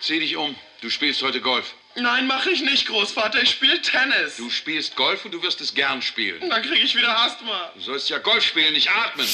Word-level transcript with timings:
Zieh 0.00 0.18
dich 0.18 0.36
um. 0.36 0.56
Du 0.80 0.88
spielst 0.88 1.22
heute 1.22 1.42
Golf. 1.42 1.74
Nein, 1.96 2.26
mach 2.26 2.46
ich 2.46 2.62
nicht, 2.62 2.86
Großvater. 2.86 3.42
Ich 3.42 3.50
spiele 3.50 3.80
Tennis. 3.82 4.36
Du 4.38 4.48
spielst 4.48 4.96
Golf 4.96 5.24
und 5.26 5.32
du 5.32 5.42
wirst 5.42 5.60
es 5.60 5.74
gern 5.74 6.00
spielen. 6.00 6.48
Dann 6.48 6.62
kriege 6.62 6.82
ich 6.82 6.96
wieder 6.96 7.18
Asthma. 7.18 7.70
Du 7.74 7.80
sollst 7.82 8.08
ja 8.08 8.18
Golf 8.18 8.42
spielen, 8.42 8.72
nicht 8.72 8.88
atmen. 8.90 9.26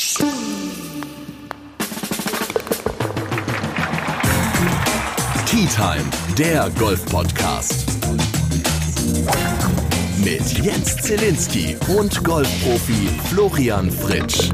Tea 5.47 5.67
Time, 5.67 6.11
der 6.37 6.69
Golf-Podcast. 6.79 7.87
Mit 10.19 10.65
Jens 10.65 10.97
Zielinski 10.97 11.77
und 11.97 12.25
Golfprofi 12.25 13.09
Florian 13.31 13.91
Fritsch. 13.91 14.51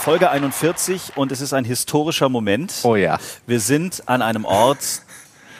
Folge 0.00 0.30
41 0.30 1.12
und 1.16 1.30
es 1.30 1.42
ist 1.42 1.52
ein 1.52 1.66
historischer 1.66 2.30
Moment. 2.30 2.72
Oh 2.84 2.96
ja. 2.96 3.18
Wir 3.46 3.60
sind 3.60 4.08
an 4.08 4.22
einem 4.22 4.46
Ort, 4.46 5.02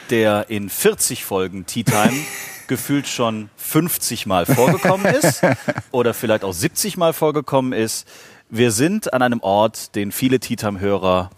der 0.09 0.49
in 0.49 0.67
40 0.67 1.23
Folgen 1.23 1.67
Tea 1.67 1.83
Time 1.83 2.25
gefühlt 2.67 3.07
schon 3.07 3.51
50 3.57 4.25
Mal 4.25 4.47
vorgekommen 4.47 5.05
ist 5.13 5.43
oder 5.91 6.15
vielleicht 6.15 6.43
auch 6.43 6.53
70 6.53 6.97
Mal 6.97 7.13
vorgekommen 7.13 7.71
ist. 7.71 8.07
Wir 8.49 8.71
sind 8.71 9.13
an 9.13 9.21
einem 9.21 9.41
Ort, 9.41 9.93
den 9.93 10.11
viele 10.11 10.39
Tea 10.39 10.55
Time-Hörer 10.55 11.29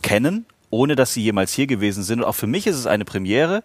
kennen, 0.00 0.46
ohne 0.70 0.96
dass 0.96 1.12
sie 1.12 1.22
jemals 1.22 1.52
hier 1.52 1.66
gewesen 1.66 2.02
sind. 2.02 2.20
Und 2.20 2.24
auch 2.24 2.34
für 2.34 2.46
mich 2.46 2.66
ist 2.66 2.76
es 2.76 2.86
eine 2.86 3.04
Premiere. 3.04 3.62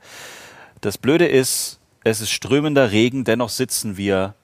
Das 0.82 0.98
Blöde 0.98 1.26
ist, 1.26 1.80
es 2.04 2.20
ist 2.20 2.32
strömender 2.32 2.92
Regen, 2.92 3.24
dennoch 3.24 3.50
sitzen 3.50 3.96
wir 3.96 4.36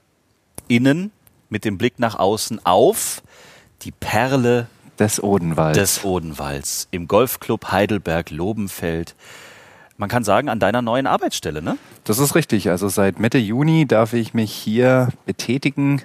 innen 0.70 1.12
mit 1.50 1.66
dem 1.66 1.78
Blick 1.78 2.00
nach 2.00 2.16
außen 2.16 2.66
auf 2.66 3.22
die 3.84 3.92
Perle 3.92 4.68
Des 5.00 5.22
Odenwalds. 5.22 5.78
des 5.78 6.04
Odenwalds 6.04 6.88
im 6.92 7.08
Golfclub 7.08 7.72
Heidelberg 7.72 8.30
Lobenfeld. 8.32 9.16
Man 9.98 10.10
kann 10.10 10.24
sagen, 10.24 10.50
an 10.50 10.60
deiner 10.60 10.82
neuen 10.82 11.08
Arbeitsstelle, 11.08 11.62
ne? 11.62 11.78
Das 12.04 12.20
ist 12.20 12.36
richtig. 12.36 12.70
Also 12.70 12.90
seit 12.90 13.20
Mitte 13.20 13.38
Juni 13.38 13.86
darf 13.86 14.14
ich 14.14 14.34
mich 14.34 14.52
hier 14.52 15.10
betätigen 15.26 16.02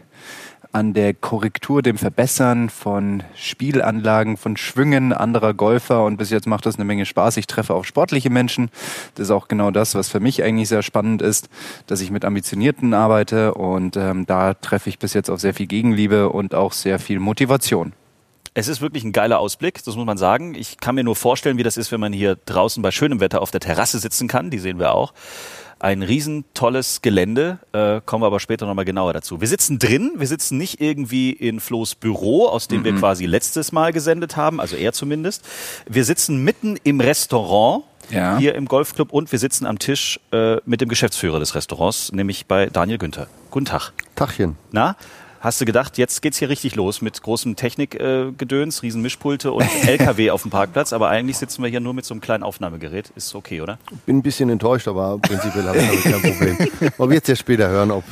an 0.72 0.92
der 0.92 1.14
Korrektur, 1.14 1.83
dem 1.83 1.98
Verbessern 1.98 2.69
von 2.69 3.22
Spielanlagen, 3.34 4.36
von 4.36 4.56
Schwüngen 4.56 5.12
anderer 5.12 5.55
Golfer. 5.55 6.05
Und 6.05 6.16
bis 6.16 6.30
jetzt 6.30 6.47
macht 6.47 6.66
das 6.66 6.77
eine 6.77 6.84
Menge 6.84 7.06
Spaß. 7.06 7.36
Ich 7.38 7.47
treffe 7.47 7.74
auch 7.74 7.84
sportliche 7.84 8.30
Menschen. 8.30 8.70
Das 9.14 9.24
ist 9.24 9.30
auch 9.30 9.48
genau 9.48 9.70
das, 9.70 9.94
was 9.94 10.08
für 10.08 10.20
mich 10.20 10.42
eigentlich 10.42 10.69
sehr 10.69 10.83
spannend 10.83 11.22
ist, 11.22 11.48
dass 11.86 12.00
ich 12.00 12.11
mit 12.11 12.24
Ambitionierten 12.24 12.94
arbeite. 12.94 13.55
Und 13.55 13.96
ähm, 13.96 14.27
da 14.27 14.55
treffe 14.55 14.89
ich 14.91 14.98
bis 14.98 15.14
jetzt 15.14 15.30
auf 15.30 15.41
sehr 15.41 15.55
viel 15.55 15.66
Gegenliebe 15.66 16.28
und 16.28 16.55
auch 16.55 16.72
sehr 16.72 16.98
viel 16.98 17.19
Motivation. 17.19 17.92
Es 18.55 18.66
ist 18.66 18.80
wirklich 18.80 19.05
ein 19.05 19.12
geiler 19.12 19.39
Ausblick, 19.39 19.84
das 19.84 19.94
muss 19.94 20.05
man 20.05 20.19
sagen. 20.19 20.55
Ich 20.55 20.78
kann 20.78 20.96
mir 20.96 21.05
nur 21.05 21.14
vorstellen, 21.14 21.58
wie 21.58 21.62
das 21.62 21.77
ist, 21.77 21.92
wenn 21.92 22.00
man 22.00 22.12
hier 22.12 22.36
draußen 22.44 22.83
bei 22.83 22.91
schönem 22.91 23.20
Wetter 23.20 23.41
auf 23.41 23.52
der 23.52 23.61
Terrasse 23.61 24.00
sitzen 24.00 24.27
kann. 24.27 24.50
Die 24.50 24.58
sehen 24.58 24.80
wir 24.80 24.94
auch. 24.94 25.12
Ein 25.80 26.02
riesen 26.02 26.44
tolles 26.54 27.02
Gelände, 27.02 27.58
äh, 27.72 28.00
kommen 28.04 28.22
wir 28.22 28.26
aber 28.26 28.40
später 28.40 28.66
nochmal 28.66 28.84
genauer 28.84 29.12
dazu. 29.12 29.40
Wir 29.40 29.46
sitzen 29.46 29.78
drin, 29.78 30.12
wir 30.16 30.26
sitzen 30.26 30.58
nicht 30.58 30.80
irgendwie 30.80 31.30
in 31.30 31.60
Flo's 31.60 31.94
Büro, 31.94 32.46
aus 32.48 32.66
dem 32.66 32.82
wir 32.82 32.94
quasi 32.96 33.26
letztes 33.26 33.70
Mal 33.70 33.92
gesendet 33.92 34.36
haben, 34.36 34.60
also 34.60 34.74
er 34.74 34.92
zumindest. 34.92 35.44
Wir 35.88 36.04
sitzen 36.04 36.42
mitten 36.42 36.78
im 36.82 37.00
Restaurant 37.00 37.84
Ja. 38.10 38.38
hier 38.38 38.56
im 38.56 38.64
Golfclub 38.66 39.12
und 39.12 39.30
wir 39.30 39.38
sitzen 39.38 39.66
am 39.66 39.78
Tisch 39.78 40.18
äh, 40.32 40.56
mit 40.66 40.80
dem 40.80 40.88
Geschäftsführer 40.88 41.38
des 41.38 41.54
Restaurants, 41.54 42.10
nämlich 42.10 42.46
bei 42.46 42.66
Daniel 42.66 42.98
Günther. 42.98 43.28
Guten 43.52 43.66
Tag. 43.66 43.92
Tachchen. 44.16 44.56
Na, 44.72 44.96
hast 45.41 45.61
du 45.61 45.64
gedacht, 45.64 45.98
jetzt 45.98 46.22
geht's 46.22 46.39
hier 46.39 46.48
richtig 46.48 46.75
los 46.75 47.03
mit 47.03 47.22
großem 47.22 47.56
Technikgedöns, 47.56 48.78
äh, 48.78 48.81
riesen 48.83 49.03
Mischpulte 49.03 49.53
und 49.53 49.67
LKW 49.86 50.30
auf 50.30 50.42
dem 50.42 50.50
Parkplatz, 50.50 50.92
aber 50.92 51.08
eigentlich 51.08 51.39
sitzen 51.39 51.62
wir 51.62 51.70
hier 51.70 51.80
nur 51.80 51.95
mit 51.95 52.05
so 52.05 52.14
einem 52.14 52.20
kleinen 52.20 52.42
Aufnahmegerät. 52.42 53.11
Ist 53.17 53.34
okay, 53.34 53.61
oder? 53.61 53.78
Bin 54.06 54.19
ein 54.19 54.22
bisschen 54.22 54.50
enttäuscht, 54.50 54.89
aber 54.89 55.19
prinzipiell 55.19 55.64
habe 55.64 55.78
ich 55.78 56.03
damit 56.03 56.22
kein 56.22 56.33
Problem. 56.33 56.92
Ob 56.98 57.08
wir 57.08 57.17
jetzt 57.17 57.28
ja 57.28 57.36
später 57.36 57.69
hören, 57.69 57.91
ob 57.91 58.05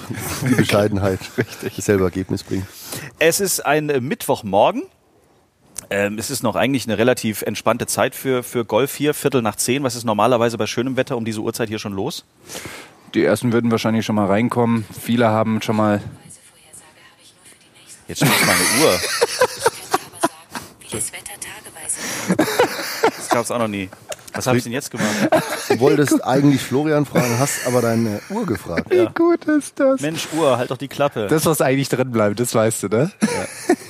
die 0.49 0.55
Bescheidenheit 0.55 1.21
dasselbe 1.62 2.05
Ergebnis 2.05 2.43
bringt. 2.43 2.67
Es 3.19 3.41
ist 3.41 3.65
ein 3.65 3.87
Mittwochmorgen. 3.87 4.83
Ähm, 5.91 6.19
es 6.19 6.31
ist 6.31 6.43
noch 6.43 6.56
eigentlich 6.56 6.87
eine 6.87 6.99
relativ 6.99 7.43
entspannte 7.43 7.87
Zeit 7.87 8.15
für, 8.15 8.43
für 8.43 8.65
Golf 8.65 8.95
hier, 8.95 9.15
Viertel 9.15 9.43
nach 9.43 9.56
zehn. 9.56 9.83
Was 9.83 9.95
ist 9.95 10.05
normalerweise 10.05 10.59
bei 10.59 10.67
schönem 10.67 10.97
Wetter 10.97 11.17
um 11.17 11.25
diese 11.25 11.41
Uhrzeit 11.41 11.69
hier 11.69 11.79
schon 11.79 11.93
los? 11.93 12.25
Die 13.15 13.25
ersten 13.25 13.53
würden 13.53 13.71
wahrscheinlich 13.71 14.05
schon 14.05 14.17
mal 14.17 14.27
reinkommen. 14.27 14.84
Viele 15.00 15.29
haben 15.29 15.62
schon 15.62 15.77
mal 15.77 16.03
Jetzt 18.09 18.19
steht 18.19 18.47
meine 18.47 18.84
Uhr. 18.84 18.99
wie 20.81 20.97
das 20.97 21.12
Wetter 21.12 21.33
tageweise 21.41 22.37
Das 23.17 23.28
gab's 23.28 23.50
auch 23.50 23.59
noch 23.59 23.69
nie. 23.69 23.89
Was 24.33 24.47
habe 24.47 24.59
ich 24.59 24.65
denn 24.65 24.72
jetzt 24.72 24.91
gemacht? 24.91 25.09
Du 25.69 25.81
wolltest 25.81 26.22
eigentlich 26.25 26.61
Florian 26.61 27.06
fragen, 27.06 27.39
hast 27.39 27.67
aber 27.67 27.81
deine 27.81 28.21
Uhr 28.28 28.44
gefragt. 28.44 28.91
Wie 28.91 29.06
gut 29.15 29.47
ist 29.47 29.81
das? 29.81 30.00
Mensch, 30.03 30.28
Uhr, 30.37 30.59
halt 30.59 30.71
doch 30.71 30.77
die 30.77 30.89
Klappe. 30.89 31.27
Das, 31.28 31.47
was 31.47 31.62
eigentlich 31.62 31.89
drin 31.89 32.12
bleibt, 32.12 32.39
das 32.39 32.55
weißt 32.55 32.83
du, 32.84 32.89
ne? 32.89 33.11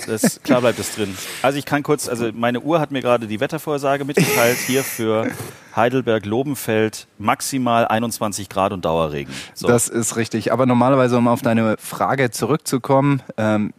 Das, 0.06 0.40
klar 0.44 0.60
bleibt 0.60 0.78
es 0.78 0.94
drin. 0.94 1.16
Also 1.42 1.58
ich 1.58 1.64
kann 1.64 1.82
kurz, 1.82 2.08
also 2.08 2.30
meine 2.32 2.60
Uhr 2.60 2.78
hat 2.78 2.92
mir 2.92 3.02
gerade 3.02 3.26
die 3.26 3.40
Wettervorhersage 3.40 4.04
mitgeteilt, 4.04 4.56
hier 4.58 4.84
für 4.84 5.28
Heidelberg-Lobenfeld 5.74 7.08
maximal 7.18 7.88
21 7.88 8.48
Grad 8.48 8.72
und 8.72 8.84
Dauerregen. 8.84 9.32
So. 9.52 9.66
Das 9.66 9.88
ist 9.88 10.14
richtig. 10.14 10.52
Aber 10.52 10.64
normalerweise, 10.64 11.18
um 11.18 11.26
auf 11.26 11.42
deine 11.42 11.76
Frage 11.78 12.30
zurückzukommen, 12.30 13.20
ähm, 13.36 13.72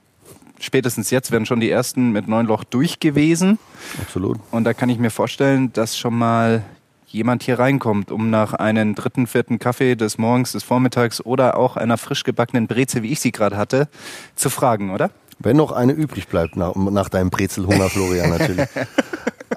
spätestens 0.59 1.09
jetzt 1.09 1.31
werden 1.31 1.45
schon 1.45 1.59
die 1.59 1.69
ersten 1.69 2.11
mit 2.11 2.27
neun 2.27 2.45
Loch 2.45 2.63
durch 2.63 2.99
gewesen. 2.99 3.59
Absolut. 4.01 4.39
Und 4.51 4.63
da 4.63 4.73
kann 4.73 4.89
ich 4.89 4.99
mir 4.99 5.11
vorstellen, 5.11 5.71
dass 5.73 5.97
schon 5.97 6.17
mal 6.17 6.63
jemand 7.07 7.43
hier 7.43 7.57
reinkommt, 7.57 8.11
um 8.11 8.29
nach 8.29 8.53
einem 8.53 8.95
dritten, 8.95 9.27
vierten 9.27 9.59
Kaffee 9.59 9.95
des 9.95 10.17
Morgens, 10.17 10.51
des 10.51 10.63
Vormittags 10.63 11.21
oder 11.21 11.57
auch 11.57 11.77
einer 11.77 11.97
frisch 11.97 12.23
gebackenen 12.23 12.67
Breze, 12.67 13.01
wie 13.01 13.11
ich 13.11 13.19
sie 13.19 13.31
gerade 13.31 13.57
hatte, 13.57 13.87
zu 14.35 14.49
fragen, 14.49 14.91
oder? 14.91 15.09
Wenn 15.39 15.57
noch 15.57 15.71
eine 15.71 15.93
übrig 15.93 16.27
bleibt 16.27 16.55
nach, 16.55 16.75
nach 16.75 17.09
deinem 17.09 17.29
Brezelhunger, 17.29 17.89
Florian, 17.89 18.29
natürlich. 18.29 18.67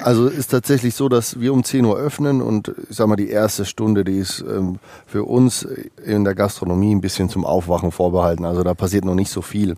Also 0.02 0.28
ist 0.28 0.50
tatsächlich 0.50 0.94
so, 0.94 1.08
dass 1.08 1.40
wir 1.40 1.52
um 1.52 1.64
10 1.64 1.84
Uhr 1.84 1.98
öffnen 1.98 2.40
und 2.40 2.72
ich 2.88 2.96
sag 2.96 3.06
mal, 3.08 3.16
die 3.16 3.28
erste 3.28 3.64
Stunde, 3.64 4.04
die 4.04 4.18
ist 4.18 4.40
ähm, 4.40 4.78
für 5.06 5.24
uns 5.24 5.66
in 6.04 6.24
der 6.24 6.34
Gastronomie 6.34 6.94
ein 6.94 7.00
bisschen 7.00 7.28
zum 7.28 7.44
Aufwachen 7.44 7.90
vorbehalten. 7.90 8.44
Also 8.44 8.62
da 8.62 8.72
passiert 8.74 9.04
noch 9.04 9.14
nicht 9.14 9.30
so 9.30 9.42
viel. 9.42 9.76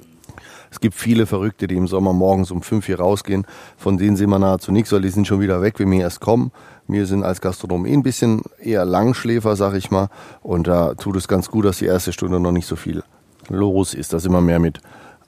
Es 0.73 0.81
gibt 0.81 0.95
viele 0.95 1.27
Verrückte, 1.27 1.67
die 1.67 1.77
im 1.77 1.87
Sommer 1.87 2.15
morgens 2.15 2.51
um 2.51 2.63
5 2.63 2.87
hier 2.87 2.99
rausgehen. 2.99 3.47
Von 3.77 3.99
denen 3.99 4.17
sehen 4.17 4.31
wir 4.31 4.39
nahezu 4.39 4.73
nichts, 4.73 4.91
weil 4.91 5.03
die 5.03 5.11
sind 5.11 5.27
schon 5.27 5.41
wieder 5.43 5.61
weg, 5.61 5.75
wenn 5.77 5.91
wir 5.91 6.01
erst 6.01 6.21
kommen. 6.21 6.51
Wir 6.89 7.05
sind 7.05 7.25
als 7.25 7.43
Gastronom 7.43 7.85
eh 7.85 7.93
ein 7.93 8.03
bisschen 8.03 8.41
eher 8.59 8.87
Langschläfer, 8.87 9.55
sag 9.55 9.75
ich 9.75 9.91
mal. 9.91 10.09
Und 10.41 10.67
da 10.67 10.95
tut 10.95 11.17
es 11.17 11.29
ganz 11.29 11.51
gut, 11.51 11.67
dass 11.67 11.77
die 11.77 11.85
erste 11.85 12.15
Stunde 12.15 12.41
noch 12.41 12.53
nicht 12.53 12.67
so 12.67 12.77
viel 12.77 13.05
los 13.51 13.93
ist. 13.93 14.15
Da 14.15 14.19
sind 14.19 14.33
wir 14.33 14.41
mehr 14.41 14.61
mit 14.61 14.81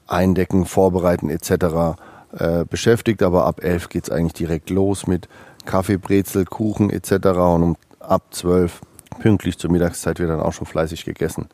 Eindecken, 0.07 0.65
Vorbereiten 0.65 1.29
etc. 1.29 1.95
Äh, 2.35 2.65
beschäftigt. 2.67 3.21
Aber 3.21 3.45
ab 3.45 3.63
11 3.63 3.89
geht's 3.89 4.09
eigentlich 4.09 4.33
direkt 4.33 4.71
los 4.71 5.05
mit 5.05 5.29
Kaffee, 5.65 5.97
Brezel, 5.97 6.45
Kuchen 6.45 6.89
etc. 6.89 7.11
Und 7.27 7.63
um, 7.63 7.77
ab 7.99 8.23
12 8.31 8.81
pünktlich 9.19 9.59
zur 9.59 9.69
Mittagszeit 9.69 10.19
wird 10.19 10.31
dann 10.31 10.39
auch 10.39 10.53
schon 10.53 10.65
fleißig 10.65 11.05
gegessen. 11.05 11.49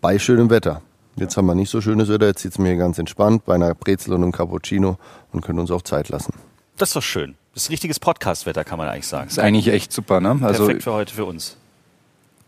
Bei 0.00 0.20
schönem 0.20 0.48
Wetter. 0.48 0.80
Jetzt 1.16 1.36
haben 1.36 1.46
wir 1.46 1.54
nicht 1.54 1.70
so 1.70 1.80
schönes 1.80 2.08
Wetter, 2.08 2.26
jetzt 2.26 2.42
sitzen 2.42 2.64
wir 2.64 2.70
hier 2.70 2.78
ganz 2.78 2.98
entspannt 2.98 3.44
bei 3.44 3.54
einer 3.54 3.74
Brezel 3.74 4.14
und 4.14 4.22
einem 4.22 4.32
Cappuccino 4.32 4.98
und 5.32 5.42
können 5.42 5.58
uns 5.58 5.70
auch 5.70 5.82
Zeit 5.82 6.08
lassen. 6.08 6.32
Das 6.76 6.90
ist 6.90 6.96
doch 6.96 7.02
schön. 7.02 7.34
Das 7.54 7.64
ist 7.64 7.70
richtiges 7.70 8.00
Podcast-Wetter, 8.00 8.64
kann 8.64 8.78
man 8.78 8.88
eigentlich 8.88 9.06
sagen. 9.06 9.28
Ist 9.28 9.38
eigentlich 9.38 9.68
echt 9.68 9.92
super, 9.92 10.20
ne? 10.20 10.38
Also 10.42 10.64
Perfekt 10.64 10.84
für 10.84 10.92
heute, 10.92 11.14
für 11.14 11.26
uns. 11.26 11.58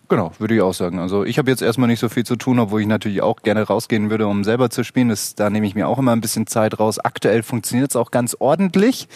Genau, 0.08 0.32
würde 0.38 0.54
ich 0.54 0.60
auch 0.60 0.74
sagen. 0.74 0.98
Also 0.98 1.24
ich 1.24 1.38
habe 1.38 1.50
jetzt 1.50 1.62
erstmal 1.62 1.88
nicht 1.88 2.00
so 2.00 2.10
viel 2.10 2.24
zu 2.24 2.36
tun, 2.36 2.58
obwohl 2.58 2.82
ich 2.82 2.86
natürlich 2.86 3.22
auch 3.22 3.40
gerne 3.42 3.62
rausgehen 3.62 4.10
würde, 4.10 4.26
um 4.26 4.44
selber 4.44 4.68
zu 4.68 4.84
spielen. 4.84 5.08
Das, 5.08 5.34
da 5.34 5.48
nehme 5.48 5.66
ich 5.66 5.74
mir 5.74 5.88
auch 5.88 5.98
immer 5.98 6.12
ein 6.12 6.20
bisschen 6.20 6.46
Zeit 6.46 6.78
raus. 6.78 6.98
Aktuell 6.98 7.42
funktioniert 7.42 7.90
es 7.90 7.96
auch 7.96 8.10
ganz 8.10 8.36
ordentlich. 8.38 9.08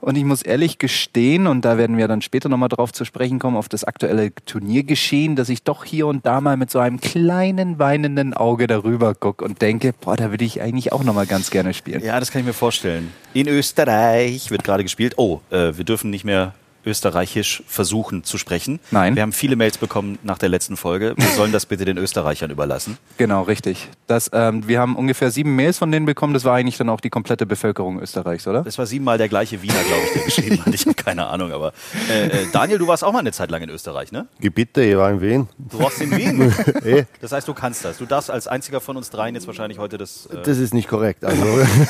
Und 0.00 0.16
ich 0.16 0.24
muss 0.24 0.42
ehrlich 0.42 0.78
gestehen, 0.78 1.48
und 1.48 1.64
da 1.64 1.76
werden 1.76 1.96
wir 1.96 2.06
dann 2.06 2.22
später 2.22 2.48
nochmal 2.48 2.68
drauf 2.68 2.92
zu 2.92 3.04
sprechen 3.04 3.40
kommen, 3.40 3.56
auf 3.56 3.68
das 3.68 3.82
aktuelle 3.82 4.32
Turniergeschehen, 4.32 5.34
dass 5.34 5.48
ich 5.48 5.64
doch 5.64 5.84
hier 5.84 6.06
und 6.06 6.24
da 6.24 6.40
mal 6.40 6.56
mit 6.56 6.70
so 6.70 6.78
einem 6.78 7.00
kleinen 7.00 7.80
weinenden 7.80 8.32
Auge 8.32 8.68
darüber 8.68 9.14
gucke 9.14 9.44
und 9.44 9.60
denke, 9.60 9.92
boah, 10.00 10.16
da 10.16 10.30
würde 10.30 10.44
ich 10.44 10.62
eigentlich 10.62 10.92
auch 10.92 11.02
nochmal 11.02 11.26
ganz 11.26 11.50
gerne 11.50 11.74
spielen. 11.74 12.02
Ja, 12.04 12.20
das 12.20 12.30
kann 12.30 12.40
ich 12.40 12.46
mir 12.46 12.52
vorstellen. 12.52 13.12
In 13.34 13.48
Österreich 13.48 14.52
wird 14.52 14.62
gerade 14.62 14.84
gespielt. 14.84 15.14
Oh, 15.16 15.40
äh, 15.50 15.76
wir 15.76 15.84
dürfen 15.84 16.10
nicht 16.10 16.24
mehr 16.24 16.54
Österreichisch 16.84 17.62
versuchen 17.66 18.24
zu 18.24 18.38
sprechen. 18.38 18.80
Nein. 18.90 19.14
Wir 19.16 19.22
haben 19.22 19.32
viele 19.32 19.56
Mails 19.56 19.78
bekommen 19.78 20.18
nach 20.22 20.38
der 20.38 20.48
letzten 20.48 20.76
Folge. 20.76 21.14
Wir 21.16 21.28
sollen 21.36 21.52
das 21.52 21.66
bitte 21.66 21.84
den 21.84 21.98
Österreichern 21.98 22.50
überlassen. 22.50 22.98
Genau, 23.16 23.42
richtig. 23.42 23.88
Das, 24.06 24.30
ähm, 24.32 24.66
wir 24.68 24.80
haben 24.80 24.96
ungefähr 24.96 25.30
sieben 25.30 25.54
Mails 25.56 25.78
von 25.78 25.90
denen 25.92 26.06
bekommen. 26.06 26.34
Das 26.34 26.44
war 26.44 26.54
eigentlich 26.54 26.78
dann 26.78 26.88
auch 26.88 27.00
die 27.00 27.10
komplette 27.10 27.46
Bevölkerung 27.46 28.00
Österreichs, 28.00 28.46
oder? 28.46 28.62
Das 28.62 28.78
war 28.78 28.86
siebenmal 28.86 29.18
der 29.18 29.28
gleiche 29.28 29.62
Wiener, 29.62 29.74
glaube 29.86 30.02
ich, 30.06 30.12
der 30.12 30.22
geschrieben 30.24 30.64
hat. 30.64 30.74
Ich 30.74 30.82
habe 30.86 30.94
keine 30.94 31.26
Ahnung, 31.26 31.52
aber 31.52 31.72
äh, 32.10 32.26
äh, 32.26 32.46
Daniel, 32.52 32.78
du 32.78 32.86
warst 32.86 33.04
auch 33.04 33.12
mal 33.12 33.20
eine 33.20 33.32
Zeit 33.32 33.50
lang 33.50 33.62
in 33.62 33.70
Österreich, 33.70 34.12
ne? 34.12 34.26
Gebitte, 34.40 34.82
ihr 34.84 34.98
war 34.98 35.10
in 35.10 35.20
Wien. 35.20 35.48
Du 35.58 35.78
warst 35.80 36.00
in 36.00 36.10
Wien. 36.16 36.54
Eh, 36.84 37.04
Das 37.20 37.32
heißt, 37.32 37.48
du 37.48 37.54
kannst 37.54 37.84
das. 37.84 37.98
Du 37.98 38.06
darfst 38.06 38.30
als 38.30 38.46
einziger 38.46 38.80
von 38.80 38.96
uns 38.96 39.10
dreien 39.10 39.34
jetzt 39.34 39.46
wahrscheinlich 39.46 39.78
heute 39.78 39.98
das. 39.98 40.26
Äh, 40.26 40.42
Das 40.44 40.58
ist 40.58 40.72
nicht 40.72 40.88
korrekt. 40.88 41.24
Also 41.24 41.42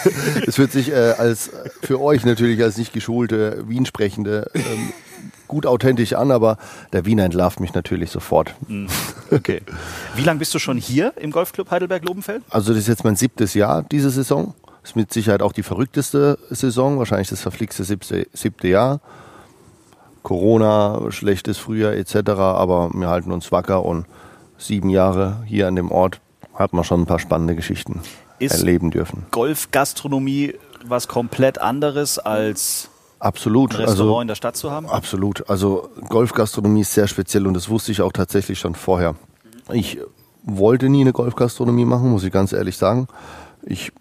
es 0.47 0.59
wird 0.59 0.73
sich 0.73 0.91
äh, 0.91 0.95
als 1.19 1.51
für 1.83 2.01
euch 2.01 2.25
natürlich 2.25 2.63
als 2.63 2.77
nicht 2.79 2.93
geschulte 2.93 3.65
Wien-Sprechende 3.69 4.51
ähm, 4.55 4.88
gut 5.49 5.67
authentisch 5.67 6.13
an, 6.13 6.31
aber 6.31 6.57
der 6.93 7.05
Wiener 7.07 7.25
entlarvt 7.25 7.61
mich 7.61 7.75
natürlich 7.75 8.11
sofort. 8.11 8.55
okay. 9.31 9.63
Wie 10.15 10.23
lange 10.23 10.39
bist 10.39 10.55
du 10.55 10.59
schon 10.59 10.77
hier 10.77 11.13
im 11.17 11.31
Golfclub 11.31 11.71
Heidelberg-Lobenfeld? 11.71 12.43
Also 12.51 12.73
das 12.73 12.83
ist 12.83 12.89
jetzt 12.89 13.05
mein 13.05 13.17
siebtes 13.17 13.55
Jahr 13.55 13.83
diese 13.83 14.11
Saison. 14.11 14.55
Ist 14.85 14.95
mit 14.97 15.13
Sicherheit 15.13 15.43
auch 15.43 15.53
die 15.53 15.63
verrückteste 15.65 16.39
Saison, 16.51 16.99
wahrscheinlich 16.99 17.29
das 17.29 17.41
verflixte 17.41 17.85
siebte, 17.85 18.27
siebte 18.33 18.69
Jahr. 18.69 19.01
Corona, 20.23 21.11
schlechtes 21.11 21.59
Frühjahr 21.59 21.95
etc., 21.95 22.17
aber 22.31 22.91
wir 22.93 23.09
halten 23.09 23.33
uns 23.33 23.51
wacker 23.51 23.85
und 23.85 24.07
sieben 24.59 24.91
Jahre 24.91 25.43
hier 25.47 25.69
an 25.69 25.77
dem 25.77 25.91
Ort 25.91 26.21
hat 26.55 26.73
man 26.73 26.85
schon 26.85 27.03
ein 27.03 27.07
paar 27.07 27.19
spannende 27.21 27.55
Geschichten 27.55 28.01
Ist- 28.39 28.59
erleben 28.59 28.91
dürfen. 28.91 29.27
Golfgastronomie 29.31 30.55
was 30.85 31.09
komplett 31.09 31.61
anderes 31.61 32.19
als 32.19 32.89
Absolut. 33.21 33.75
ein 33.75 33.83
Restaurant 33.83 34.01
Also 34.01 34.21
in 34.21 34.29
der 34.29 34.35
Stadt 34.35 34.57
zu 34.57 34.71
haben? 34.71 34.87
Absolut. 34.87 35.49
Also 35.49 35.91
Golfgastronomie 36.09 36.83
ist 36.83 36.95
sehr 36.95 37.09
speziell 37.09 37.47
und 37.47 37.55
das 37.55 37.69
wusste 37.69 37.93
ich 37.93 38.03
auch 38.03 38.13
tatsächlich 38.13 38.59
schon 38.59 38.75
vorher. 38.75 39.15
Ich 39.73 39.99
wollte 40.45 40.89
nie 40.89 41.03
eine 41.03 41.13
Golfgastronomie 41.13 41.85
machen, 41.85 42.11
muss 42.11 42.25
ich 42.25 42.33
ganz 42.33 42.53
ehrlich 42.53 42.77
sagen. 42.77 43.09
Ich 43.63 43.93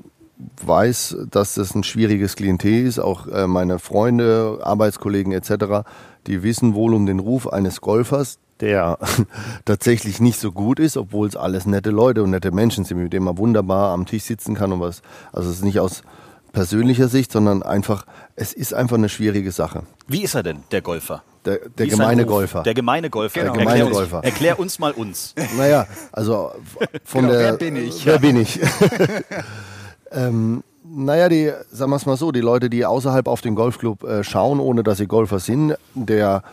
weiß, 0.63 1.17
dass 1.29 1.55
das 1.55 1.73
ein 1.75 1.83
schwieriges 1.83 2.35
Klientel 2.35 2.85
ist. 2.85 2.99
Auch 2.99 3.27
äh, 3.27 3.47
meine 3.47 3.79
Freunde, 3.79 4.59
Arbeitskollegen 4.61 5.31
etc., 5.31 5.87
die 6.27 6.43
wissen 6.43 6.73
wohl 6.73 6.93
um 6.93 7.05
den 7.05 7.19
Ruf 7.19 7.47
eines 7.47 7.81
Golfers, 7.81 8.37
der 8.59 8.99
tatsächlich 9.65 10.19
nicht 10.19 10.39
so 10.39 10.51
gut 10.51 10.79
ist, 10.79 10.97
obwohl 10.97 11.27
es 11.27 11.35
alles 11.35 11.65
nette 11.65 11.89
Leute 11.89 12.23
und 12.23 12.31
nette 12.31 12.51
Menschen 12.51 12.85
sind, 12.85 12.97
mit 12.97 13.13
denen 13.13 13.25
man 13.25 13.37
wunderbar 13.37 13.93
am 13.93 14.05
Tisch 14.05 14.23
sitzen 14.23 14.55
kann 14.55 14.71
und 14.71 14.81
was. 14.81 15.01
Also 15.31 15.49
es 15.49 15.57
ist 15.57 15.63
nicht 15.63 15.79
aus 15.79 16.03
persönlicher 16.51 17.07
Sicht, 17.07 17.31
sondern 17.31 17.63
einfach, 17.63 18.05
es 18.35 18.53
ist 18.53 18.73
einfach 18.73 18.97
eine 18.97 19.09
schwierige 19.09 19.51
Sache. 19.51 19.83
Wie 20.07 20.23
ist 20.23 20.35
er 20.35 20.43
denn, 20.43 20.63
der 20.71 20.81
Golfer? 20.81 21.23
Der, 21.45 21.59
der 21.77 21.87
gemeine? 21.87 22.25
Golfer. 22.25 22.63
Der 22.63 22.73
gemeine 22.73 23.09
Golfer. 23.09 23.39
Der 23.39 23.47
Erklär 23.47 23.63
gemeine 23.65 23.85
uns, 23.85 23.95
Golfer. 23.95 24.23
Erklär 24.23 24.59
uns 24.59 24.79
mal 24.79 24.91
uns. 24.91 25.33
Naja, 25.57 25.87
also 26.11 26.51
von 27.05 27.21
Genau, 27.21 27.33
der. 27.33 27.43
wer 27.43 27.53
bin 27.57 27.75
ich? 27.75 28.05
Wer 28.05 28.19
bin 28.19 28.35
ich? 28.41 28.59
ähm, 30.11 30.63
naja, 30.83 31.29
die, 31.29 31.51
sagen 31.71 31.91
wir 31.91 31.95
es 31.97 32.05
mal 32.05 32.17
so, 32.17 32.31
die 32.31 32.41
Leute, 32.41 32.69
die 32.69 32.85
außerhalb 32.85 33.27
auf 33.27 33.41
den 33.41 33.55
Golfclub 33.55 34.03
äh, 34.03 34.23
schauen, 34.23 34.59
ohne 34.59 34.83
dass 34.83 34.97
sie 34.97 35.07
Golfer 35.07 35.39
sind, 35.39 35.75
der 35.93 36.43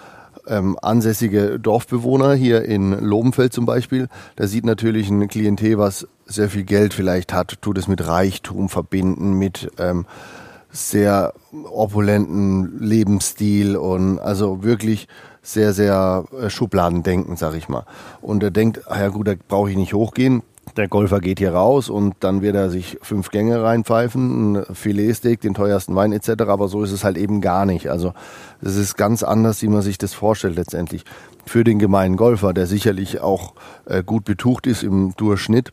ähm, 0.47 0.79
ansässige 0.81 1.59
Dorfbewohner 1.59 2.35
hier 2.35 2.65
in 2.65 2.93
Lobenfeld 2.93 3.53
zum 3.53 3.67
Beispiel, 3.67 4.09
der 4.39 4.49
sieht 4.49 4.65
natürlich 4.65 5.09
ein 5.09 5.29
Klientel, 5.29 5.79
was 5.79 6.07
sehr 6.27 6.49
viel 6.49 6.65
Geld 6.65 6.95
vielleicht 6.95 7.33
hat, 7.33 7.61
tut 7.63 7.79
es 7.79 7.89
mit 7.89 8.07
Reichtum 8.07 8.69
verbinden, 8.69 9.35
mit 9.35 9.71
ähm, 9.79 10.07
sehr 10.71 11.35
opulenten 11.71 12.79
Lebensstil 12.81 13.77
und 13.77 14.19
also 14.19 14.65
wirklich 14.65 15.09
sehr, 15.43 15.73
sehr 15.73 16.25
äh, 16.41 16.51
Schubladendenken, 16.51 17.37
sag 17.37 17.55
ich 17.55 17.69
mal. 17.69 17.87
Und 18.21 18.43
er 18.43 18.51
denkt, 18.51 18.83
ah 18.87 18.99
ja 18.99 19.09
gut, 19.09 19.29
da 19.29 19.35
brauche 19.49 19.71
ich 19.71 19.77
nicht 19.77 19.95
hochgehen. 19.95 20.43
Der 20.77 20.89
Golfer 20.89 21.21
geht 21.21 21.39
hier 21.39 21.55
raus 21.55 21.89
und 21.89 22.17
dann 22.21 22.43
wird 22.43 22.57
er 22.57 22.71
sich 22.71 22.99
fünf 23.01 23.31
Gänge 23.31 23.63
reinpfeifen, 23.63 24.57
ein 24.57 24.75
Filetsteak, 24.75 25.41
den 25.41 25.55
teuersten 25.55 25.95
Wein 25.95 26.13
etc. 26.13 26.45
Aber 26.49 26.69
so 26.69 26.83
ist 26.83 26.91
es 26.91 27.05
halt 27.05 27.17
eben 27.17 27.41
gar 27.41 27.65
nicht. 27.65 27.91
Also 27.91 28.13
es 28.61 28.77
ist 28.77 28.97
ganz 28.97 29.23
anders, 29.23 29.63
wie 29.63 29.69
man 29.69 29.83
sich 29.83 29.99
das 29.99 30.15
vorstellt 30.15 30.57
letztendlich. 30.57 31.05
Für 31.47 31.63
den 31.63 31.79
gemeinen 31.79 32.17
Golfer, 32.17 32.53
der 32.53 32.67
sicherlich 32.67 33.21
auch 33.21 33.55
äh, 33.85 34.03
gut 34.03 34.25
betucht 34.25 34.67
ist 34.67 34.83
im 34.83 35.15
Durchschnitt, 35.17 35.73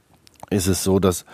ist 0.49 0.67
es 0.67 0.83
so, 0.83 0.99
dass 0.99 1.25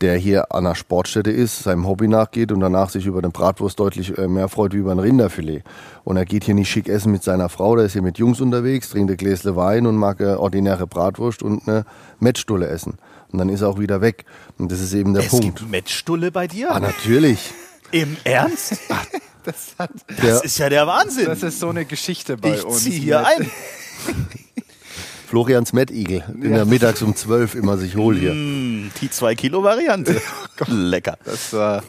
der 0.00 0.16
hier 0.16 0.52
an 0.52 0.66
einer 0.66 0.74
Sportstätte 0.74 1.30
ist, 1.30 1.62
seinem 1.62 1.86
Hobby 1.86 2.08
nachgeht 2.08 2.52
und 2.52 2.60
danach 2.60 2.90
sich 2.90 3.06
über 3.06 3.18
eine 3.18 3.30
Bratwurst 3.30 3.78
deutlich 3.80 4.16
äh, 4.18 4.28
mehr 4.28 4.48
freut 4.48 4.72
wie 4.72 4.78
über 4.78 4.92
ein 4.92 4.98
Rinderfilet. 4.98 5.62
Und 6.04 6.16
er 6.16 6.24
geht 6.24 6.44
hier 6.44 6.54
nicht 6.54 6.68
schick 6.70 6.88
essen 6.88 7.12
mit 7.12 7.22
seiner 7.22 7.48
Frau, 7.48 7.76
der 7.76 7.86
ist 7.86 7.92
hier 7.92 8.02
mit 8.02 8.18
Jungs 8.18 8.40
unterwegs, 8.40 8.90
trinkt 8.90 9.10
ein 9.10 9.16
Gläsle 9.16 9.56
Wein 9.56 9.86
und 9.86 9.96
mag 9.96 10.20
eine 10.20 10.38
ordinäre 10.40 10.86
Bratwurst 10.86 11.42
und 11.42 11.66
eine 11.68 11.84
Mettstulle 12.18 12.68
essen. 12.68 12.98
Und 13.30 13.38
dann 13.38 13.48
ist 13.48 13.62
er 13.62 13.68
auch 13.68 13.78
wieder 13.78 14.00
weg. 14.00 14.24
Und 14.58 14.70
das 14.70 14.80
ist 14.80 14.92
eben 14.92 15.14
der 15.14 15.24
Es 15.24 15.30
Punkt. 15.30 15.44
gibt 15.58 15.70
Mettstulle 15.70 16.30
bei 16.30 16.46
dir? 16.46 16.70
Ah, 16.72 16.80
natürlich. 16.80 17.52
Im 17.90 18.16
Ernst? 18.24 18.78
Das, 19.46 19.74
hat, 19.78 19.90
Das 20.22 20.42
ist 20.42 20.56
ja 20.56 20.70
der 20.70 20.86
Wahnsinn. 20.86 21.26
das 21.26 21.42
ist 21.42 21.60
so 21.60 21.68
eine 21.68 21.84
Geschichte 21.84 22.38
bei 22.38 22.54
ich 22.54 22.64
uns. 22.64 22.82
ziehe 22.82 22.98
hier 22.98 23.18
mit- 23.18 23.26
ein. 23.46 23.50
Florians 25.34 25.72
Mettigel, 25.72 26.22
den 26.28 26.52
er 26.52 26.64
mittags 26.64 27.02
um 27.02 27.16
zwölf 27.16 27.56
immer 27.56 27.76
sich 27.76 27.96
holt 27.96 28.20
hier. 28.20 28.32
Mm, 28.32 28.92
Die 29.00 29.08
2-Kilo-Variante. 29.08 30.22
Lecker. 30.68 31.18
Das 31.24 31.52
war, 31.52 31.82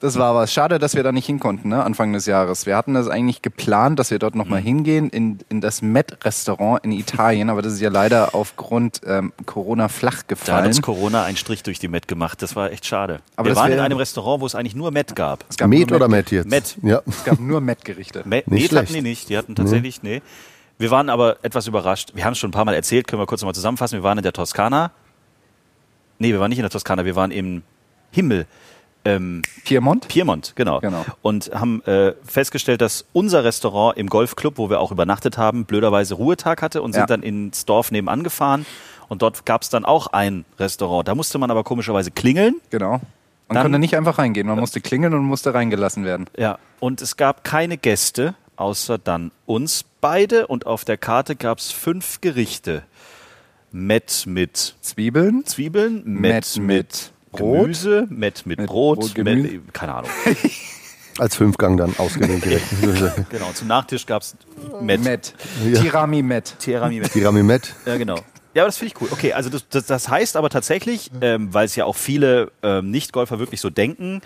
das 0.00 0.18
war 0.18 0.34
was. 0.34 0.52
Schade, 0.52 0.80
dass 0.80 0.96
wir 0.96 1.04
da 1.04 1.12
nicht 1.12 1.26
hin 1.26 1.38
konnten, 1.38 1.68
ne? 1.68 1.84
Anfang 1.84 2.12
des 2.12 2.26
Jahres. 2.26 2.66
Wir 2.66 2.76
hatten 2.76 2.94
das 2.94 3.06
eigentlich 3.06 3.42
geplant, 3.42 4.00
dass 4.00 4.10
wir 4.10 4.18
dort 4.18 4.34
nochmal 4.34 4.60
hingehen 4.60 5.08
in, 5.08 5.38
in 5.48 5.60
das 5.60 5.82
Met-Restaurant 5.82 6.84
in 6.84 6.90
Italien, 6.90 7.48
aber 7.48 7.62
das 7.62 7.74
ist 7.74 7.80
ja 7.80 7.90
leider 7.90 8.34
aufgrund 8.34 9.02
ähm, 9.06 9.32
Corona 9.46 9.86
flach 9.86 10.14
Da 10.14 10.18
hat 10.18 10.28
gefallen. 10.28 10.66
uns 10.66 10.82
Corona 10.82 11.22
einen 11.22 11.36
Strich 11.36 11.62
durch 11.62 11.78
die 11.78 11.86
Met 11.86 12.08
gemacht. 12.08 12.42
Das 12.42 12.56
war 12.56 12.72
echt 12.72 12.86
schade. 12.86 13.20
Aber 13.36 13.46
wir 13.46 13.54
das 13.54 13.62
waren 13.62 13.70
in 13.70 13.78
einem 13.78 13.98
Restaurant, 13.98 14.40
wo 14.40 14.46
es 14.46 14.56
eigentlich 14.56 14.74
nur 14.74 14.90
Met 14.90 15.14
gab. 15.14 15.44
Es 15.48 15.56
gab 15.58 15.68
Met 15.68 15.92
oder 15.92 16.08
Met 16.08 16.32
jetzt? 16.32 16.50
Met. 16.50 16.76
Ja. 16.82 17.02
Es 17.06 17.22
gab 17.22 17.38
nur 17.38 17.60
Met-Gerichte. 17.60 18.22
Met, 18.24 18.50
Met 18.50 18.72
hatten 18.72 18.94
die 18.94 19.02
nicht. 19.02 19.28
Die 19.28 19.38
hatten 19.38 19.54
tatsächlich, 19.54 20.02
nee. 20.02 20.22
Wir 20.78 20.90
waren 20.90 21.10
aber 21.10 21.38
etwas 21.42 21.66
überrascht. 21.66 22.12
Wir 22.14 22.24
haben 22.24 22.32
es 22.32 22.38
schon 22.38 22.48
ein 22.50 22.52
paar 22.52 22.64
Mal 22.64 22.74
erzählt, 22.74 23.06
können 23.08 23.20
wir 23.20 23.26
kurz 23.26 23.40
nochmal 23.42 23.54
zusammenfassen. 23.54 23.98
Wir 23.98 24.02
waren 24.04 24.18
in 24.18 24.22
der 24.22 24.32
Toskana. 24.32 24.92
Nee, 26.18 26.32
wir 26.32 26.40
waren 26.40 26.48
nicht 26.48 26.58
in 26.58 26.62
der 26.62 26.70
Toskana, 26.70 27.04
wir 27.04 27.16
waren 27.16 27.30
im 27.30 27.62
Himmel. 28.10 28.46
Ähm, 29.04 29.42
Piemont? 29.64 30.08
Piemont, 30.08 30.52
genau. 30.56 30.80
Genau. 30.80 31.04
Und 31.22 31.50
haben 31.54 31.82
äh, 31.84 32.14
festgestellt, 32.24 32.80
dass 32.80 33.04
unser 33.12 33.44
Restaurant 33.44 33.96
im 33.96 34.08
Golfclub, 34.08 34.58
wo 34.58 34.70
wir 34.70 34.80
auch 34.80 34.90
übernachtet 34.92 35.38
haben, 35.38 35.64
blöderweise 35.64 36.14
Ruhetag 36.14 36.60
hatte 36.62 36.82
und 36.82 36.92
sind 36.92 37.02
Ja. 37.02 37.06
dann 37.06 37.22
ins 37.22 37.64
Dorf 37.64 37.90
nebenan 37.90 38.22
gefahren. 38.24 38.66
Und 39.08 39.22
dort 39.22 39.46
gab 39.46 39.62
es 39.62 39.70
dann 39.70 39.84
auch 39.84 40.08
ein 40.08 40.44
Restaurant. 40.58 41.06
Da 41.08 41.14
musste 41.14 41.38
man 41.38 41.50
aber 41.50 41.64
komischerweise 41.64 42.10
klingeln. 42.10 42.56
Genau. 42.70 42.90
Man 43.48 43.54
Dann- 43.54 43.62
konnte 43.62 43.78
nicht 43.78 43.96
einfach 43.96 44.18
reingehen. 44.18 44.46
Man 44.46 44.58
musste 44.58 44.80
klingeln 44.80 45.14
und 45.14 45.22
musste 45.24 45.54
reingelassen 45.54 46.04
werden. 46.04 46.26
Ja. 46.36 46.58
Und 46.80 47.00
es 47.00 47.16
gab 47.16 47.44
keine 47.44 47.78
Gäste, 47.78 48.34
außer 48.58 48.98
dann 48.98 49.30
uns 49.46 49.84
beide. 50.00 50.46
Und 50.46 50.66
auf 50.66 50.84
der 50.84 50.96
Karte 50.96 51.36
gab 51.36 51.58
es 51.58 51.70
fünf 51.70 52.20
Gerichte. 52.20 52.82
Met 53.70 54.24
mit 54.26 54.76
Zwiebeln, 54.80 55.44
Zwiebeln, 55.44 56.02
Met, 56.04 56.56
Met 56.56 56.58
mit 56.58 57.12
Brot. 57.32 57.62
Gemüse, 57.62 58.06
Met 58.08 58.46
mit, 58.46 58.58
Mit 58.58 58.66
Brot, 58.66 59.14
Brot, 59.14 59.24
Met, 59.24 59.60
keine 59.74 59.94
Ahnung. 59.94 60.10
Als 61.18 61.34
Fünfgang 61.34 61.76
dann 61.76 61.94
ausgewählt 61.98 62.44
direkt. 62.44 63.28
genau. 63.30 63.50
Zum 63.52 63.66
Nachtisch 63.66 64.06
gab 64.06 64.22
es 64.22 64.36
Met. 64.80 65.02
Met. 65.02 65.34
Ja. 65.64 65.80
Tirami 65.80 66.22
Met. 66.22 66.54
Tiramisu 66.60 67.02
mit 67.02 67.12
Tirami 67.12 67.42
Met. 67.42 67.74
Ja, 67.84 67.96
genau. 67.96 68.16
Ja, 68.54 68.62
aber 68.62 68.68
das 68.68 68.78
finde 68.78 68.94
ich 68.94 69.02
cool. 69.02 69.08
Okay, 69.10 69.32
also 69.32 69.50
das, 69.50 69.68
das, 69.68 69.86
das 69.86 70.08
heißt 70.08 70.36
aber 70.36 70.48
tatsächlich, 70.48 71.10
ähm, 71.20 71.52
weil 71.52 71.66
es 71.66 71.76
ja 71.76 71.84
auch 71.84 71.96
viele 71.96 72.52
ähm, 72.62 72.90
Nicht-Golfer 72.90 73.38
wirklich 73.38 73.60
so 73.60 73.68
denken, 73.68 74.22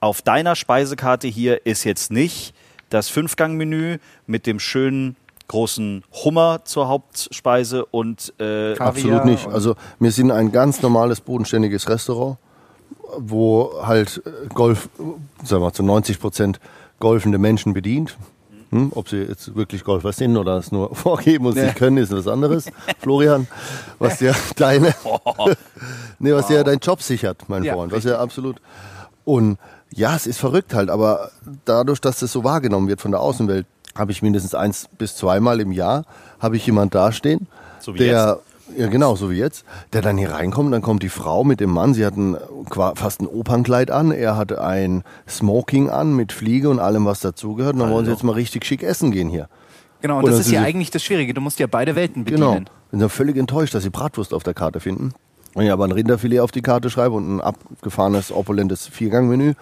auf 0.00 0.22
deiner 0.22 0.56
Speisekarte 0.56 1.28
hier 1.28 1.66
ist 1.66 1.84
jetzt 1.84 2.10
nicht 2.10 2.54
das 2.90 3.08
Fünfgang-Menü 3.08 3.98
mit 4.26 4.46
dem 4.46 4.60
schönen 4.60 5.16
großen 5.48 6.04
Hummer 6.24 6.60
zur 6.64 6.88
Hauptspeise 6.88 7.84
und 7.86 8.32
äh, 8.38 8.76
Absolut 8.78 9.24
nicht. 9.24 9.48
Also 9.48 9.74
wir 9.98 10.12
sind 10.12 10.30
ein 10.30 10.52
ganz 10.52 10.80
normales, 10.82 11.20
bodenständiges 11.20 11.88
Restaurant, 11.88 12.38
wo 13.18 13.72
halt 13.82 14.22
äh, 14.24 14.46
Golf, 14.54 14.88
sagen 15.42 15.62
wir 15.62 15.72
zu 15.72 15.82
90 15.82 16.20
Prozent 16.20 16.60
golfende 17.00 17.38
Menschen 17.38 17.72
bedient. 17.74 18.16
Hm, 18.70 18.92
ob 18.94 19.08
sie 19.08 19.22
jetzt 19.22 19.56
wirklich 19.56 19.82
Golfer 19.82 20.12
sind 20.12 20.36
oder 20.36 20.56
es 20.58 20.70
nur 20.70 20.94
vorgeben 20.94 21.46
und 21.46 21.56
es 21.56 21.64
nicht 21.64 21.76
können, 21.76 21.96
ist 21.96 22.12
was 22.12 22.28
anderes. 22.28 22.66
Florian, 23.00 23.48
was 23.98 24.18
dir 24.20 24.32
deine, 24.56 24.94
nee, 26.20 26.32
was 26.32 26.46
dir 26.46 26.62
dein 26.62 26.78
Job 26.78 27.02
sichert, 27.02 27.48
mein 27.48 27.64
Ja, 27.64 27.74
Freund, 27.74 27.90
was 27.90 28.04
ja 28.04 28.20
absolut. 28.20 28.60
Und 29.24 29.58
ja, 29.92 30.14
es 30.16 30.26
ist 30.26 30.38
verrückt 30.38 30.74
halt, 30.74 30.90
aber 30.90 31.30
dadurch, 31.64 32.00
dass 32.00 32.20
das 32.20 32.32
so 32.32 32.44
wahrgenommen 32.44 32.88
wird 32.88 33.00
von 33.00 33.10
der 33.10 33.20
Außenwelt, 33.20 33.66
habe 33.96 34.12
ich 34.12 34.22
mindestens 34.22 34.54
eins 34.54 34.88
bis 34.98 35.16
zweimal 35.16 35.60
im 35.60 35.72
Jahr 35.72 36.04
habe 36.38 36.56
ich 36.56 36.64
jemand 36.64 36.94
dastehen, 36.94 37.48
So 37.80 37.94
wie 37.94 37.98
der 37.98 38.38
Ja, 38.76 38.86
genau, 38.86 39.16
so 39.16 39.30
wie 39.30 39.36
jetzt. 39.36 39.64
Der 39.92 40.00
dann 40.00 40.16
hier 40.16 40.30
reinkommt, 40.30 40.72
dann 40.72 40.80
kommt 40.80 41.02
die 41.02 41.08
Frau 41.08 41.42
mit 41.42 41.58
dem 41.58 41.70
Mann. 41.70 41.92
Sie 41.92 42.06
hatten 42.06 42.36
fast 42.94 43.20
ein 43.20 43.26
Opernkleid 43.26 43.90
an. 43.90 44.12
Er 44.12 44.36
hatte 44.36 44.62
ein 44.62 45.02
Smoking 45.28 45.90
an 45.90 46.14
mit 46.14 46.32
Fliege 46.32 46.70
und 46.70 46.78
allem, 46.78 47.04
was 47.04 47.18
dazugehört. 47.18 47.74
Und 47.74 47.80
dann 47.80 47.90
wollen 47.90 48.04
sie 48.04 48.12
jetzt 48.12 48.22
mal 48.22 48.32
richtig 48.32 48.64
schick 48.64 48.84
essen 48.84 49.10
gehen 49.10 49.28
hier. 49.28 49.48
Genau, 50.02 50.18
und 50.18 50.24
Oder 50.24 50.36
das 50.36 50.46
ist 50.46 50.52
ja 50.52 50.62
eigentlich 50.62 50.92
das 50.92 51.02
Schwierige. 51.02 51.34
Du 51.34 51.40
musst 51.40 51.58
ja 51.58 51.66
beide 51.66 51.96
Welten 51.96 52.24
Genau. 52.24 52.50
bedienen. 52.52 52.70
Sind 52.92 53.00
dann 53.00 53.10
völlig 53.10 53.36
enttäuscht, 53.36 53.74
dass 53.74 53.82
sie 53.82 53.90
Bratwurst 53.90 54.32
auf 54.32 54.44
der 54.44 54.54
Karte 54.54 54.78
finden. 54.78 55.12
Wenn 55.54 55.66
ich 55.66 55.72
aber 55.72 55.84
ein 55.84 55.92
Rinderfilet 55.92 56.40
auf 56.40 56.52
die 56.52 56.62
Karte 56.62 56.90
schreibe 56.90 57.16
und 57.16 57.36
ein 57.36 57.40
abgefahrenes, 57.40 58.32
opulentes 58.32 58.86
Viergangmenü, 58.86 59.54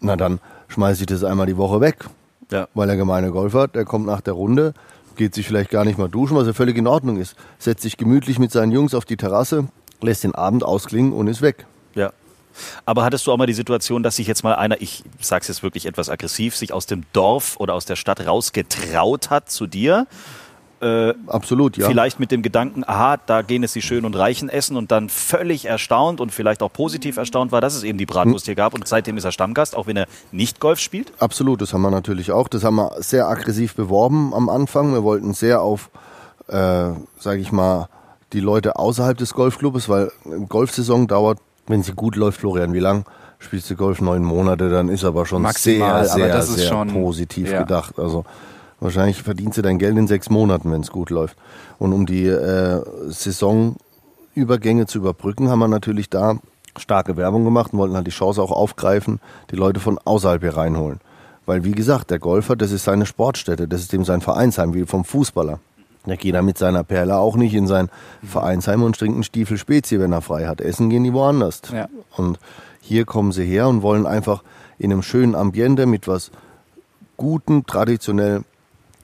na 0.00 0.16
dann 0.16 0.40
schmeiße 0.68 1.02
ich 1.02 1.06
das 1.06 1.24
einmal 1.24 1.46
die 1.46 1.56
Woche 1.56 1.80
weg. 1.80 2.06
Ja. 2.50 2.68
Weil 2.74 2.86
der 2.86 2.96
gemeine 2.96 3.30
Golfer, 3.30 3.66
der 3.68 3.84
kommt 3.84 4.06
nach 4.06 4.20
der 4.20 4.34
Runde, 4.34 4.74
geht 5.16 5.34
sich 5.34 5.46
vielleicht 5.46 5.70
gar 5.70 5.84
nicht 5.84 5.98
mal 5.98 6.08
duschen, 6.08 6.36
was 6.36 6.46
ja 6.46 6.52
völlig 6.52 6.76
in 6.76 6.86
Ordnung 6.86 7.16
ist. 7.16 7.34
Setzt 7.58 7.82
sich 7.82 7.96
gemütlich 7.96 8.38
mit 8.38 8.52
seinen 8.52 8.72
Jungs 8.72 8.94
auf 8.94 9.04
die 9.04 9.16
Terrasse, 9.16 9.66
lässt 10.00 10.22
den 10.24 10.34
Abend 10.34 10.62
ausklingen 10.62 11.12
und 11.12 11.26
ist 11.26 11.42
weg. 11.42 11.66
Ja. 11.94 12.12
Aber 12.84 13.04
hattest 13.04 13.26
du 13.26 13.32
auch 13.32 13.36
mal 13.36 13.46
die 13.46 13.52
Situation, 13.52 14.02
dass 14.02 14.16
sich 14.16 14.26
jetzt 14.26 14.44
mal 14.44 14.54
einer, 14.54 14.80
ich 14.80 15.02
sag's 15.20 15.48
jetzt 15.48 15.62
wirklich 15.62 15.86
etwas 15.86 16.08
aggressiv, 16.08 16.56
sich 16.56 16.72
aus 16.72 16.86
dem 16.86 17.04
Dorf 17.12 17.56
oder 17.58 17.74
aus 17.74 17.84
der 17.84 17.96
Stadt 17.96 18.26
rausgetraut 18.26 19.30
hat 19.30 19.50
zu 19.50 19.66
dir? 19.66 20.06
Absolut, 21.26 21.76
ja. 21.76 21.86
Vielleicht 21.88 22.20
mit 22.20 22.30
dem 22.30 22.42
Gedanken, 22.42 22.84
aha, 22.86 23.16
da 23.24 23.42
gehen 23.42 23.62
es 23.62 23.72
die 23.72 23.80
Schönen 23.82 24.04
und 24.04 24.14
Reichen 24.14 24.48
essen 24.48 24.76
und 24.76 24.90
dann 24.90 25.08
völlig 25.08 25.64
erstaunt 25.64 26.20
und 26.20 26.32
vielleicht 26.32 26.62
auch 26.62 26.72
positiv 26.72 27.16
erstaunt 27.16 27.50
war, 27.50 27.60
dass 27.60 27.74
es 27.74 27.82
eben 27.82 27.96
die 27.96 28.04
Bratwurst 28.06 28.44
hier 28.44 28.54
gab 28.54 28.74
und 28.74 28.86
seitdem 28.86 29.16
ist 29.16 29.24
er 29.24 29.32
Stammgast, 29.32 29.74
auch 29.76 29.86
wenn 29.86 29.96
er 29.96 30.06
nicht 30.32 30.60
Golf 30.60 30.78
spielt. 30.78 31.12
Absolut, 31.18 31.62
das 31.62 31.72
haben 31.72 31.82
wir 31.82 31.90
natürlich 31.90 32.30
auch. 32.30 32.48
Das 32.48 32.62
haben 32.62 32.76
wir 32.76 32.92
sehr 32.98 33.26
aggressiv 33.26 33.74
beworben 33.74 34.34
am 34.34 34.48
Anfang. 34.48 34.92
Wir 34.92 35.02
wollten 35.02 35.32
sehr 35.32 35.62
auf, 35.62 35.88
äh, 36.48 36.90
sage 37.18 37.38
ich 37.40 37.52
mal, 37.52 37.88
die 38.32 38.40
Leute 38.40 38.76
außerhalb 38.76 39.16
des 39.16 39.32
Golfclubs, 39.32 39.88
weil 39.88 40.10
eine 40.24 40.46
Golfsaison 40.46 41.06
dauert, 41.06 41.38
wenn 41.68 41.82
sie 41.82 41.92
gut 41.92 42.16
läuft, 42.16 42.40
Florian, 42.40 42.72
wie 42.74 42.80
lang? 42.80 43.06
Spielst 43.38 43.70
du 43.70 43.76
Golf 43.76 44.00
neun 44.00 44.22
Monate, 44.24 44.70
dann 44.70 44.88
ist 44.88 45.04
aber 45.04 45.26
schon 45.26 45.42
Maximal, 45.42 46.04
sehr, 46.04 46.12
aber 46.14 46.22
sehr, 46.24 46.28
das 46.28 46.48
ist 46.48 46.56
sehr 46.56 46.68
schon- 46.68 46.88
positiv 46.92 47.50
ja. 47.50 47.60
gedacht. 47.62 47.98
Also 47.98 48.24
wahrscheinlich 48.80 49.22
verdienst 49.22 49.58
du 49.58 49.62
dein 49.62 49.78
Geld 49.78 49.96
in 49.96 50.06
sechs 50.06 50.30
Monaten, 50.30 50.70
wenn 50.70 50.80
es 50.80 50.90
gut 50.90 51.10
läuft. 51.10 51.36
Und 51.78 51.92
um 51.92 52.06
die 52.06 52.26
äh, 52.26 52.82
Saisonübergänge 53.08 54.86
zu 54.86 54.98
überbrücken, 54.98 55.48
haben 55.48 55.58
wir 55.58 55.68
natürlich 55.68 56.10
da 56.10 56.38
starke 56.78 57.16
Werbung 57.16 57.44
gemacht 57.44 57.72
und 57.72 57.78
wollten 57.78 57.96
halt 57.96 58.06
die 58.06 58.10
Chance 58.10 58.42
auch 58.42 58.52
aufgreifen, 58.52 59.20
die 59.50 59.56
Leute 59.56 59.80
von 59.80 59.98
außerhalb 59.98 60.42
hier 60.42 60.56
reinholen. 60.56 61.00
Weil 61.46 61.64
wie 61.64 61.72
gesagt, 61.72 62.10
der 62.10 62.18
Golfer, 62.18 62.56
das 62.56 62.72
ist 62.72 62.84
seine 62.84 63.06
Sportstätte, 63.06 63.68
das 63.68 63.80
ist 63.80 63.92
dem 63.92 64.04
sein 64.04 64.20
Vereinsheim, 64.20 64.74
wie 64.74 64.84
vom 64.84 65.04
Fußballer. 65.04 65.60
Der 66.06 66.16
geht 66.16 66.34
da 66.34 66.42
mit 66.42 66.56
seiner 66.56 66.84
Perle 66.84 67.16
auch 67.16 67.36
nicht 67.36 67.54
in 67.54 67.66
sein 67.66 67.88
Vereinsheim 68.22 68.82
und 68.82 68.96
trinkt 68.96 69.14
einen 69.14 69.24
Stiefel 69.24 69.58
Spezi, 69.58 69.98
wenn 69.98 70.12
er 70.12 70.22
frei 70.22 70.46
hat. 70.46 70.60
Essen 70.60 70.88
gehen 70.88 71.02
die 71.02 71.12
woanders. 71.12 71.62
Ja. 71.72 71.88
Und 72.16 72.38
hier 72.80 73.04
kommen 73.04 73.32
sie 73.32 73.44
her 73.44 73.66
und 73.68 73.82
wollen 73.82 74.06
einfach 74.06 74.44
in 74.78 74.92
einem 74.92 75.02
schönen 75.02 75.34
Ambiente 75.34 75.86
mit 75.86 76.06
was 76.06 76.30
Guten, 77.16 77.66
traditionell 77.66 78.42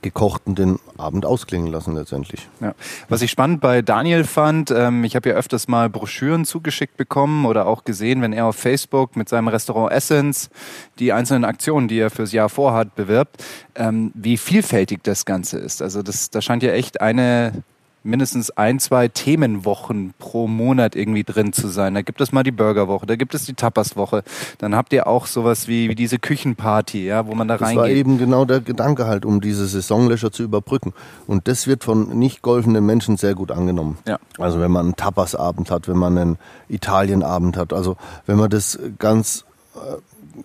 gekochten 0.03 0.55
den 0.55 0.79
Abend 0.99 1.25
ausklingen 1.25 1.71
lassen 1.71 1.95
letztendlich. 1.95 2.49
Ja. 2.61 2.75
Was 3.09 3.23
ich 3.23 3.31
spannend 3.31 3.61
bei 3.61 3.83
Daniel 3.83 4.25
fand, 4.25 4.71
ähm, 4.71 5.05
ich 5.05 5.17
habe 5.17 5.31
ja 5.31 5.35
öfters 5.35 5.69
mal 5.69 5.89
Broschüren 5.89 6.45
zugeschickt 6.45 6.97
bekommen 6.97 7.47
oder 7.47 7.67
auch 7.67 7.85
gesehen, 7.85 8.21
wenn 8.21 8.33
er 8.33 8.47
auf 8.47 8.57
Facebook 8.57 9.17
mit 9.17 9.29
seinem 9.29 9.49
Restaurant 9.49 9.93
Essence 9.93 10.51
die 10.99 11.13
einzelnen 11.13 11.45
Aktionen, 11.45 11.89
die 11.89 11.99
er 11.99 12.11
fürs 12.11 12.33
Jahr 12.33 12.49
vorhat, 12.49 12.95
bewirbt, 12.95 13.43
ähm, 13.75 14.13
wie 14.15 14.37
vielfältig 14.37 15.01
das 15.03 15.25
Ganze 15.25 15.59
ist. 15.59 15.83
Also 15.83 16.03
das, 16.03 16.31
da 16.31 16.41
scheint 16.41 16.63
ja 16.63 16.73
echt 16.73 17.01
eine 17.01 17.63
mindestens 18.05 18.51
ein, 18.51 18.79
zwei 18.81 19.09
Themenwochen 19.09 20.15
pro 20.19 20.47
Monat 20.49 20.97
irgendwie 20.97 21.25
drin 21.25 21.53
zu 21.53 21.69
sein. 21.69 21.95
Da 21.95 22.03
gibt 22.03 22.21
es 22.21 22.33
mal 22.33 22.43
die 22.43 22.51
Burgerwoche, 22.51 23.07
da 23.07 23.17
gibt 23.17 23.35
es 23.35 23.45
die 23.45 23.55
Tapaswoche. 23.55 24.23
Dann 24.59 24.75
habt 24.75 24.93
ihr 24.93 25.07
auch 25.07 25.27
sowas 25.27 25.69
wie, 25.69 25.89
wie 25.89 25.95
diese 25.95 26.19
Küchenparty, 26.19 27.05
ja, 27.07 27.27
wo 27.27 27.35
man 27.35 27.49
da 27.49 27.59
Das 27.59 27.75
war 27.75 27.85
reingeht. 27.85 27.97
eben 27.99 28.19
genau 28.19 28.45
der 28.45 28.61
Gedanke 28.61 29.07
halt, 29.07 29.25
um 29.25 29.41
diese 29.41 29.67
Saisonlöcher 29.67 30.33
zu 30.33 30.43
überbrücken. 30.43 30.93
Und 31.27 31.49
das 31.49 31.67
wird 31.67 31.85
von 31.85 32.19
nicht 32.19 32.43
golfenden 32.43 32.85
Menschen 32.85 33.17
sehr 33.17 33.35
gut 33.35 33.51
angenommen. 33.51 33.99
Ja. 34.07 34.19
Also 34.39 34.61
wenn 34.61 34.71
man 34.71 34.87
einen 34.87 34.97
Tapasabend 34.97 35.71
hat, 35.71 35.89
wenn 35.89 35.99
man 35.99 36.19
einen 36.19 36.39
Italienabend 36.69 37.57
hat, 37.57 37.73
also 37.73 37.97
wenn 38.27 38.37
man 38.37 38.51
das 38.51 38.79
ganz 38.99 39.45
äh, 39.75 39.97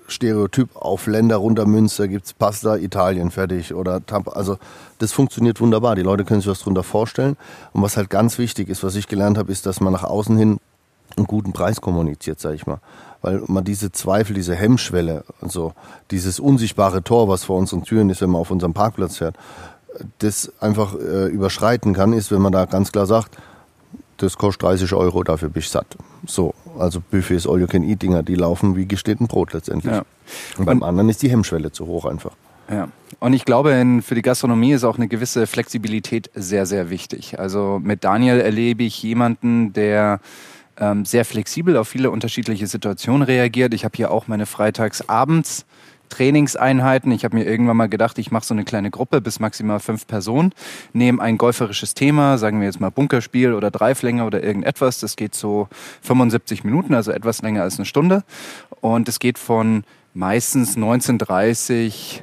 Stereotyp 0.07 0.75
auf 0.75 1.07
Länder 1.07 1.37
runtermünzt, 1.37 1.99
da 1.99 2.07
gibt's 2.07 2.33
Pasta, 2.33 2.77
Italien, 2.77 3.31
fertig. 3.31 3.73
Oder 3.73 4.05
Tap 4.05 4.35
also 4.35 4.57
das 4.99 5.11
funktioniert 5.11 5.61
wunderbar. 5.61 5.95
Die 5.95 6.01
Leute 6.01 6.25
können 6.25 6.41
sich 6.41 6.49
was 6.49 6.59
drunter 6.59 6.83
vorstellen. 6.83 7.37
Und 7.73 7.81
was 7.81 7.97
halt 7.97 8.09
ganz 8.09 8.37
wichtig 8.37 8.69
ist, 8.69 8.83
was 8.83 8.95
ich 8.95 9.07
gelernt 9.07 9.37
habe, 9.37 9.51
ist, 9.51 9.65
dass 9.65 9.79
man 9.79 9.93
nach 9.93 10.03
außen 10.03 10.37
hin 10.37 10.59
einen 11.15 11.27
guten 11.27 11.53
Preis 11.53 11.81
kommuniziert, 11.81 12.39
sag 12.39 12.53
ich 12.53 12.67
mal. 12.67 12.79
Weil 13.21 13.41
man 13.47 13.63
diese 13.63 13.91
Zweifel, 13.91 14.33
diese 14.33 14.55
Hemmschwelle, 14.55 15.23
also 15.41 15.73
dieses 16.11 16.39
unsichtbare 16.39 17.03
Tor, 17.03 17.27
was 17.27 17.45
vor 17.45 17.57
unseren 17.57 17.83
Türen 17.83 18.09
ist, 18.09 18.21
wenn 18.21 18.29
man 18.29 18.41
auf 18.41 18.51
unserem 18.51 18.73
Parkplatz 18.73 19.17
fährt, 19.17 19.35
das 20.19 20.51
einfach 20.59 20.95
äh, 20.95 21.27
überschreiten 21.27 21.93
kann, 21.93 22.13
ist, 22.13 22.31
wenn 22.31 22.41
man 22.41 22.51
da 22.51 22.65
ganz 22.65 22.91
klar 22.91 23.07
sagt, 23.07 23.35
das 24.17 24.37
kostet 24.37 24.63
30 24.63 24.93
Euro, 24.93 25.23
dafür 25.23 25.49
bin 25.49 25.61
ich 25.61 25.69
satt. 25.69 25.97
So, 26.25 26.53
also 26.77 27.01
Buffets, 27.01 27.47
All-You-Can-Eat-Dinger, 27.47 28.23
die 28.23 28.35
laufen 28.35 28.75
wie 28.75 28.85
geschnitten 28.85 29.27
Brot 29.27 29.53
letztendlich. 29.53 29.93
Ja. 29.93 30.03
Und 30.57 30.65
beim 30.65 30.83
anderen 30.83 31.09
ist 31.09 31.21
die 31.21 31.29
Hemmschwelle 31.29 31.71
zu 31.71 31.87
hoch 31.87 32.05
einfach. 32.05 32.31
Ja. 32.69 32.89
Und 33.19 33.33
ich 33.33 33.45
glaube, 33.45 34.01
für 34.03 34.15
die 34.15 34.21
Gastronomie 34.21 34.73
ist 34.73 34.83
auch 34.83 34.97
eine 34.97 35.07
gewisse 35.07 35.47
Flexibilität 35.47 36.29
sehr, 36.35 36.65
sehr 36.65 36.89
wichtig. 36.89 37.39
Also 37.39 37.79
mit 37.81 38.03
Daniel 38.03 38.39
erlebe 38.39 38.83
ich 38.83 39.01
jemanden, 39.01 39.73
der 39.73 40.19
ähm, 40.77 41.05
sehr 41.05 41.25
flexibel 41.25 41.77
auf 41.77 41.87
viele 41.87 42.11
unterschiedliche 42.11 42.67
Situationen 42.67 43.21
reagiert. 43.23 43.73
Ich 43.73 43.85
habe 43.85 43.95
hier 43.95 44.11
auch 44.11 44.27
meine 44.27 44.45
Freitagsabends 44.45 45.65
Trainingseinheiten. 46.09 47.11
Ich 47.11 47.23
habe 47.25 47.35
mir 47.35 47.45
irgendwann 47.45 47.77
mal 47.77 47.89
gedacht, 47.89 48.17
ich 48.19 48.31
mache 48.31 48.45
so 48.45 48.53
eine 48.53 48.63
kleine 48.63 48.91
Gruppe 48.91 49.21
bis 49.21 49.39
maximal 49.39 49.79
fünf 49.79 50.07
Personen, 50.07 50.53
nehme 50.93 51.21
ein 51.21 51.37
golferisches 51.37 51.93
Thema, 51.93 52.37
sagen 52.37 52.59
wir 52.59 52.67
jetzt 52.67 52.79
mal 52.79 52.89
Bunkerspiel 52.89 53.53
oder 53.53 53.71
Dreiflänge 53.71 54.23
oder 54.23 54.43
irgendetwas. 54.43 54.99
Das 54.99 55.15
geht 55.15 55.35
so 55.35 55.67
75 56.01 56.63
Minuten, 56.63 56.93
also 56.93 57.11
etwas 57.11 57.41
länger 57.41 57.63
als 57.63 57.77
eine 57.77 57.85
Stunde. 57.85 58.23
Und 58.81 59.07
es 59.07 59.19
geht 59.19 59.37
von 59.37 59.83
meistens 60.13 60.77
19.30 60.77 62.21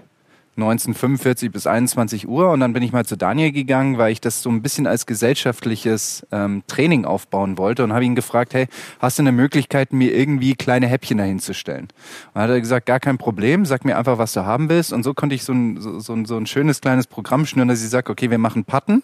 1945 0.57 1.51
bis 1.51 1.67
21 1.67 2.29
Uhr. 2.29 2.51
Und 2.51 2.61
dann 2.61 2.73
bin 2.73 2.83
ich 2.83 2.93
mal 2.93 3.05
zu 3.05 3.17
Daniel 3.17 3.53
gegangen, 3.53 3.99
weil 3.99 4.13
ich 4.13 4.21
das 4.21 4.43
so 4.43 4.51
ein 4.51 4.63
bisschen 4.63 4.87
als 4.87 5.07
gesellschaftliches 5.07 6.27
ähm, 6.33 6.63
Training 6.67 7.05
aufbauen 7.05 7.59
wollte 7.59 7.85
und 7.85 7.93
habe 7.93 8.05
ihn 8.05 8.15
gefragt, 8.15 8.55
hey, 8.55 8.67
hast 8.99 9.19
du 9.19 9.23
eine 9.23 9.33
Möglichkeit, 9.33 9.93
mir 9.93 10.15
irgendwie 10.15 10.55
kleine 10.55 10.87
Häppchen 10.87 11.19
dahin 11.19 11.39
zu 11.39 11.55
stellen? 11.55 11.89
Und 12.35 12.41
hat 12.41 12.51
er 12.51 12.61
gesagt, 12.61 12.87
gar 12.87 13.01
kein 13.01 13.19
Problem, 13.19 13.65
sag 13.67 13.85
mir 13.85 13.97
einfach, 13.99 14.19
was 14.19 14.33
du 14.33 14.45
haben 14.45 14.69
willst. 14.69 14.93
Und 14.93 15.03
so 15.03 15.15
konnte 15.15 15.35
ich 15.35 15.45
so 15.45 15.53
ein, 15.53 15.81
so, 15.81 15.99
so, 16.01 16.13
ein- 16.15 16.25
so 16.25 16.37
ein 16.37 16.47
schönes 16.47 16.81
kleines 16.81 17.07
Programm 17.07 17.47
schnüren, 17.47 17.69
dass 17.69 17.83
ich 17.83 17.91
sage, 17.91 18.11
okay, 18.11 18.31
wir 18.31 18.39
machen 18.39 18.65
Patten 18.65 19.03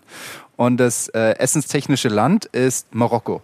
und 0.61 0.77
das 0.77 1.09
äh, 1.09 1.39
essenstechnische 1.39 2.09
Land 2.11 2.45
ist 2.45 2.95
Marokko. 2.95 3.41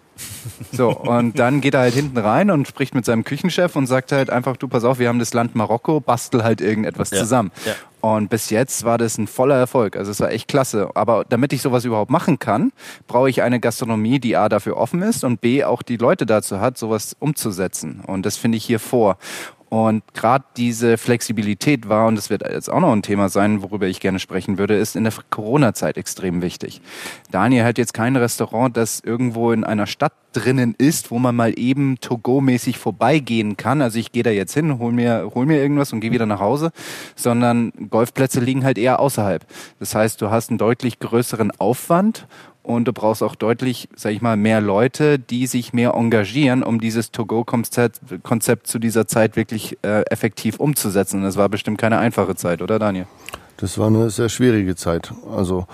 So, 0.71 0.91
und 0.95 1.39
dann 1.39 1.63
geht 1.63 1.73
er 1.73 1.81
halt 1.81 1.95
hinten 1.95 2.19
rein 2.19 2.51
und 2.51 2.69
spricht 2.69 2.95
mit 2.95 3.07
seinem 3.07 3.25
Küchenchef 3.25 3.75
und 3.75 3.87
sagt 3.87 4.13
halt 4.13 4.29
einfach, 4.29 4.59
du 4.59 4.69
pass 4.69 4.85
auf, 4.85 4.99
wir 4.99 5.09
haben 5.09 5.19
das 5.19 5.33
Land 5.33 5.55
Marokko, 5.55 6.01
bastel 6.01 6.45
halt 6.45 6.61
irgendetwas 6.61 7.11
Ja, 7.13 7.19
zusammen. 7.21 7.53
ja. 7.65 7.73
Und 8.03 8.29
bis 8.29 8.51
jetzt 8.51 8.85
war 8.85 8.99
das 8.99 9.17
ein 9.17 9.29
voller 9.29 9.57
Erfolg. 9.57 9.97
Also 9.97 10.11
es 10.11 10.21
war 10.21 10.31
echt 10.31 10.47
klasse. 10.47 10.91
Aber 10.95 11.25
damit 11.27 11.55
ich 11.55 11.63
sowas 11.63 11.87
überhaupt 11.87 12.11
machen 12.11 12.39
kann, 12.39 12.71
brauche 13.07 13.31
ich 13.31 13.41
eine 13.41 13.61
Gastronomie, 13.61 14.19
die 14.21 14.37
A 14.37 14.51
dafür 14.51 14.77
offen 14.77 15.01
ist 15.01 15.25
und 15.25 15.41
B 15.41 15.65
auch 15.65 15.81
die 15.81 15.97
Leute 15.97 16.27
dazu 16.27 16.61
hat, 16.61 16.77
sowas 16.77 17.17
umzusetzen. 17.19 18.03
Und 18.07 18.27
das 18.27 18.37
finde 18.37 18.59
ich 18.59 18.65
hier 18.67 18.79
vor. 18.79 19.17
Und 19.77 20.03
gerade 20.15 20.45
diese 20.57 20.97
Flexibilität 20.97 21.87
war, 21.87 22.07
und 22.07 22.15
das 22.17 22.31
wird 22.31 22.49
jetzt 22.49 22.71
auch 22.71 22.81
noch 22.81 22.93
ein 22.93 23.03
Thema 23.03 23.29
sein, 23.29 23.63
worüber 23.63 23.87
ich 23.87 24.01
gerne 24.01 24.19
sprechen 24.19 24.57
würde, 24.57 24.75
ist 24.75 24.97
in 24.97 25.05
der 25.05 25.13
Corona-Zeit 25.29 25.99
extrem 25.99 26.41
wichtig. 26.41 26.81
Daniel 27.31 27.65
hat 27.65 27.77
jetzt 27.77 27.93
kein 27.93 28.17
Restaurant, 28.17 28.75
das 28.75 29.01
irgendwo 29.01 29.53
in 29.53 29.65
einer 29.65 29.87
Stadt 29.87 30.15
drinnen 30.37 30.75
ist, 30.77 31.11
wo 31.11 31.19
man 31.19 31.35
mal 31.35 31.59
eben 31.59 31.99
to-go-mäßig 32.01 32.79
vorbeigehen 32.79 33.57
kann. 33.57 33.81
Also 33.81 33.99
ich 33.99 34.13
gehe 34.13 34.23
da 34.23 34.31
jetzt 34.31 34.53
hin, 34.53 34.79
hol 34.79 34.93
mir, 34.93 35.31
hol 35.35 35.47
mir 35.47 35.61
irgendwas 35.61 35.93
und 35.93 36.01
gehe 36.01 36.13
wieder 36.13 36.27
nach 36.27 36.41
Hause, 36.41 36.73
sondern 37.15 37.73
Golfplätze 37.91 38.41
liegen 38.41 38.65
halt 38.65 38.77
eher 38.77 39.01
außerhalb. 39.01 39.47
Das 39.81 39.95
heißt, 39.95 40.21
du 40.21 40.31
hast 40.31 40.51
einen 40.51 40.59
deutlich 40.59 40.99
größeren 40.99 41.53
Aufwand 41.59 42.27
und 42.63 42.87
du 42.87 42.93
brauchst 42.93 43.23
auch 43.23 43.37
deutlich, 43.37 43.89
sag 43.95 44.13
ich 44.13 44.21
mal, 44.21 44.37
mehr 44.37 44.61
Leute, 44.61 45.19
die 45.19 45.47
sich 45.47 45.73
mehr 45.73 45.95
engagieren, 45.95 46.63
um 46.63 46.81
dieses 46.81 47.13
To-Go-Konzept 47.13 48.01
Konzept 48.23 48.67
zu 48.67 48.79
dieser 48.79 49.07
Zeit 49.07 49.37
wirklich 49.37 49.79
äh, 49.83 50.03
effektiv 50.11 50.59
umzusetzen. 50.59 51.23
Das 51.23 51.37
war 51.37 51.49
bestimmt 51.49 51.79
keine 51.79 51.99
einfache 51.99 52.35
Zeit, 52.35 52.61
oder 52.61 52.79
Daniel? 52.79 53.07
Das 53.57 53.79
war 53.79 53.87
eine 53.87 54.11
sehr 54.11 54.29
schwierige 54.29 54.75
Zeit. 54.75 55.13
Also 55.35 55.67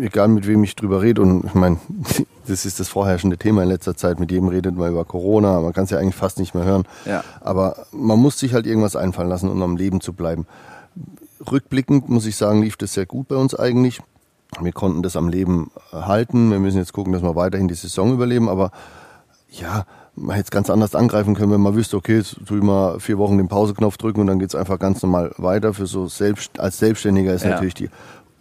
egal 0.00 0.28
mit 0.28 0.46
wem 0.46 0.62
ich 0.64 0.76
drüber 0.76 1.02
rede 1.02 1.22
und 1.22 1.44
ich 1.44 1.54
meine, 1.54 1.78
das 2.46 2.64
ist 2.64 2.80
das 2.80 2.88
vorherrschende 2.88 3.36
Thema 3.38 3.62
in 3.62 3.68
letzter 3.68 3.96
Zeit. 3.96 4.20
Mit 4.20 4.30
jedem 4.30 4.48
redet 4.48 4.76
man 4.76 4.90
über 4.90 5.04
Corona, 5.04 5.60
man 5.60 5.72
kann 5.72 5.84
es 5.84 5.90
ja 5.90 5.98
eigentlich 5.98 6.14
fast 6.14 6.38
nicht 6.38 6.54
mehr 6.54 6.64
hören. 6.64 6.84
Ja. 7.04 7.24
Aber 7.40 7.86
man 7.92 8.18
muss 8.18 8.38
sich 8.38 8.54
halt 8.54 8.66
irgendwas 8.66 8.96
einfallen 8.96 9.28
lassen, 9.28 9.50
um 9.50 9.62
am 9.62 9.76
Leben 9.76 10.00
zu 10.00 10.12
bleiben. 10.12 10.46
Rückblickend 11.50 12.08
muss 12.08 12.26
ich 12.26 12.36
sagen, 12.36 12.62
lief 12.62 12.76
das 12.76 12.94
sehr 12.94 13.06
gut 13.06 13.28
bei 13.28 13.36
uns 13.36 13.54
eigentlich. 13.54 14.00
Wir 14.60 14.72
konnten 14.72 15.02
das 15.02 15.16
am 15.16 15.28
Leben 15.28 15.70
halten. 15.92 16.50
Wir 16.50 16.58
müssen 16.58 16.78
jetzt 16.78 16.92
gucken, 16.92 17.12
dass 17.12 17.22
wir 17.22 17.34
weiterhin 17.34 17.68
die 17.68 17.74
Saison 17.74 18.12
überleben. 18.12 18.48
Aber 18.48 18.70
ja, 19.50 19.84
man 20.14 20.36
hätte 20.36 20.44
es 20.46 20.50
ganz 20.50 20.68
anders 20.70 20.94
angreifen 20.94 21.34
können, 21.34 21.52
wenn 21.52 21.60
man 21.60 21.74
wüsste, 21.74 21.96
okay, 21.96 22.18
jetzt 22.18 22.36
tue 22.46 22.58
ich 22.58 22.62
mal 22.62 23.00
vier 23.00 23.16
Wochen 23.18 23.38
den 23.38 23.48
Pauseknopf 23.48 23.96
drücken 23.96 24.20
und 24.20 24.26
dann 24.26 24.38
geht's 24.38 24.54
einfach 24.54 24.78
ganz 24.78 25.02
normal 25.02 25.32
weiter. 25.38 25.72
Für 25.74 25.86
so 25.86 26.06
selbst, 26.06 26.60
als 26.60 26.78
Selbstständiger 26.78 27.32
ist 27.32 27.44
Ja. 27.44 27.50
natürlich 27.50 27.74
die 27.74 27.88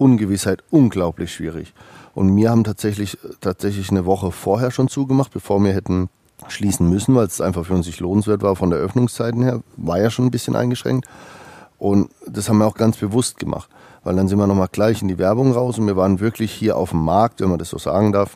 Ungewissheit 0.02 0.64
unglaublich 0.72 1.32
schwierig. 1.32 1.74
Und 2.16 2.36
wir 2.36 2.50
haben 2.50 2.64
tatsächlich, 2.64 3.20
tatsächlich 3.40 3.92
eine 3.92 4.06
Woche 4.06 4.32
vorher 4.32 4.72
schon 4.72 4.88
zugemacht, 4.88 5.32
bevor 5.32 5.64
wir 5.64 5.74
hätten 5.74 6.10
schließen 6.48 6.90
müssen, 6.90 7.14
weil 7.14 7.28
es 7.28 7.40
einfach 7.40 7.68
für 7.68 7.74
uns 7.74 7.86
nicht 7.86 8.00
lohnenswert 8.00 8.42
war 8.42 8.56
von 8.56 8.72
der 8.72 8.80
Öffnungszeiten 8.80 9.44
her. 9.44 9.62
War 9.78 10.00
ja 10.00 10.10
schon 10.10 10.26
ein 10.26 10.32
bisschen 10.32 10.56
eingeschränkt. 10.56 11.08
Und 11.78 12.10
das 12.28 12.50
haben 12.50 12.58
wir 12.58 12.66
auch 12.66 12.76
ganz 12.76 12.98
bewusst 12.98 13.38
gemacht. 13.38 13.70
Weil 14.04 14.16
dann 14.16 14.28
sind 14.28 14.40
wir 14.40 14.48
nochmal 14.48 14.70
gleich 14.72 15.04
in 15.04 15.08
die 15.08 15.20
Werbung 15.20 15.52
raus 15.52 15.78
und 15.78 15.86
wir 15.86 15.96
waren 15.96 16.20
wirklich 16.20 16.52
hier 16.52 16.78
auf 16.78 16.90
dem 16.90 17.06
Markt, 17.06 17.40
wenn 17.40 17.50
man 17.50 17.60
das 17.60 17.70
so 17.70 17.78
sagen 17.78 18.12
darf, 18.12 18.36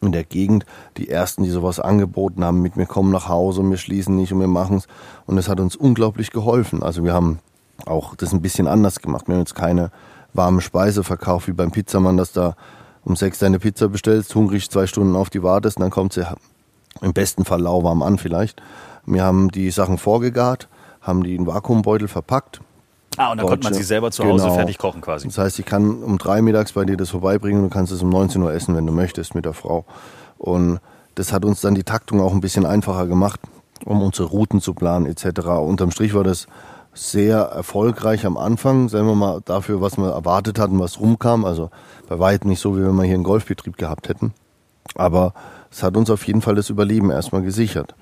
in 0.00 0.12
der 0.12 0.24
Gegend 0.24 0.64
die 0.96 1.08
ersten, 1.08 1.42
die 1.42 1.50
sowas 1.50 1.80
angeboten 1.80 2.44
haben, 2.44 2.62
mit 2.62 2.76
mir 2.76 2.86
kommen 2.86 3.10
nach 3.10 3.28
Hause 3.28 3.60
und 3.60 3.70
wir 3.70 3.76
schließen 3.76 4.14
nicht 4.14 4.32
und 4.32 4.38
wir 4.38 4.48
machen 4.48 4.76
es. 4.76 4.86
Und 5.26 5.36
es 5.36 5.48
hat 5.48 5.58
uns 5.58 5.74
unglaublich 5.74 6.30
geholfen. 6.30 6.84
Also 6.84 7.02
wir 7.02 7.12
haben 7.12 7.40
auch 7.86 8.14
das 8.14 8.32
ein 8.32 8.42
bisschen 8.42 8.68
anders 8.68 9.00
gemacht. 9.00 9.26
Wir 9.26 9.34
haben 9.34 9.42
jetzt 9.42 9.56
keine 9.56 9.90
warme 10.34 10.60
Speise 10.60 11.04
verkauft 11.04 11.48
wie 11.48 11.52
beim 11.52 11.70
Pizzamann, 11.70 12.16
dass 12.16 12.32
da 12.32 12.54
um 13.04 13.16
sechs 13.16 13.38
deine 13.38 13.58
Pizza 13.58 13.88
bestellst, 13.88 14.34
hungrig 14.34 14.70
zwei 14.70 14.86
Stunden 14.86 15.16
auf 15.16 15.28
die 15.30 15.42
wartest 15.42 15.76
und 15.78 15.82
dann 15.82 15.90
kommt 15.90 16.12
sie 16.12 16.26
im 17.00 17.12
besten 17.12 17.44
Fall 17.44 17.60
lauwarm 17.60 18.02
an 18.02 18.18
vielleicht. 18.18 18.62
Wir 19.06 19.24
haben 19.24 19.50
die 19.50 19.70
Sachen 19.70 19.98
vorgegart, 19.98 20.68
haben 21.00 21.22
die 21.24 21.34
in 21.34 21.46
Vakuumbeutel 21.46 22.06
verpackt. 22.08 22.60
Ah, 23.16 23.32
und 23.32 23.38
dann 23.38 23.46
konnte 23.46 23.64
man 23.64 23.72
Deutsche- 23.72 23.82
sie 23.82 23.88
selber 23.88 24.10
zu 24.10 24.24
Hause 24.24 24.44
Genau. 24.44 24.54
fertig 24.54 24.78
kochen 24.78 25.00
quasi. 25.00 25.26
Das 25.26 25.36
heißt, 25.36 25.58
ich 25.58 25.66
kann 25.66 26.02
um 26.02 26.16
drei 26.18 26.40
mittags 26.40 26.72
bei 26.72 26.84
dir 26.84 26.96
das 26.96 27.10
vorbeibringen 27.10 27.62
und 27.62 27.70
du 27.70 27.74
kannst 27.74 27.92
es 27.92 28.02
um 28.02 28.08
19 28.08 28.40
Uhr 28.42 28.52
essen, 28.54 28.74
wenn 28.76 28.86
du 28.86 28.92
möchtest, 28.92 29.34
mit 29.34 29.44
der 29.44 29.52
Frau. 29.52 29.84
Und 30.38 30.80
das 31.16 31.32
hat 31.32 31.44
uns 31.44 31.60
dann 31.60 31.74
die 31.74 31.82
Taktung 31.82 32.20
auch 32.22 32.32
ein 32.32 32.40
bisschen 32.40 32.64
einfacher 32.64 33.06
gemacht, 33.06 33.40
um 33.84 34.00
unsere 34.00 34.28
Routen 34.28 34.60
zu 34.62 34.72
planen 34.72 35.04
etc. 35.06 35.40
Unterm 35.60 35.90
Strich 35.90 36.14
war 36.14 36.24
das 36.24 36.46
sehr 36.94 37.38
erfolgreich 37.38 38.26
am 38.26 38.36
Anfang, 38.36 38.88
sagen 38.88 39.06
wir 39.06 39.14
mal, 39.14 39.40
dafür, 39.44 39.80
was 39.80 39.96
wir 39.96 40.10
erwartet 40.10 40.58
hatten, 40.58 40.78
was 40.78 41.00
rumkam. 41.00 41.44
Also 41.44 41.70
bei 42.08 42.18
weitem 42.18 42.50
nicht 42.50 42.60
so, 42.60 42.76
wie 42.76 42.82
wenn 42.84 42.94
wir 42.94 43.04
hier 43.04 43.14
einen 43.14 43.24
Golfbetrieb 43.24 43.76
gehabt 43.76 44.08
hätten. 44.08 44.34
Aber 44.94 45.32
es 45.70 45.82
hat 45.82 45.96
uns 45.96 46.10
auf 46.10 46.26
jeden 46.26 46.42
Fall 46.42 46.54
das 46.54 46.70
Überleben 46.70 47.10
erstmal 47.10 47.42
gesichert. 47.42 47.94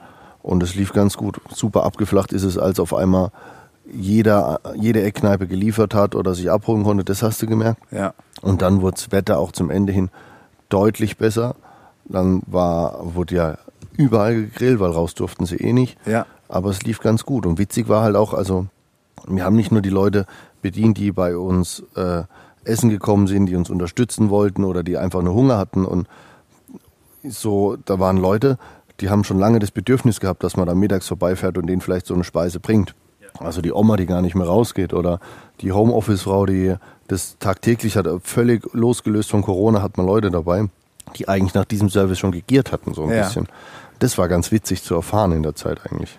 Und 0.43 0.63
es 0.63 0.75
lief 0.75 0.93
ganz 0.93 1.17
gut. 1.17 1.41
Super 1.55 1.85
abgeflacht 1.85 2.33
ist 2.33 2.43
es, 2.43 2.59
als 2.59 2.81
auf 2.81 2.95
einmal 2.95 3.31
jeder, 3.93 4.61
jede 4.75 5.03
Eckkneipe 5.03 5.47
geliefert 5.47 5.95
hat 5.95 6.15
oder 6.15 6.35
sich 6.35 6.51
abholen 6.51 6.85
konnte. 6.85 7.05
Das 7.05 7.23
hast 7.23 7.43
du 7.43 7.47
gemerkt. 7.47 7.81
Ja. 7.91 8.15
Und 8.41 8.63
dann 8.63 8.81
wurde 8.81 8.97
das 8.97 9.13
Wetter 9.13 9.39
auch 9.39 9.53
zum 9.53 9.71
Ende 9.71 9.93
hin 9.93 10.11
deutlich 10.69 11.19
besser. 11.19 11.57
Dann 12.07 12.43
war, 12.47 13.15
wurde 13.15 13.35
ja 13.35 13.59
überall 13.97 14.35
gegrillt, 14.35 14.81
weil 14.81 14.91
raus 14.91 15.15
durften 15.15 15.47
sie 15.47 15.57
eh 15.57 15.73
nicht. 15.73 15.99
Ja. 16.07 16.27
Aber 16.49 16.71
es 16.71 16.83
lief 16.83 17.01
ganz 17.01 17.25
gut. 17.25 17.47
Und 17.47 17.59
witzig 17.59 17.89
war 17.89 18.03
halt 18.03 18.17
auch, 18.17 18.35
also 18.35 18.67
wir 19.27 19.45
haben 19.45 19.57
nicht 19.57 19.73
nur 19.73 19.83
die 19.83 19.91
Leute 19.91 20.27
bedient, 20.63 20.99
die 20.99 21.13
bei 21.13 21.37
uns 21.37 21.83
äh, 21.97 22.23
essen 22.65 22.91
gekommen 22.91 23.27
sind, 23.27 23.47
die 23.47 23.57
uns 23.57 23.71
unterstützen 23.71 24.31
wollten 24.31 24.65
oder 24.65 24.83
die 24.83 24.97
einfach 24.99 25.23
nur 25.23 25.35
Hunger 25.35 25.57
hatten. 25.59 25.85
Und 25.85 26.07
so, 27.25 27.77
da 27.85 27.99
waren 27.99 28.17
Leute, 28.17 28.59
die 29.01 29.09
haben 29.11 29.25
schon 29.25 29.39
lange 29.39 29.59
das 29.59 29.71
Bedürfnis 29.71 30.21
gehabt, 30.21 30.43
dass 30.45 30.57
man 30.57 30.67
da 30.67 30.75
mittags 30.75 31.09
vorbeifährt 31.09 31.57
und 31.59 31.67
denen 31.67 31.81
vielleicht 31.81 32.07
so 32.07 32.15
eine 32.15 32.25
Speise 32.25 32.61
bringt. 32.61 32.95
Also 33.39 33.63
die 33.63 33.73
Oma, 33.73 33.97
die 33.97 34.07
gar 34.07 34.21
nicht 34.23 34.35
mehr 34.35 34.47
rausgeht 34.47 34.93
oder 34.93 35.21
die 35.61 35.73
Homeoffice-Frau, 35.73 36.47
die 36.47 36.75
das 37.09 37.37
tagtäglich 37.39 37.97
hat, 37.97 38.07
völlig 38.23 38.63
losgelöst 38.75 39.31
von 39.31 39.43
Corona, 39.43 39.83
hat 39.83 39.97
man 39.97 40.07
Leute 40.07 40.31
dabei, 40.31 40.67
die 41.17 41.29
eigentlich 41.29 41.55
nach 41.55 41.65
diesem 41.65 41.89
Service 41.89 42.19
schon 42.19 42.33
gegiert 42.33 42.73
hatten, 42.73 42.93
so 42.93 43.05
ein 43.05 43.11
Ja. 43.11 43.23
bisschen. 43.25 43.49
Das 43.99 44.19
war 44.19 44.29
ganz 44.29 44.51
witzig 44.53 44.83
zu 44.83 44.95
erfahren 44.95 45.33
in 45.33 45.43
der 45.43 45.55
Zeit 45.55 45.81
eigentlich. 45.91 46.19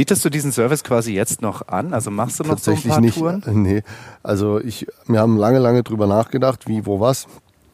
Bietest 0.00 0.24
du 0.24 0.30
diesen 0.30 0.50
Service 0.50 0.82
quasi 0.82 1.12
jetzt 1.12 1.42
noch 1.42 1.68
an? 1.68 1.92
Also 1.92 2.10
machst 2.10 2.40
du 2.40 2.44
noch 2.44 2.56
so 2.56 2.70
ein 2.70 2.76
Tatsächlich 2.76 2.90
paar 2.90 3.00
nicht. 3.02 3.18
Touren? 3.18 3.42
Nee. 3.62 3.82
Also 4.22 4.58
ich, 4.58 4.86
wir 5.06 5.20
haben 5.20 5.36
lange, 5.36 5.58
lange 5.58 5.82
drüber 5.82 6.06
nachgedacht, 6.06 6.66
wie, 6.66 6.86
wo, 6.86 7.00
was. 7.00 7.26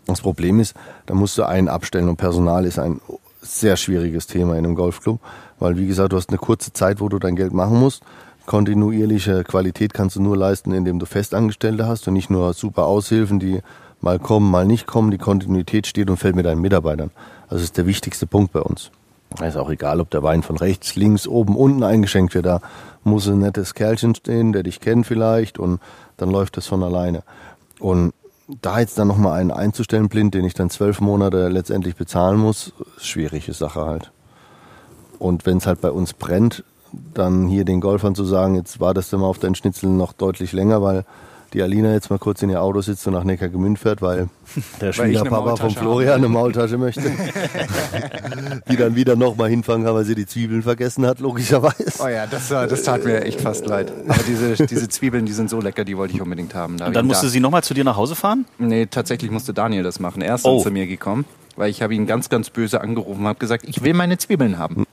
Das 0.06 0.22
Problem 0.22 0.58
ist, 0.58 0.74
da 1.06 1.14
musst 1.14 1.38
du 1.38 1.44
einen 1.44 1.68
abstellen 1.68 2.08
und 2.08 2.16
Personal 2.16 2.64
ist 2.64 2.80
ein 2.80 3.00
sehr 3.42 3.76
schwieriges 3.76 4.26
Thema 4.26 4.54
in 4.54 4.64
einem 4.64 4.74
Golfclub, 4.74 5.20
weil 5.60 5.76
wie 5.76 5.86
gesagt, 5.86 6.12
du 6.12 6.16
hast 6.16 6.30
eine 6.30 6.38
kurze 6.38 6.72
Zeit, 6.72 7.00
wo 7.00 7.08
du 7.08 7.20
dein 7.20 7.36
Geld 7.36 7.52
machen 7.52 7.78
musst. 7.78 8.02
Kontinuierliche 8.44 9.44
Qualität 9.44 9.94
kannst 9.94 10.16
du 10.16 10.20
nur 10.20 10.36
leisten, 10.36 10.72
indem 10.72 10.98
du 10.98 11.06
Festangestellte 11.06 11.86
hast 11.86 12.08
und 12.08 12.14
nicht 12.14 12.28
nur 12.28 12.54
super 12.54 12.86
Aushilfen, 12.86 13.38
die 13.38 13.60
mal 14.00 14.18
kommen, 14.18 14.50
mal 14.50 14.66
nicht 14.66 14.88
kommen. 14.88 15.12
Die 15.12 15.18
Kontinuität 15.18 15.86
steht 15.86 16.10
und 16.10 16.16
fällt 16.16 16.34
mit 16.34 16.46
deinen 16.46 16.60
Mitarbeitern. 16.60 17.12
Also 17.44 17.58
das 17.58 17.62
ist 17.62 17.76
der 17.76 17.86
wichtigste 17.86 18.26
Punkt 18.26 18.52
bei 18.52 18.62
uns. 18.62 18.90
Ist 19.42 19.56
auch 19.56 19.70
egal, 19.70 20.00
ob 20.00 20.10
der 20.10 20.22
Wein 20.22 20.42
von 20.42 20.56
rechts, 20.56 20.96
links, 20.96 21.26
oben, 21.26 21.56
unten 21.56 21.82
eingeschenkt 21.82 22.34
wird. 22.34 22.46
Da 22.46 22.60
muss 23.04 23.28
ein 23.28 23.40
nettes 23.40 23.74
Kerlchen 23.74 24.14
stehen, 24.14 24.52
der 24.52 24.62
dich 24.62 24.80
kennt 24.80 25.06
vielleicht 25.06 25.58
und 25.58 25.80
dann 26.16 26.30
läuft 26.30 26.56
das 26.56 26.66
von 26.66 26.82
alleine. 26.82 27.22
Und 27.78 28.12
da 28.62 28.80
jetzt 28.80 28.98
dann 28.98 29.08
nochmal 29.08 29.38
einen 29.38 29.50
einzustellen, 29.50 30.08
blind, 30.08 30.34
den 30.34 30.44
ich 30.44 30.54
dann 30.54 30.70
zwölf 30.70 31.00
Monate 31.00 31.48
letztendlich 31.48 31.96
bezahlen 31.96 32.38
muss, 32.38 32.72
ist 32.96 33.06
schwierige 33.06 33.52
Sache 33.52 33.84
halt. 33.84 34.12
Und 35.18 35.46
wenn 35.46 35.58
es 35.58 35.66
halt 35.66 35.80
bei 35.80 35.90
uns 35.90 36.12
brennt, 36.12 36.64
dann 37.14 37.48
hier 37.48 37.64
den 37.64 37.80
Golfern 37.80 38.14
zu 38.14 38.24
sagen, 38.24 38.54
jetzt 38.54 38.80
wartest 38.80 39.12
du 39.12 39.18
mal 39.18 39.26
auf 39.26 39.38
deinen 39.38 39.54
Schnitzel 39.54 39.90
noch 39.90 40.12
deutlich 40.12 40.52
länger, 40.52 40.82
weil 40.82 41.04
die 41.56 41.62
Alina 41.62 41.92
jetzt 41.94 42.10
mal 42.10 42.18
kurz 42.18 42.42
in 42.42 42.50
ihr 42.50 42.60
Auto 42.60 42.82
sitzt 42.82 43.06
und 43.06 43.14
nach 43.14 43.24
Neckargemünd 43.24 43.78
fährt, 43.78 44.02
weil 44.02 44.28
der 44.80 44.92
Schwiegerpapa 44.92 45.56
von 45.56 45.70
Florian 45.70 46.16
eine 46.16 46.28
Maultasche 46.28 46.76
möchte. 46.76 47.00
die 48.70 48.76
dann 48.76 48.94
wieder 48.94 49.16
nochmal 49.16 49.48
hinfangen 49.48 49.86
kann, 49.86 49.94
weil 49.94 50.04
sie 50.04 50.14
die 50.14 50.26
Zwiebeln 50.26 50.62
vergessen 50.62 51.06
hat, 51.06 51.18
logischerweise. 51.18 51.92
Oh 51.98 52.08
ja, 52.08 52.26
das, 52.26 52.48
das 52.50 52.82
tat 52.82 53.04
mir 53.04 53.22
echt 53.24 53.40
fast 53.40 53.66
leid. 53.66 53.90
Aber 54.06 54.22
diese, 54.28 54.66
diese 54.66 54.88
Zwiebeln, 54.88 55.24
die 55.24 55.32
sind 55.32 55.48
so 55.48 55.60
lecker, 55.60 55.84
die 55.84 55.96
wollte 55.96 56.14
ich 56.14 56.20
unbedingt 56.20 56.54
haben. 56.54 56.76
Da 56.76 56.86
Und 56.88 56.94
dann 56.94 57.06
musste 57.06 57.26
da- 57.26 57.30
sie 57.30 57.40
nochmal 57.40 57.64
zu 57.64 57.72
dir 57.72 57.84
nach 57.84 57.96
Hause 57.96 58.14
fahren? 58.14 58.44
Nee, 58.58 58.86
tatsächlich 58.86 59.30
musste 59.30 59.54
Daniel 59.54 59.82
das 59.82 59.98
machen. 59.98 60.20
Er 60.20 60.34
ist 60.34 60.44
Oh. 60.44 60.56
dann 60.56 60.62
zu 60.64 60.70
mir 60.70 60.86
gekommen, 60.86 61.24
weil 61.56 61.70
ich 61.70 61.80
habe 61.80 61.94
ihn 61.94 62.06
ganz, 62.06 62.28
ganz 62.28 62.50
böse 62.50 62.82
angerufen 62.82 63.22
und 63.22 63.26
habe 63.28 63.38
gesagt, 63.38 63.64
ich 63.66 63.82
will 63.82 63.94
meine 63.94 64.18
Zwiebeln 64.18 64.58
haben. 64.58 64.84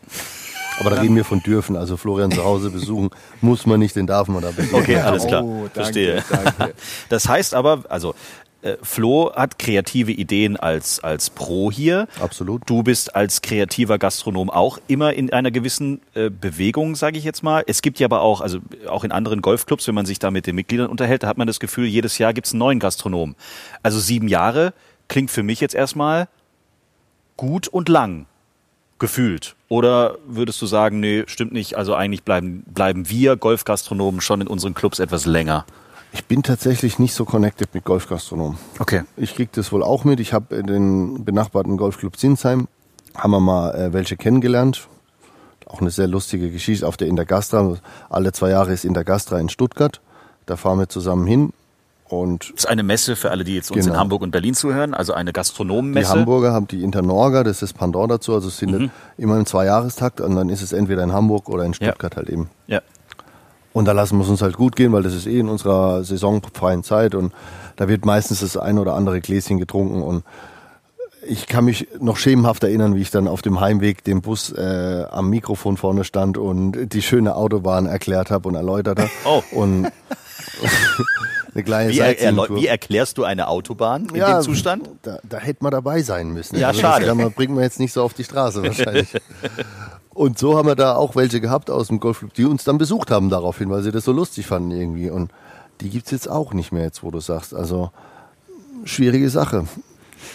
Aber 0.79 0.89
da 0.89 1.01
reden 1.01 1.15
wir 1.15 1.25
von 1.25 1.41
dürfen. 1.41 1.75
Also 1.75 1.97
Florian 1.97 2.31
zu 2.31 2.43
Hause 2.43 2.69
besuchen 2.69 3.09
muss 3.41 3.65
man 3.65 3.79
nicht, 3.79 3.95
den 3.95 4.07
darf 4.07 4.27
man 4.27 4.41
da 4.41 4.51
besuchen. 4.51 4.75
Okay, 4.75 4.97
alles 4.97 5.25
klar. 5.25 5.43
Oh, 5.43 5.69
danke, 5.73 5.73
Verstehe. 5.73 6.23
danke. 6.29 6.73
Das 7.09 7.27
heißt 7.27 7.53
aber, 7.53 7.83
also 7.89 8.15
äh, 8.63 8.77
Flo 8.81 9.31
hat 9.35 9.59
kreative 9.59 10.11
Ideen 10.11 10.57
als, 10.57 11.01
als 11.01 11.29
Pro 11.29 11.71
hier. 11.71 12.07
Absolut. 12.19 12.61
Du 12.65 12.81
bist 12.81 13.15
als 13.15 13.41
kreativer 13.41 13.97
Gastronom 13.99 14.49
auch 14.49 14.79
immer 14.87 15.13
in 15.13 15.31
einer 15.33 15.51
gewissen 15.51 16.01
äh, 16.13 16.29
Bewegung, 16.29 16.95
sage 16.95 17.17
ich 17.17 17.25
jetzt 17.25 17.43
mal. 17.43 17.63
Es 17.67 17.81
gibt 17.81 17.99
ja 17.99 18.05
aber 18.05 18.21
auch, 18.21 18.41
also 18.41 18.59
auch 18.87 19.03
in 19.03 19.11
anderen 19.11 19.41
Golfclubs, 19.41 19.87
wenn 19.87 19.95
man 19.95 20.05
sich 20.05 20.19
da 20.19 20.31
mit 20.31 20.47
den 20.47 20.55
Mitgliedern 20.55 20.89
unterhält, 20.89 21.23
da 21.23 21.27
hat 21.27 21.37
man 21.37 21.47
das 21.47 21.59
Gefühl, 21.59 21.85
jedes 21.87 22.17
Jahr 22.17 22.33
gibt 22.33 22.47
es 22.47 22.53
einen 22.53 22.59
neuen 22.59 22.79
Gastronom. 22.79 23.35
Also 23.83 23.99
sieben 23.99 24.27
Jahre 24.29 24.73
klingt 25.09 25.29
für 25.29 25.43
mich 25.43 25.59
jetzt 25.59 25.75
erstmal 25.75 26.29
gut 27.35 27.67
und 27.67 27.89
lang 27.89 28.27
gefühlt. 29.03 29.57
Oder 29.67 30.15
würdest 30.25 30.61
du 30.61 30.65
sagen, 30.65 31.01
nee, 31.01 31.25
stimmt 31.27 31.51
nicht, 31.51 31.75
also 31.75 31.93
eigentlich 31.93 32.23
bleiben, 32.23 32.63
bleiben 32.65 33.09
wir 33.09 33.35
Golfgastronomen 33.35 34.21
schon 34.21 34.39
in 34.39 34.47
unseren 34.47 34.73
Clubs 34.73 34.99
etwas 34.99 35.25
länger? 35.25 35.65
Ich 36.13 36.23
bin 36.23 36.41
tatsächlich 36.41 36.99
nicht 36.99 37.13
so 37.13 37.25
connected 37.25 37.73
mit 37.73 37.83
Golfgastronomen. 37.83 38.57
Okay. 38.79 39.01
Ich 39.17 39.35
krieg 39.35 39.51
das 39.51 39.73
wohl 39.73 39.83
auch 39.83 40.05
mit. 40.05 40.21
Ich 40.21 40.31
habe 40.31 40.63
den 40.63 41.25
benachbarten 41.25 41.75
Golfclub 41.75 42.15
Zinsheim, 42.15 42.69
haben 43.13 43.31
wir 43.31 43.41
mal 43.41 43.75
äh, 43.75 43.91
welche 43.91 44.15
kennengelernt. 44.15 44.87
Auch 45.65 45.81
eine 45.81 45.91
sehr 45.91 46.07
lustige 46.07 46.49
Geschichte 46.49 46.87
auf 46.87 46.95
der 46.95 47.09
Intergastra. 47.09 47.75
Alle 48.09 48.31
zwei 48.31 48.51
Jahre 48.51 48.71
ist 48.71 48.85
Intergastra 48.85 49.37
in 49.37 49.49
Stuttgart. 49.49 49.99
Da 50.45 50.55
fahren 50.55 50.79
wir 50.79 50.87
zusammen 50.87 51.27
hin. 51.27 51.51
Und 52.09 52.49
Das 52.55 52.65
ist 52.65 52.69
eine 52.69 52.83
Messe 52.83 53.15
für 53.15 53.31
alle, 53.31 53.43
die 53.43 53.55
jetzt 53.55 53.71
uns 53.71 53.85
in 53.85 53.91
Genau. 53.91 53.99
Hamburg 54.01 54.21
und 54.21 54.31
Berlin 54.31 54.53
zuhören, 54.53 54.93
also 54.93 55.13
eine 55.13 55.31
die 55.31 55.33
Gastronomenmesse. 55.33 56.09
Hamburger 56.09 56.51
haben 56.53 56.67
die 56.67 56.83
Internorga, 56.83 57.43
das 57.43 57.61
ist 57.61 57.73
Pendant 57.73 58.11
dazu. 58.11 58.33
Also 58.33 58.49
es 58.49 58.57
sind 58.57 58.71
Mhm. 58.71 58.91
immer 59.17 59.37
im 59.37 59.45
Zweijahrestakt 59.45 60.21
und 60.21 60.35
dann 60.35 60.49
ist 60.49 60.61
es 60.61 60.73
entweder 60.73 61.03
in 61.03 61.11
Hamburg 61.13 61.49
oder 61.49 61.63
in 61.65 61.73
Stuttgart 61.73 62.15
halt 62.15 62.29
eben. 62.29 62.49
Ja. 62.67 62.81
Und 63.71 63.85
da 63.85 63.91
lassen 63.93 64.17
wir 64.17 64.23
es 64.23 64.29
uns 64.29 64.43
halt 64.43 64.55
gut 64.55 64.75
gehen, 64.75 64.91
weil 64.91 65.01
das 65.01 65.15
ist 65.15 65.25
eh 65.25 65.39
in 65.39 65.49
unserer 65.49 66.03
saisonfreien 66.03 66.83
Zeit 66.83 67.15
und 67.15 67.33
da 67.77 67.87
wird 67.87 68.05
meistens 68.05 68.41
das 68.41 68.55
ein 68.57 68.77
oder 68.77 68.93
andere 68.93 69.19
Gläschen 69.19 69.57
getrunken 69.57 70.03
und 70.03 70.23
ich 71.25 71.47
kann 71.47 71.63
mich 71.65 71.87
noch 72.01 72.17
schemenhaft 72.17 72.63
erinnern, 72.65 72.95
wie 72.95 73.01
ich 73.01 73.09
dann 73.09 73.27
auf 73.29 73.41
dem 73.41 73.61
Heimweg 73.61 74.03
dem 74.03 74.21
Bus 74.21 74.51
äh, 74.51 75.05
am 75.09 75.29
Mikrofon 75.29 75.77
vorne 75.77 76.03
stand 76.03 76.37
und 76.37 76.93
die 76.93 77.01
schöne 77.01 77.35
Autobahn 77.35 77.85
erklärt 77.85 78.29
habe 78.29 78.49
und 78.49 78.55
erläutert 78.55 78.99
habe. 78.99 79.09
Oh. 79.25 79.41
Und 79.51 79.87
eine 81.53 81.63
kleine 81.63 81.91
Wie, 81.91 81.99
er, 81.99 82.35
wie 82.49 82.67
erklärst 82.67 83.17
du 83.17 83.23
eine 83.23 83.47
Autobahn 83.47 84.07
in 84.09 84.15
Ja, 84.15 84.39
dem 84.39 84.43
Zustand? 84.43 84.89
Da, 85.03 85.19
da 85.23 85.37
hätte 85.37 85.63
man 85.63 85.71
dabei 85.71 86.01
sein 86.01 86.29
müssen. 86.31 86.57
Ja, 86.57 86.71
das 86.71 86.79
schade. 86.79 87.05
kann 87.05 87.17
man, 87.17 87.31
bringt 87.31 87.53
man 87.53 87.63
jetzt 87.63 87.79
nicht 87.79 87.93
so 87.93 88.03
auf 88.03 88.13
die 88.13 88.23
Straße 88.23 88.63
wahrscheinlich. 88.63 89.09
Und 90.13 90.37
so 90.37 90.57
haben 90.57 90.67
wir 90.67 90.75
da 90.75 90.95
auch 90.95 91.15
welche 91.15 91.41
gehabt 91.41 91.71
aus 91.71 91.87
dem 91.87 91.99
Golfclub, 91.99 92.33
die 92.33 92.45
uns 92.45 92.63
dann 92.63 92.77
besucht 92.77 93.09
haben 93.09 93.29
daraufhin, 93.29 93.69
weil 93.69 93.81
sie 93.81 93.91
das 93.91 94.05
so 94.05 94.11
lustig 94.11 94.45
fanden 94.45 94.71
irgendwie. 94.71 95.09
Und 95.09 95.31
die 95.81 95.89
gibt's 95.89 96.11
jetzt 96.11 96.29
auch 96.29 96.53
nicht 96.53 96.71
mehr, 96.71 96.83
jetzt 96.83 97.03
wo 97.03 97.09
du 97.09 97.19
sagst. 97.19 97.53
Also 97.53 97.91
schwierige 98.85 99.29
Sache 99.29 99.65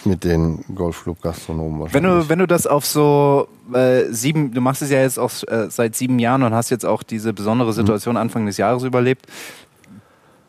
mit 0.05 0.23
den 0.23 0.63
Golfclub-Gastronomen 0.75 1.73
Wenn 1.73 2.03
wahrscheinlich. 2.03 2.23
du, 2.25 2.29
wenn 2.29 2.39
du 2.39 2.47
das 2.47 2.67
auf 2.67 2.85
so 2.85 3.47
äh, 3.73 4.03
sieben, 4.11 4.53
du 4.53 4.61
machst 4.61 4.81
es 4.81 4.89
ja 4.91 4.99
jetzt 4.99 5.17
auch 5.17 5.31
äh, 5.47 5.69
seit 5.69 5.95
sieben 5.95 6.19
Jahren 6.19 6.43
und 6.43 6.53
hast 6.53 6.69
jetzt 6.69 6.85
auch 6.85 7.03
diese 7.03 7.33
besondere 7.33 7.73
Situation 7.73 8.17
Anfang 8.17 8.45
des 8.45 8.57
Jahres 8.57 8.83
überlebt. 8.83 9.25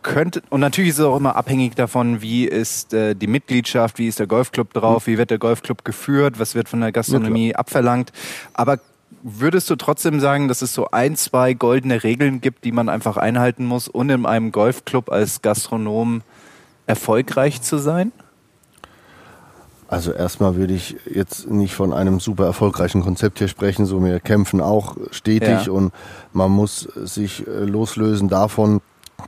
Könnte, 0.02 0.42
und 0.48 0.60
natürlich 0.60 0.90
ist 0.90 0.98
es 0.98 1.04
auch 1.04 1.16
immer 1.16 1.36
abhängig 1.36 1.74
davon, 1.74 2.22
wie 2.22 2.46
ist 2.46 2.94
äh, 2.94 3.14
die 3.14 3.26
Mitgliedschaft, 3.26 3.98
wie 3.98 4.08
ist 4.08 4.18
der 4.18 4.26
Golfclub 4.26 4.72
drauf, 4.72 5.06
wie 5.06 5.18
wird 5.18 5.30
der 5.30 5.38
Golfclub 5.38 5.84
geführt, 5.84 6.38
was 6.38 6.54
wird 6.54 6.68
von 6.70 6.80
der 6.80 6.90
Gastronomie 6.90 7.54
abverlangt. 7.54 8.10
Aber 8.54 8.78
würdest 9.22 9.68
du 9.68 9.76
trotzdem 9.76 10.18
sagen, 10.20 10.48
dass 10.48 10.62
es 10.62 10.72
so 10.72 10.90
ein, 10.90 11.16
zwei 11.16 11.52
goldene 11.52 12.02
Regeln 12.02 12.40
gibt, 12.40 12.64
die 12.64 12.72
man 12.72 12.88
einfach 12.88 13.18
einhalten 13.18 13.66
muss, 13.66 13.88
um 13.88 14.08
in 14.08 14.24
einem 14.24 14.52
Golfclub 14.52 15.10
als 15.10 15.42
Gastronom 15.42 16.22
erfolgreich 16.86 17.60
zu 17.60 17.78
sein? 17.78 18.12
Also 19.88 20.12
erstmal 20.12 20.54
würde 20.54 20.72
ich 20.72 20.96
jetzt 21.12 21.50
nicht 21.50 21.74
von 21.74 21.92
einem 21.92 22.20
super 22.20 22.44
erfolgreichen 22.44 23.02
Konzept 23.02 23.38
hier 23.38 23.48
sprechen. 23.48 23.86
So 23.86 24.02
wir 24.04 24.20
kämpfen 24.20 24.60
auch 24.60 24.96
stetig 25.10 25.66
Ja. 25.66 25.72
und 25.72 25.92
man 26.32 26.50
muss 26.52 26.82
sich 26.94 27.46
äh, 27.46 27.64
loslösen 27.64 28.28
davon 28.28 28.80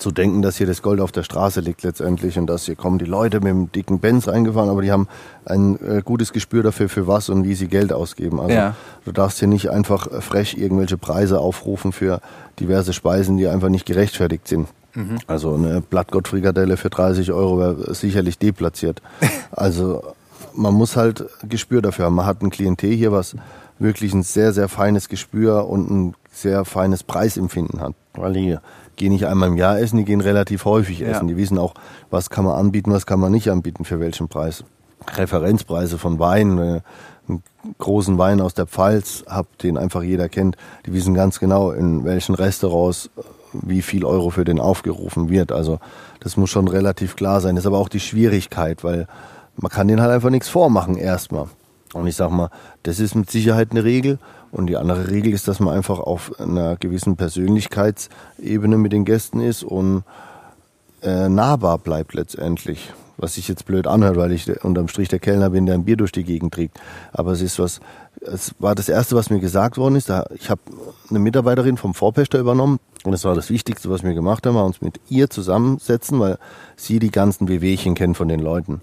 zu 0.03 0.11
denken, 0.11 0.43
dass 0.43 0.57
hier 0.57 0.67
das 0.67 0.83
Gold 0.83 1.01
auf 1.01 1.13
der 1.13 1.23
Straße 1.23 1.61
liegt 1.61 1.83
letztendlich 1.83 2.39
und 2.39 2.47
dass 2.47 2.67
hier 2.67 2.77
kommen 2.77 2.99
die 2.99 3.05
Leute 3.07 3.39
mit 3.41 3.49
dem 3.49 3.73
dicken 3.73 3.99
Benz 4.01 4.29
reingefahren, 4.29 4.69
aber 4.69 4.83
die 4.83 4.93
haben 4.93 5.09
ein 5.45 5.79
äh, 5.81 6.03
gutes 6.05 6.33
Gespür 6.33 6.63
dafür, 6.63 6.89
für 6.89 7.07
was 7.07 7.29
und 7.29 7.45
wie 7.45 7.55
sie 7.55 7.69
Geld 7.69 7.93
ausgeben. 7.93 8.41
Also 8.41 8.53
Ja. 8.55 8.75
du 9.05 9.13
darfst 9.13 9.39
hier 9.39 9.49
nicht 9.49 9.71
einfach 9.71 10.07
äh, 10.11 10.21
frech 10.21 10.57
irgendwelche 10.59 10.99
Preise 10.99 11.39
aufrufen 11.41 11.93
für 11.93 12.21
diverse 12.61 12.93
Speisen, 12.93 13.37
die 13.39 13.47
einfach 13.49 13.69
nicht 13.71 13.87
gerechtfertigt 13.87 14.47
sind. 14.49 14.69
Also 15.27 15.55
eine 15.55 15.81
Blattgottfrikadelle 15.81 16.77
für 16.77 16.91
30 16.91 17.33
Euro 17.33 17.59
wäre 17.59 17.95
sicherlich 17.95 18.39
deplatziert. 18.39 19.01
Also 19.53 20.03
man 20.55 20.75
muss 20.75 20.97
halt 20.97 21.25
Gespür 21.49 21.81
dafür 21.83 22.07
haben. 22.07 22.15
Man 22.15 22.27
hat 22.27 22.43
ein 22.43 22.51
Klientel 22.51 22.91
hier, 22.93 23.13
was 23.13 23.37
wirklich 23.79 24.13
ein 24.13 24.23
sehr, 24.23 24.53
sehr 24.53 24.69
feines 24.69 25.09
Gespür 25.09 25.69
und 25.69 25.91
ein 25.91 26.15
sehr 26.33 26.65
feines 26.65 27.03
Preisempfinden 27.05 27.81
hat. 27.81 27.95
Weil 28.15 28.33
die 28.35 28.57
gehen 28.97 29.13
nicht 29.13 29.27
einmal 29.27 29.49
im 29.49 29.57
Jahr 29.57 29.79
essen, 29.79 29.97
die 29.99 30.05
gehen 30.05 30.21
relativ 30.21 30.65
häufig 30.65 31.01
Ja. 31.01 31.09
essen. 31.09 31.29
Die 31.29 31.37
wissen 31.37 31.59
auch, 31.59 31.75
was 32.11 32.31
kann 32.31 32.45
man 32.45 32.55
anbieten, 32.59 32.93
was 32.93 33.07
kann 33.07 33.21
man 33.21 33.33
nicht 33.33 33.51
anbieten, 33.51 33.85
für 33.85 34.01
welchen 34.01 34.29
Preis. 34.29 34.65
Referenzpreise 35.17 35.99
von 35.99 36.19
Wein, 36.19 36.59
äh, 36.59 36.81
einen 37.29 37.43
großen 37.79 38.19
Wein 38.19 38.41
aus 38.41 38.55
der 38.55 38.67
Pfalz, 38.67 39.25
hab, 39.29 39.59
den 39.59 39.77
einfach 39.79 40.03
jeder 40.03 40.29
kennt. 40.29 40.57
Die 40.87 40.93
wissen 40.93 41.15
ganz 41.15 41.39
genau, 41.41 41.71
in 41.71 42.05
welchen 42.05 42.35
Restaurants 42.35 43.11
äh, 43.17 43.23
wie 43.55 43.83
viel 43.83 44.05
Euro 44.05 44.31
für 44.31 44.45
den 44.45 44.59
aufgerufen 44.61 45.29
wird. 45.29 45.53
Also 45.53 45.79
das 46.21 46.37
muss 46.37 46.51
schon 46.51 46.69
relativ 46.69 47.17
klar 47.17 47.41
sein. 47.41 47.55
Das 47.55 47.65
ist 47.65 47.67
aber 47.67 47.79
auch 47.79 47.89
die 47.91 48.01
Schwierigkeit, 48.01 48.83
weil 48.83 49.07
man 49.57 49.71
kann 49.71 49.89
denen 49.89 50.01
halt 50.01 50.11
einfach 50.11 50.31
nichts 50.31 50.49
vormachen 50.49 50.97
erstmal. 50.97 51.49
Und 51.93 52.07
ich 52.07 52.17
sag 52.17 52.31
mal, 52.31 52.51
das 52.83 53.01
ist 53.01 53.15
mit 53.15 53.31
Sicherheit 53.31 53.71
eine 53.71 53.85
Regel. 53.85 54.19
Und 54.51 54.67
die 54.67 54.77
andere 54.77 55.11
Regel 55.11 55.33
ist, 55.33 55.49
dass 55.49 55.61
man 55.61 55.75
einfach 55.75 55.99
auf 55.99 56.39
einer 56.39 56.77
gewissen 56.77 57.17
Persönlichkeitsebene 57.17 58.77
mit 58.77 58.93
den 58.93 59.05
Gästen 59.05 59.41
ist 59.41 59.63
und 59.63 60.05
äh, 61.03 61.29
nahbar 61.29 61.79
bleibt 61.79 62.15
letztendlich. 62.15 62.93
Was 63.19 63.35
sich 63.35 63.49
jetzt 63.49 63.67
blöd 63.67 63.87
anhört, 63.87 64.17
weil 64.17 64.33
ich 64.33 64.65
unterm 64.65 64.89
Strich 64.89 65.09
der 65.09 65.21
Kellner 65.21 65.51
bin, 65.51 65.67
der 65.67 65.77
ein 65.77 65.85
Bier 65.85 65.97
durch 65.97 66.13
die 66.13 66.25
Gegend 66.25 66.55
trägt. 66.55 66.81
Aber 67.13 67.33
es 67.33 67.41
ist 67.41 67.59
was, 67.59 67.81
es 68.21 68.55
war 68.59 68.75
das 68.75 68.89
Erste, 68.89 69.15
was 69.15 69.31
mir 69.31 69.39
gesagt 69.39 69.77
worden 69.79 69.97
ist. 69.97 70.11
Ich 70.35 70.51
habe 70.51 70.61
eine 71.09 71.19
Mitarbeiterin 71.19 71.77
vom 71.77 71.95
Vorpächter 71.95 72.39
übernommen 72.39 72.79
und 73.05 73.13
das 73.13 73.25
war 73.25 73.35
das 73.35 73.51
Wichtigste, 73.51 73.91
was 73.91 74.03
wir 74.03 74.15
gemacht 74.15 74.47
haben, 74.47 74.55
war 74.55 74.65
uns 74.65 74.81
mit 74.81 75.01
ihr 75.09 75.29
zusammensetzen, 75.29 76.21
weil 76.21 76.39
sie 76.77 76.99
die 76.99 77.11
ganzen 77.11 77.49
Wehwehchen 77.49 77.95
kennt 77.95 78.17
von 78.17 78.29
den 78.29 78.41
Leuten. 78.41 78.81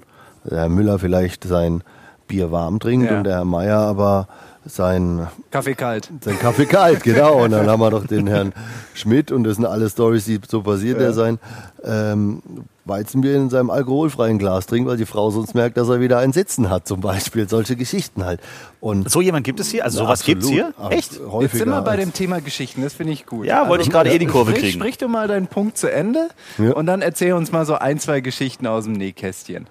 Der 0.50 0.60
Herr 0.60 0.70
Müller 0.70 1.00
vielleicht 1.00 1.44
sein 1.44 1.84
Bier 2.30 2.50
warm 2.54 2.80
trinkt 2.80 3.12
Ja. 3.12 3.18
und 3.18 3.24
der 3.26 3.34
Herr 3.36 3.46
Meier 3.46 3.80
aber 3.80 4.30
sein 4.66 5.28
Kaffee 5.52 5.74
kalt. 5.74 6.10
sein 6.22 6.38
Kaffee 6.40 6.66
kalt, 6.66 7.04
genau. 7.04 7.44
Und 7.44 7.52
dann 7.52 7.68
haben 7.68 7.80
wir 7.82 7.90
noch 7.92 8.06
den 8.06 8.28
Herrn 8.28 8.54
Schmidt 8.94 9.32
und 9.32 9.44
das 9.44 9.56
sind 9.56 9.66
alle 9.66 9.90
Stories, 9.90 10.26
die 10.26 10.40
so 10.48 10.62
passiert, 10.62 11.00
der 11.00 11.14
sein 11.14 11.40
ähm, 11.84 12.42
Weizenbier 12.86 13.36
in 13.36 13.50
seinem 13.50 13.70
alkoholfreien 13.70 14.38
Glas 14.38 14.66
trinkt, 14.68 14.88
weil 14.90 14.98
die 14.98 15.06
Frau 15.06 15.30
sonst 15.32 15.56
merkt, 15.56 15.78
dass 15.78 15.90
er 15.90 16.02
wieder 16.02 16.20
ein 16.20 16.34
Sitzen 16.34 16.70
hat, 16.70 16.88
zum 16.88 17.02
Beispiel. 17.02 17.48
Solche 17.50 17.76
Geschichten 17.76 18.26
halt. 18.26 18.42
Und 18.80 19.10
So 19.10 19.22
jemand 19.22 19.44
gibt 19.46 19.60
es 19.60 19.70
hier? 19.72 19.84
Also 19.86 20.00
sowas 20.00 20.20
absolut. 20.22 20.42
gibt's 20.42 20.50
hier? 20.50 20.74
Echt? 20.90 21.20
Häufiger 21.20 21.42
Jetzt 21.42 21.58
sind 21.58 21.70
wir 21.70 21.82
bei 21.82 21.96
dem 21.98 22.14
Thema 22.14 22.40
Geschichten, 22.42 22.82
das 22.84 22.94
finde 22.94 23.14
ich 23.14 23.26
gut. 23.26 23.46
Ja, 23.48 23.70
wollte 23.70 23.84
ich 23.86 23.90
gerade 23.90 24.12
eh 24.12 24.20
die 24.20 24.26
Kurve 24.28 24.52
sprich, 24.52 24.64
kriegen. 24.66 24.80
Sprich 24.82 24.98
du 24.98 25.08
mal 25.08 25.28
deinen 25.28 25.48
Punkt 25.48 25.78
zu 25.78 25.92
Ende 25.92 26.28
Ja. 26.60 26.74
und 26.74 26.86
dann 26.86 27.02
erzähl 27.02 27.34
uns 27.34 27.52
mal 27.52 27.66
so 27.66 27.76
ein, 27.76 27.98
zwei 28.00 28.20
Geschichten 28.22 28.68
aus 28.68 28.84
dem 28.84 28.94
Nähkästchen. 28.94 29.68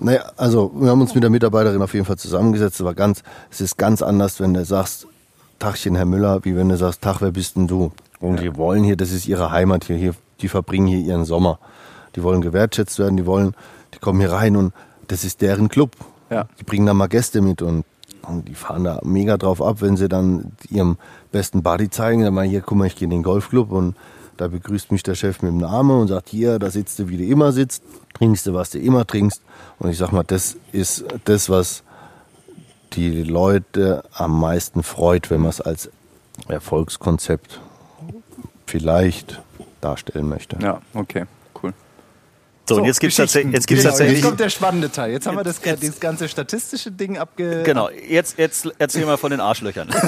Naja, 0.00 0.30
also 0.36 0.70
wir 0.74 0.90
haben 0.90 1.00
uns 1.00 1.14
mit 1.14 1.24
der 1.24 1.30
Mitarbeiterin 1.30 1.82
auf 1.82 1.92
jeden 1.92 2.06
Fall 2.06 2.18
zusammengesetzt. 2.18 2.78
Es 2.80 2.84
war 2.84 2.94
ganz, 2.94 3.22
es 3.50 3.60
ist 3.60 3.76
ganz 3.76 4.00
anders, 4.00 4.38
wenn 4.38 4.54
du 4.54 4.64
sagst, 4.64 5.08
Tachchen, 5.58 5.96
Herr 5.96 6.04
Müller, 6.04 6.44
wie 6.44 6.54
wenn 6.54 6.68
du 6.68 6.76
sagst, 6.76 7.02
Tag, 7.02 7.20
wer 7.20 7.32
bist 7.32 7.56
denn 7.56 7.66
du? 7.66 7.90
Und 8.20 8.40
die 8.40 8.56
wollen 8.56 8.84
hier, 8.84 8.96
das 8.96 9.10
ist 9.10 9.26
ihre 9.26 9.50
Heimat 9.50 9.84
hier, 9.84 9.96
hier, 9.96 10.14
die 10.40 10.48
verbringen 10.48 10.86
hier 10.86 11.00
ihren 11.00 11.24
Sommer. 11.24 11.58
Die 12.14 12.22
wollen 12.22 12.40
gewertschätzt 12.40 12.98
werden, 13.00 13.16
die 13.16 13.26
wollen, 13.26 13.54
die 13.92 13.98
kommen 13.98 14.20
hier 14.20 14.30
rein 14.30 14.56
und 14.56 14.72
das 15.08 15.24
ist 15.24 15.40
deren 15.40 15.68
Club. 15.68 15.96
Ja. 16.30 16.46
Die 16.60 16.64
bringen 16.64 16.86
da 16.86 16.94
mal 16.94 17.08
Gäste 17.08 17.40
mit 17.40 17.60
und, 17.60 17.84
und 18.22 18.46
die 18.48 18.54
fahren 18.54 18.84
da 18.84 19.00
mega 19.02 19.36
drauf 19.36 19.60
ab, 19.60 19.80
wenn 19.80 19.96
sie 19.96 20.08
dann 20.08 20.52
ihrem 20.70 20.96
besten 21.32 21.64
Buddy 21.64 21.90
zeigen, 21.90 22.22
dann 22.22 22.34
mal 22.34 22.46
hier, 22.46 22.60
guck 22.60 22.78
mal, 22.78 22.86
ich 22.86 22.94
gehe 22.94 23.06
in 23.06 23.10
den 23.10 23.24
Golfclub 23.24 23.72
und 23.72 23.96
da 24.38 24.48
begrüßt 24.48 24.90
mich 24.92 25.02
der 25.02 25.14
Chef 25.14 25.42
mit 25.42 25.50
dem 25.52 25.58
Namen 25.58 25.90
und 26.00 26.08
sagt, 26.08 26.28
hier, 26.30 26.58
da 26.58 26.70
sitzt 26.70 26.98
du, 26.98 27.08
wie 27.08 27.16
du 27.18 27.24
immer 27.24 27.52
sitzt, 27.52 27.82
trinkst 28.14 28.46
du, 28.46 28.54
was 28.54 28.70
du 28.70 28.78
immer 28.78 29.06
trinkst. 29.06 29.42
Und 29.78 29.90
ich 29.90 29.98
sag 29.98 30.12
mal, 30.12 30.22
das 30.24 30.56
ist 30.72 31.04
das, 31.24 31.50
was 31.50 31.82
die 32.94 33.22
Leute 33.24 34.02
am 34.12 34.40
meisten 34.40 34.82
freut, 34.82 35.30
wenn 35.30 35.40
man 35.42 35.50
es 35.50 35.60
als 35.60 35.90
Erfolgskonzept 36.48 37.60
vielleicht 38.66 39.40
darstellen 39.80 40.28
möchte. 40.28 40.56
Ja, 40.62 40.80
okay, 40.94 41.24
cool. 41.62 41.72
So, 42.68 42.76
und 42.76 42.84
jetzt 42.84 43.00
gibt's 43.00 43.16
Geschichten. 43.16 43.22
tatsächlich, 43.22 43.54
jetzt 43.54 43.66
gibt's 43.66 43.82
Genau, 43.82 43.90
tatsächlich, 43.92 44.18
Jetzt 44.18 44.26
kommt 44.26 44.40
der 44.40 44.50
spannende 44.50 44.90
Teil. 44.92 45.10
Jetzt 45.12 45.26
haben 45.26 45.36
wir 45.36 45.44
das, 45.44 45.60
Jetzt- 45.64 45.82
das 45.82 46.00
ganze 46.00 46.28
statistische 46.28 46.90
Ding 46.92 47.18
abge... 47.18 47.62
genau, 47.64 47.88
jetzt, 47.90 48.38
jetzt 48.38 48.68
erzähl 48.78 49.04
mal 49.06 49.16
von 49.16 49.30
den 49.30 49.40
Arschlöchern. 49.40 49.88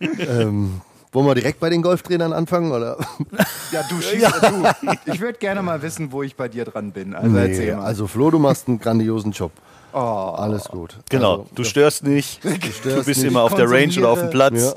Ähm, 0.00 0.80
wollen 1.18 1.26
wir 1.26 1.34
direkt 1.34 1.58
bei 1.58 1.68
den 1.68 1.82
Golftrainern 1.82 2.32
anfangen? 2.32 2.70
Oder? 2.70 2.96
Ja, 3.72 3.82
du 3.90 4.00
schießt, 4.00 4.32
du. 4.42 4.92
Ich 5.12 5.20
würde 5.20 5.38
gerne 5.38 5.62
mal 5.62 5.82
wissen, 5.82 6.12
wo 6.12 6.22
ich 6.22 6.36
bei 6.36 6.48
dir 6.48 6.64
dran 6.64 6.92
bin. 6.92 7.14
Also 7.14 7.36
erzähl 7.36 7.76
mal. 7.76 7.84
also 7.84 8.06
Flo, 8.06 8.30
du 8.30 8.38
machst 8.38 8.68
einen 8.68 8.78
grandiosen 8.78 9.32
Job. 9.32 9.50
oh, 9.92 9.98
Alles 9.98 10.64
gut. 10.68 10.96
Genau, 11.10 11.32
Also, 11.32 11.46
du 11.54 11.64
störst 11.64 12.04
nicht, 12.04 12.42
du, 12.44 12.50
störst 12.72 13.06
bist 13.06 13.20
nicht. 13.22 13.30
immer 13.30 13.42
auf 13.42 13.54
der 13.54 13.68
Range 13.68 13.92
oder 13.98 14.10
auf 14.10 14.20
dem 14.20 14.30
Platz. 14.30 14.62
Ja. 14.62 14.72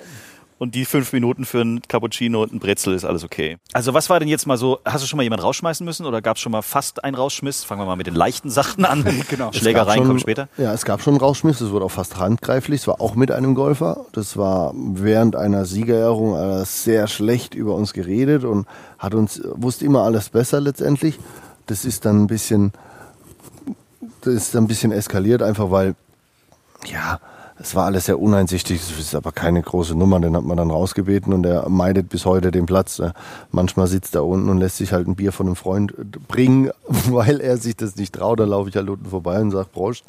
Und 0.62 0.76
die 0.76 0.86
fünf 0.86 1.12
Minuten 1.12 1.43
für 1.43 1.62
ein 1.62 1.82
Cappuccino 1.88 2.43
und 2.43 2.54
ein 2.54 2.60
Brezel 2.60 2.93
ist 2.93 3.04
alles 3.04 3.24
okay. 3.24 3.58
Also 3.74 3.95
was 3.95 4.12
war 4.12 4.19
denn 4.19 4.28
jetzt 4.30 4.45
mal 4.45 4.58
so, 4.58 4.78
hast 4.86 5.04
du 5.04 5.08
schon 5.08 5.17
mal 5.17 5.24
jemand 5.24 5.41
rausschmeißen 5.41 5.84
müssen 5.84 6.06
oder 6.06 6.21
gab 6.21 6.38
es 6.38 6.43
schon 6.43 6.52
mal 6.52 6.62
fast 6.62 7.04
einen 7.04 7.15
Rausschmiss? 7.15 7.63
Fangen 7.63 7.82
wir 7.82 7.88
mal 7.88 7.95
mit 7.95 8.06
den 8.06 8.13
leichten 8.13 8.52
Sachen 8.52 8.86
an. 8.86 9.04
Genau. 9.32 9.52
Schlägereien 9.54 10.06
kommen 10.06 10.19
später. 10.19 10.50
Ja, 10.58 10.71
es 10.71 10.86
gab 10.86 11.02
schon 11.02 11.15
einen 11.15 11.21
Rausschmiss, 11.21 11.62
es 11.62 11.71
wurde 11.71 11.86
auch 11.86 11.91
fast 11.91 12.17
handgreiflich. 12.17 12.82
Es 12.82 12.88
war 12.88 13.02
auch 13.02 13.15
mit 13.15 13.32
einem 13.32 13.56
Golfer. 13.56 14.06
Das 14.12 14.38
war 14.38 14.71
während 14.76 15.36
einer 15.36 15.65
Siegerehrung 15.65 16.36
äh, 16.36 16.63
sehr 16.65 17.08
schlecht 17.08 17.56
über 17.56 17.74
uns 17.74 17.93
geredet 17.93 18.43
und 18.43 18.67
hat 19.00 19.15
uns, 19.15 19.41
wusste 19.56 19.86
immer 19.86 20.04
alles 20.04 20.30
besser 20.30 20.62
letztendlich. 20.62 21.17
Das 21.65 21.86
ist 21.86 22.06
dann 22.06 22.21
ein 22.21 22.28
bisschen, 22.28 22.71
das 24.21 24.36
ist 24.36 24.54
dann 24.54 24.65
ein 24.65 24.67
bisschen 24.67 24.91
eskaliert, 24.91 25.41
einfach 25.41 25.71
weil, 25.71 25.95
ja, 26.86 27.19
es 27.62 27.76
war 27.76 27.86
alles 27.86 28.06
sehr 28.06 28.19
uneinsichtig. 28.19 28.82
Es 28.82 28.97
ist 28.97 29.15
aber 29.15 29.32
keine 29.32 29.62
große 29.62 29.95
Nummer. 29.95 30.19
Den 30.19 30.36
hat 30.36 30.43
man 30.43 30.58
dann 30.58 30.71
rausgebeten 30.71 31.34
und 31.34 31.45
er 31.45 31.69
meidet 31.69 32.10
bis 32.10 32.26
heute 32.26 32.52
den 32.52 32.65
Platz. 32.65 33.00
Äh, 33.00 33.12
Manchmal 33.52 33.88
sitzt 33.88 34.15
er 34.15 34.26
unten 34.26 34.50
und 34.50 34.60
lässt 34.60 34.78
sich 34.78 34.93
halt 34.93 35.08
ein 35.08 35.15
Bier 35.15 35.32
von 35.32 35.47
einem 35.47 35.56
Freund 35.56 35.91
äh, 35.91 36.04
bringen, 36.28 36.71
weil 36.88 37.39
er 37.39 37.58
sich 37.58 37.76
das 37.76 37.95
nicht 37.95 38.15
traut. 38.15 38.39
Dann 38.39 38.50
laufe 38.50 38.69
ich 38.69 38.76
halt 38.76 38.89
unten 38.89 39.10
vorbei 39.10 39.39
und 39.39 39.52
sage 39.52 39.69
Prost. 39.71 40.04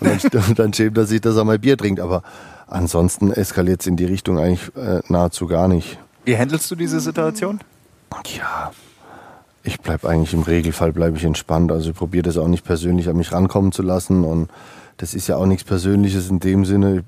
Und 0.00 0.34
dann, 0.34 0.54
dann 0.56 0.72
schämt 0.72 0.98
er 0.98 1.06
sich, 1.06 1.20
dass 1.20 1.36
er 1.36 1.44
mal 1.44 1.58
Bier 1.58 1.76
trinkt. 1.76 2.00
Aber 2.00 2.22
ansonsten 2.66 3.32
eskaliert 3.32 3.80
es 3.80 3.86
in 3.86 3.96
die 3.96 4.04
Richtung 4.04 4.38
eigentlich 4.38 4.70
äh, 4.76 5.00
nahezu 5.08 5.46
gar 5.46 5.68
nicht. 5.68 5.98
Wie 6.24 6.36
handelst 6.36 6.70
du 6.70 6.76
diese 6.76 7.00
Situation? 7.00 7.60
Ja, 8.36 8.70
ich 9.64 9.80
bleib 9.80 10.04
eigentlich 10.04 10.34
im 10.34 10.42
Regelfall 10.42 10.92
bleibe 10.92 11.16
ich 11.16 11.24
entspannt. 11.24 11.72
Also 11.72 11.90
ich 11.90 11.96
probiere 11.96 12.24
das 12.24 12.36
auch 12.36 12.48
nicht 12.48 12.64
persönlich 12.64 13.08
an 13.08 13.16
mich 13.16 13.32
rankommen 13.32 13.72
zu 13.72 13.82
lassen 13.82 14.24
und 14.24 14.50
das 14.96 15.14
ist 15.14 15.28
ja 15.28 15.36
auch 15.36 15.46
nichts 15.46 15.64
Persönliches 15.64 16.30
in 16.30 16.40
dem 16.40 16.64
Sinne. 16.64 17.04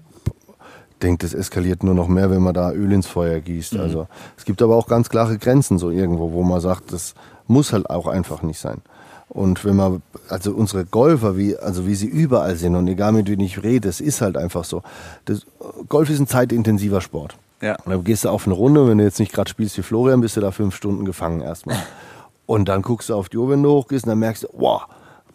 Ich 0.90 0.98
denke, 1.00 1.26
das 1.26 1.34
eskaliert 1.34 1.82
nur 1.82 1.94
noch 1.94 2.08
mehr, 2.08 2.30
wenn 2.30 2.42
man 2.42 2.54
da 2.54 2.72
Öl 2.72 2.92
ins 2.92 3.06
Feuer 3.06 3.40
gießt. 3.40 3.76
Also 3.76 4.08
es 4.36 4.44
gibt 4.44 4.62
aber 4.62 4.76
auch 4.76 4.86
ganz 4.86 5.08
klare 5.08 5.38
Grenzen 5.38 5.78
so 5.78 5.90
irgendwo, 5.90 6.32
wo 6.32 6.42
man 6.42 6.60
sagt, 6.60 6.92
das 6.92 7.14
muss 7.46 7.72
halt 7.72 7.90
auch 7.90 8.06
einfach 8.06 8.42
nicht 8.42 8.58
sein. 8.58 8.80
Und 9.28 9.64
wenn 9.64 9.74
man, 9.74 10.02
also 10.28 10.52
unsere 10.52 10.84
Golfer, 10.84 11.36
wie, 11.36 11.56
also 11.56 11.86
wie 11.86 11.94
sie 11.94 12.06
überall 12.06 12.56
sind 12.56 12.76
und 12.76 12.86
egal 12.86 13.12
mit 13.12 13.28
wem 13.28 13.40
ich 13.40 13.62
rede, 13.62 13.88
es 13.88 14.00
ist 14.00 14.20
halt 14.20 14.36
einfach 14.36 14.64
so. 14.64 14.82
Das, 15.24 15.44
Golf 15.88 16.08
ist 16.08 16.20
ein 16.20 16.28
zeitintensiver 16.28 17.00
Sport. 17.00 17.36
Ja. 17.60 17.76
Und 17.84 17.92
dann 17.92 18.04
gehst 18.04 18.24
du 18.24 18.28
auf 18.28 18.46
eine 18.46 18.54
Runde, 18.54 18.86
wenn 18.86 18.98
du 18.98 19.04
jetzt 19.04 19.18
nicht 19.18 19.32
gerade 19.32 19.50
spielst 19.50 19.76
wie 19.76 19.82
Florian, 19.82 20.20
bist 20.20 20.36
du 20.36 20.40
da 20.40 20.50
fünf 20.50 20.76
Stunden 20.76 21.04
gefangen 21.04 21.40
erstmal. 21.40 21.76
Und 22.46 22.68
dann 22.68 22.82
guckst 22.82 23.08
du 23.08 23.14
auf 23.14 23.28
die 23.28 23.38
Uhr, 23.38 23.48
wenn 23.48 23.62
du 23.62 23.70
hochgehst, 23.70 24.04
und 24.04 24.10
dann 24.10 24.18
merkst 24.18 24.42
du, 24.42 24.48
wow, 24.52 24.82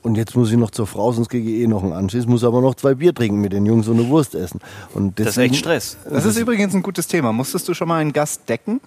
Und 0.02 0.16
jetzt 0.16 0.36
muss 0.36 0.50
ich 0.50 0.58
noch 0.58 0.72
zur 0.72 0.88
Frau, 0.88 1.12
sonst 1.12 1.28
kriege 1.30 1.50
ich 1.50 1.62
eh 1.62 1.68
noch 1.68 1.84
einen 1.84 1.92
Anschiss, 1.94 2.26
muss 2.26 2.44
aber 2.46 2.62
noch 2.62 2.76
zwei 2.76 2.96
Bier 2.96 3.14
trinken 3.14 3.42
mit 3.42 3.52
den 3.52 3.66
Jungs 3.66 3.88
und 3.90 4.00
eine 4.00 4.08
Wurst 4.08 4.34
essen. 4.34 4.62
Und 4.94 5.20
Das 5.20 5.28
ist 5.28 5.36
deswegen, 5.38 5.54
echt 5.54 5.60
Stress. 5.62 5.98
Das 6.10 6.26
ist 6.26 6.38
übrigens 6.38 6.74
ein 6.74 6.84
gutes 6.84 7.08
Thema. 7.08 7.34
Musstest 7.34 7.68
du 7.68 7.74
schon 7.74 7.90
mal 7.90 7.98
einen 7.98 8.14
Gast 8.14 8.48
decken, 8.48 8.80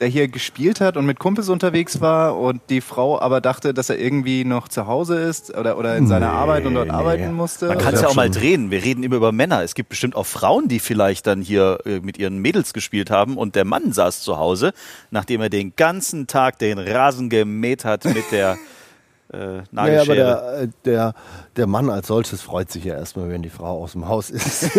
der 0.00 0.08
hier 0.08 0.28
gespielt 0.28 0.80
hat 0.82 0.98
und 0.98 1.06
mit 1.06 1.18
Kumpels 1.18 1.48
unterwegs 1.48 2.02
war 2.02 2.38
und 2.38 2.60
die 2.68 2.82
Frau 2.82 3.18
aber 3.18 3.40
dachte, 3.40 3.72
dass 3.72 3.88
er 3.88 3.98
irgendwie 3.98 4.44
noch 4.44 4.68
zu 4.68 4.86
Hause 4.86 5.18
ist 5.18 5.56
oder, 5.56 5.78
oder 5.78 5.96
in 5.96 6.06
seiner 6.06 6.30
Nee, 6.30 6.36
Arbeit 6.36 6.66
und 6.66 6.74
dort 6.74 6.88
nee. 6.88 6.92
arbeiten 6.92 7.32
musste? 7.32 7.66
Man 7.68 7.78
kann 7.78 7.94
es 7.94 8.02
ja 8.02 8.08
auch 8.08 8.14
mal 8.14 8.30
drehen. 8.30 8.70
Wir 8.70 8.84
reden 8.84 9.02
immer 9.02 9.16
über 9.16 9.32
Männer. 9.32 9.62
Es 9.62 9.74
gibt 9.74 9.88
bestimmt 9.88 10.14
auch 10.14 10.26
Frauen, 10.26 10.68
die 10.68 10.78
vielleicht 10.80 11.26
dann 11.26 11.40
hier 11.40 11.78
äh, 11.86 12.00
mit 12.00 12.18
ihren 12.18 12.38
Mädels 12.38 12.74
gespielt 12.74 13.10
haben 13.10 13.38
und 13.38 13.54
der 13.54 13.64
Mann 13.64 13.92
saß 13.92 14.20
zu 14.20 14.36
Hause, 14.36 14.72
nachdem 15.10 15.40
er 15.40 15.48
den 15.48 15.72
ganzen 15.74 16.26
Tag 16.26 16.58
den 16.58 16.78
Rasen 16.78 17.30
gemäht 17.30 17.86
hat 17.86 18.04
mit 18.04 18.30
der 18.30 18.58
äh, 19.32 19.62
Naja, 19.72 20.02
aber 20.02 20.14
der, 20.14 20.58
äh, 20.62 20.68
der, 20.84 21.14
der 21.56 21.66
Mann 21.66 21.90
als 21.90 22.06
solches 22.06 22.40
freut 22.42 22.70
sich 22.70 22.84
ja 22.84 22.94
erstmal, 22.94 23.28
wenn 23.30 23.42
die 23.42 23.50
Frau 23.50 23.82
aus 23.82 23.92
dem 23.92 24.08
Haus 24.08 24.30
ist. 24.30 24.70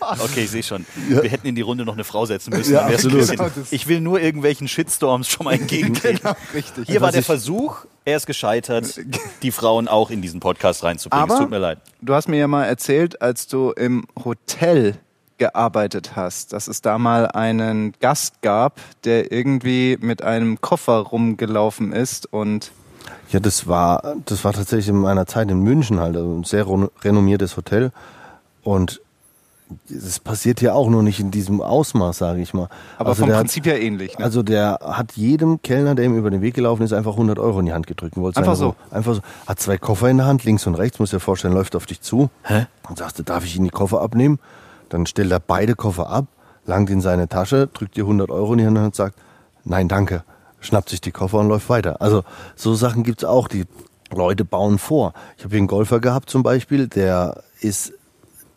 Okay, 0.00 0.42
ich 0.44 0.50
sehe 0.50 0.62
schon. 0.62 0.84
Wir 1.08 1.30
hätten 1.30 1.46
in 1.46 1.54
die 1.54 1.62
Runde 1.62 1.84
noch 1.84 1.94
eine 1.94 2.04
Frau 2.04 2.26
setzen 2.26 2.50
müssen. 2.50 2.74
Ja, 2.74 2.86
absolut. 2.86 3.18
bisschen- 3.18 3.36
Genau, 3.38 3.50
ich 3.70 3.86
will 3.88 4.00
nur 4.00 4.20
irgendwelchen 4.20 4.68
Shitstorms 4.68 5.28
schon 5.28 5.44
mal 5.44 5.54
entgegentreten. 5.54 6.14
Genau, 6.24 6.36
richtig. 6.52 6.86
Hier 6.86 7.00
war 7.00 7.08
Was 7.08 7.14
der 7.14 7.22
Versuch, 7.22 7.86
er 8.04 8.16
ist 8.16 8.26
gescheitert, 8.26 9.00
die 9.42 9.50
Frauen 9.50 9.88
auch 9.88 10.10
in 10.10 10.22
diesen 10.22 10.40
Podcast 10.40 10.84
reinzubringen. 10.84 11.24
Aber 11.24 11.34
es 11.34 11.40
tut 11.40 11.50
mir 11.50 11.58
leid. 11.58 11.78
du 12.02 12.14
hast 12.14 12.28
mir 12.28 12.36
ja 12.38 12.46
mal 12.48 12.64
erzählt, 12.64 13.20
als 13.22 13.46
du 13.46 13.70
im 13.72 14.04
Hotel 14.24 14.96
gearbeitet 15.38 16.14
hast, 16.14 16.52
dass 16.52 16.68
es 16.68 16.80
da 16.82 16.98
mal 16.98 17.26
einen 17.26 17.92
Gast 18.00 18.40
gab, 18.42 18.80
der 19.04 19.32
irgendwie 19.32 19.96
mit 20.00 20.22
einem 20.22 20.60
Koffer 20.60 20.98
rumgelaufen 20.98 21.92
ist 21.92 22.32
und 22.32 22.70
Ja, 23.30 23.40
das 23.40 23.66
war, 23.66 24.14
das 24.26 24.44
war 24.44 24.52
tatsächlich 24.52 24.88
in 24.88 24.96
meiner 24.98 25.26
Zeit 25.26 25.50
in 25.50 25.60
München 25.60 26.00
halt, 26.00 26.16
also 26.16 26.34
ein 26.34 26.44
sehr 26.44 26.66
ren- 26.66 26.88
renommiertes 27.02 27.56
Hotel. 27.56 27.90
Und 28.62 29.00
das 29.88 30.20
passiert 30.20 30.60
ja 30.60 30.74
auch 30.74 30.88
nur 30.90 31.02
nicht 31.02 31.20
in 31.20 31.30
diesem 31.30 31.60
Ausmaß, 31.60 32.18
sage 32.18 32.40
ich 32.40 32.52
mal. 32.54 32.68
aber 32.98 33.10
also 33.10 33.24
vom 33.24 33.32
Prinzip 33.32 33.64
her 33.66 33.80
ähnlich. 33.80 34.16
Ne? 34.18 34.24
also 34.24 34.42
der 34.42 34.78
hat 34.82 35.12
jedem 35.12 35.62
Kellner, 35.62 35.94
der 35.94 36.04
ihm 36.04 36.16
über 36.16 36.30
den 36.30 36.42
Weg 36.42 36.54
gelaufen 36.54 36.82
ist, 36.82 36.92
einfach 36.92 37.12
100 37.12 37.38
Euro 37.38 37.60
in 37.60 37.66
die 37.66 37.72
Hand 37.72 37.86
gedrückt. 37.86 38.16
Wollte 38.16 38.38
Einfach 38.38 38.56
so? 38.56 38.76
Einfach 38.90 39.14
so. 39.14 39.20
Hat 39.46 39.58
zwei 39.58 39.78
Koffer 39.78 40.08
in 40.10 40.18
der 40.18 40.26
Hand, 40.26 40.44
links 40.44 40.66
und 40.66 40.74
rechts, 40.74 40.98
muss 40.98 41.10
dir 41.10 41.20
vorstellen, 41.20 41.54
läuft 41.54 41.74
auf 41.76 41.86
dich 41.86 42.00
zu. 42.02 42.30
Hä? 42.42 42.66
Und 42.88 42.98
sagte, 42.98 43.24
darf 43.24 43.44
ich 43.44 43.56
Ihnen 43.56 43.64
die 43.64 43.70
Koffer 43.70 44.00
abnehmen? 44.02 44.38
Dann 44.90 45.06
stellt 45.06 45.32
er 45.32 45.40
beide 45.40 45.74
Koffer 45.74 46.08
ab, 46.10 46.26
langt 46.66 46.90
in 46.90 47.00
seine 47.00 47.26
Tasche, 47.28 47.66
drückt 47.72 47.96
dir 47.96 48.04
100 48.04 48.30
Euro 48.30 48.52
in 48.52 48.58
die 48.58 48.66
Hand 48.66 48.78
und 48.78 48.94
sagt, 48.94 49.16
nein, 49.64 49.88
danke. 49.88 50.24
Schnappt 50.64 50.88
sich 50.88 51.00
die 51.00 51.12
Koffer 51.12 51.38
und 51.38 51.48
läuft 51.48 51.68
weiter. 51.68 52.00
Also 52.00 52.24
so 52.56 52.74
Sachen 52.74 53.02
gibt's 53.02 53.24
auch, 53.24 53.48
die 53.48 53.64
Leute 54.10 54.44
bauen 54.44 54.78
vor. 54.78 55.12
Ich 55.36 55.44
habe 55.44 55.50
hier 55.54 55.58
einen 55.58 55.66
Golfer 55.66 56.00
gehabt 56.00 56.30
zum 56.30 56.42
Beispiel, 56.42 56.88
der 56.88 57.42
ist 57.60 57.92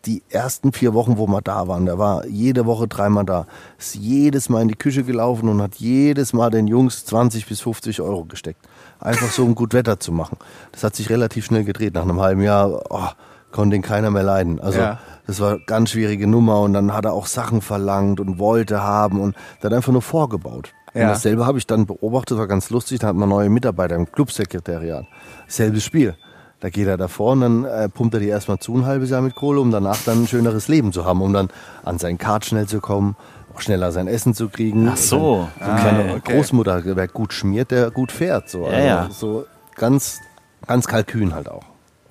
die 0.05 0.23
ersten 0.29 0.71
vier 0.71 0.93
Wochen, 0.93 1.17
wo 1.17 1.27
wir 1.27 1.41
da 1.41 1.67
waren, 1.67 1.85
der 1.85 1.97
war 1.99 2.25
jede 2.27 2.65
Woche 2.65 2.87
dreimal 2.87 3.25
da, 3.25 3.45
ist 3.77 3.95
jedes 3.95 4.47
Mal 4.47 4.61
in 4.61 4.69
die 4.69 4.75
Küche 4.75 5.03
gelaufen 5.03 5.49
und 5.49 5.61
hat 5.61 5.75
jedes 5.75 6.31
Mal 6.31 6.49
den 6.49 6.67
Jungs 6.67 7.03
20 7.05 7.45
bis 7.45 7.59
50 7.59 7.99
Euro 7.99 8.23
gesteckt. 8.23 8.65
Einfach 9.01 9.29
so, 9.29 9.43
um 9.43 9.53
gut 9.53 9.73
Wetter 9.73 9.99
zu 9.99 10.13
machen. 10.13 10.37
Das 10.71 10.83
hat 10.85 10.95
sich 10.95 11.09
relativ 11.09 11.45
schnell 11.45 11.65
gedreht. 11.65 11.93
Nach 11.93 12.03
einem 12.03 12.21
halben 12.21 12.41
Jahr 12.41 12.83
oh, 12.89 13.07
konnte 13.51 13.75
ihn 13.75 13.81
keiner 13.81 14.09
mehr 14.09 14.23
leiden. 14.23 14.61
Also 14.61 14.79
Ja. 14.79 14.99
das 15.25 15.41
war 15.41 15.55
eine 15.55 15.59
ganz 15.65 15.91
schwierige 15.91 16.25
Nummer 16.25 16.61
und 16.61 16.71
dann 16.73 16.93
hat 16.93 17.03
er 17.03 17.11
auch 17.13 17.25
Sachen 17.25 17.61
verlangt 17.61 18.21
und 18.21 18.39
wollte 18.39 18.81
haben 18.81 19.19
und 19.19 19.35
der 19.61 19.71
hat 19.71 19.75
einfach 19.75 19.91
nur 19.91 20.01
vorgebaut. 20.01 20.71
Und 20.97 21.03
Ja. 21.03 21.09
dasselbe 21.09 21.45
habe 21.45 21.57
ich 21.59 21.67
dann 21.67 21.85
beobachtet, 21.85 22.37
war 22.37 22.47
ganz 22.47 22.69
lustig, 22.69 22.99
da 22.99 23.07
hat 23.07 23.15
man 23.15 23.29
neue 23.29 23.49
Mitarbeiter 23.49 23.95
im 23.95 24.11
Clubsekretariat. 24.11 25.05
Selbes 25.47 25.83
Spiel. 25.83 26.15
Da 26.59 26.69
geht 26.69 26.87
er 26.87 26.97
davor 26.97 27.33
und 27.33 27.41
dann 27.41 27.65
äh, 27.65 27.87
pumpt 27.87 28.15
er 28.15 28.19
die 28.19 28.29
erstmal 28.29 28.57
zu 28.57 28.75
ein 28.75 28.85
halbes 28.85 29.11
Jahr 29.11 29.21
mit 29.21 29.35
Kohle, 29.35 29.59
um 29.61 29.69
danach 29.69 29.99
dann 30.05 30.23
ein 30.23 30.27
schöneres 30.27 30.67
Leben 30.67 30.91
zu 30.91 31.05
haben, 31.05 31.21
um 31.21 31.31
dann 31.31 31.49
an 31.83 31.99
sein 31.99 32.17
Kart 32.17 32.45
schnell 32.45 32.65
zu 32.67 32.79
kommen, 32.81 33.15
auch 33.53 33.61
schneller 33.61 33.91
sein 33.91 34.07
Essen 34.07 34.33
zu 34.33 34.49
kriegen. 34.49 34.89
Ach 34.91 34.97
so. 34.97 35.47
So 35.59 35.63
eine 35.63 35.79
kleine 35.79 36.13
okay. 36.15 36.33
Großmutter, 36.33 36.81
wer 36.83 37.07
gut 37.07 37.31
schmiert, 37.33 37.69
der 37.69 37.91
gut 37.91 38.11
fährt. 38.11 38.49
So, 38.49 38.65
Ja, 38.67 38.79
ja. 38.79 39.09
so 39.11 39.45
ganz, 39.75 40.19
ganz 40.65 40.87
kalkün 40.87 41.35
halt 41.35 41.47
auch. 41.47 41.61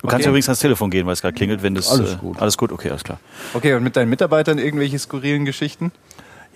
Du 0.01 0.07
kannst 0.07 0.21
Okay. 0.23 0.29
übrigens 0.29 0.47
ans 0.47 0.59
Telefon 0.59 0.91
gehen, 0.91 1.05
weil 1.07 1.13
es 1.13 1.21
gerade 1.21 1.33
klingelt, 1.33 1.61
wenn 1.63 1.75
das. 1.75 1.89
Alles 1.91 2.13
äh, 2.13 2.17
gut. 2.17 2.39
Alles 2.39 2.57
gut, 2.57 2.71
okay, 2.71 2.89
alles 2.91 3.03
klar. 3.03 3.19
Okay, 3.53 3.73
und 3.73 3.83
mit 3.83 3.97
deinen 3.97 4.09
Mitarbeitern 4.09 4.59
irgendwelche 4.59 4.97
skurrilen 4.99 5.43
Geschichten? 5.43 5.91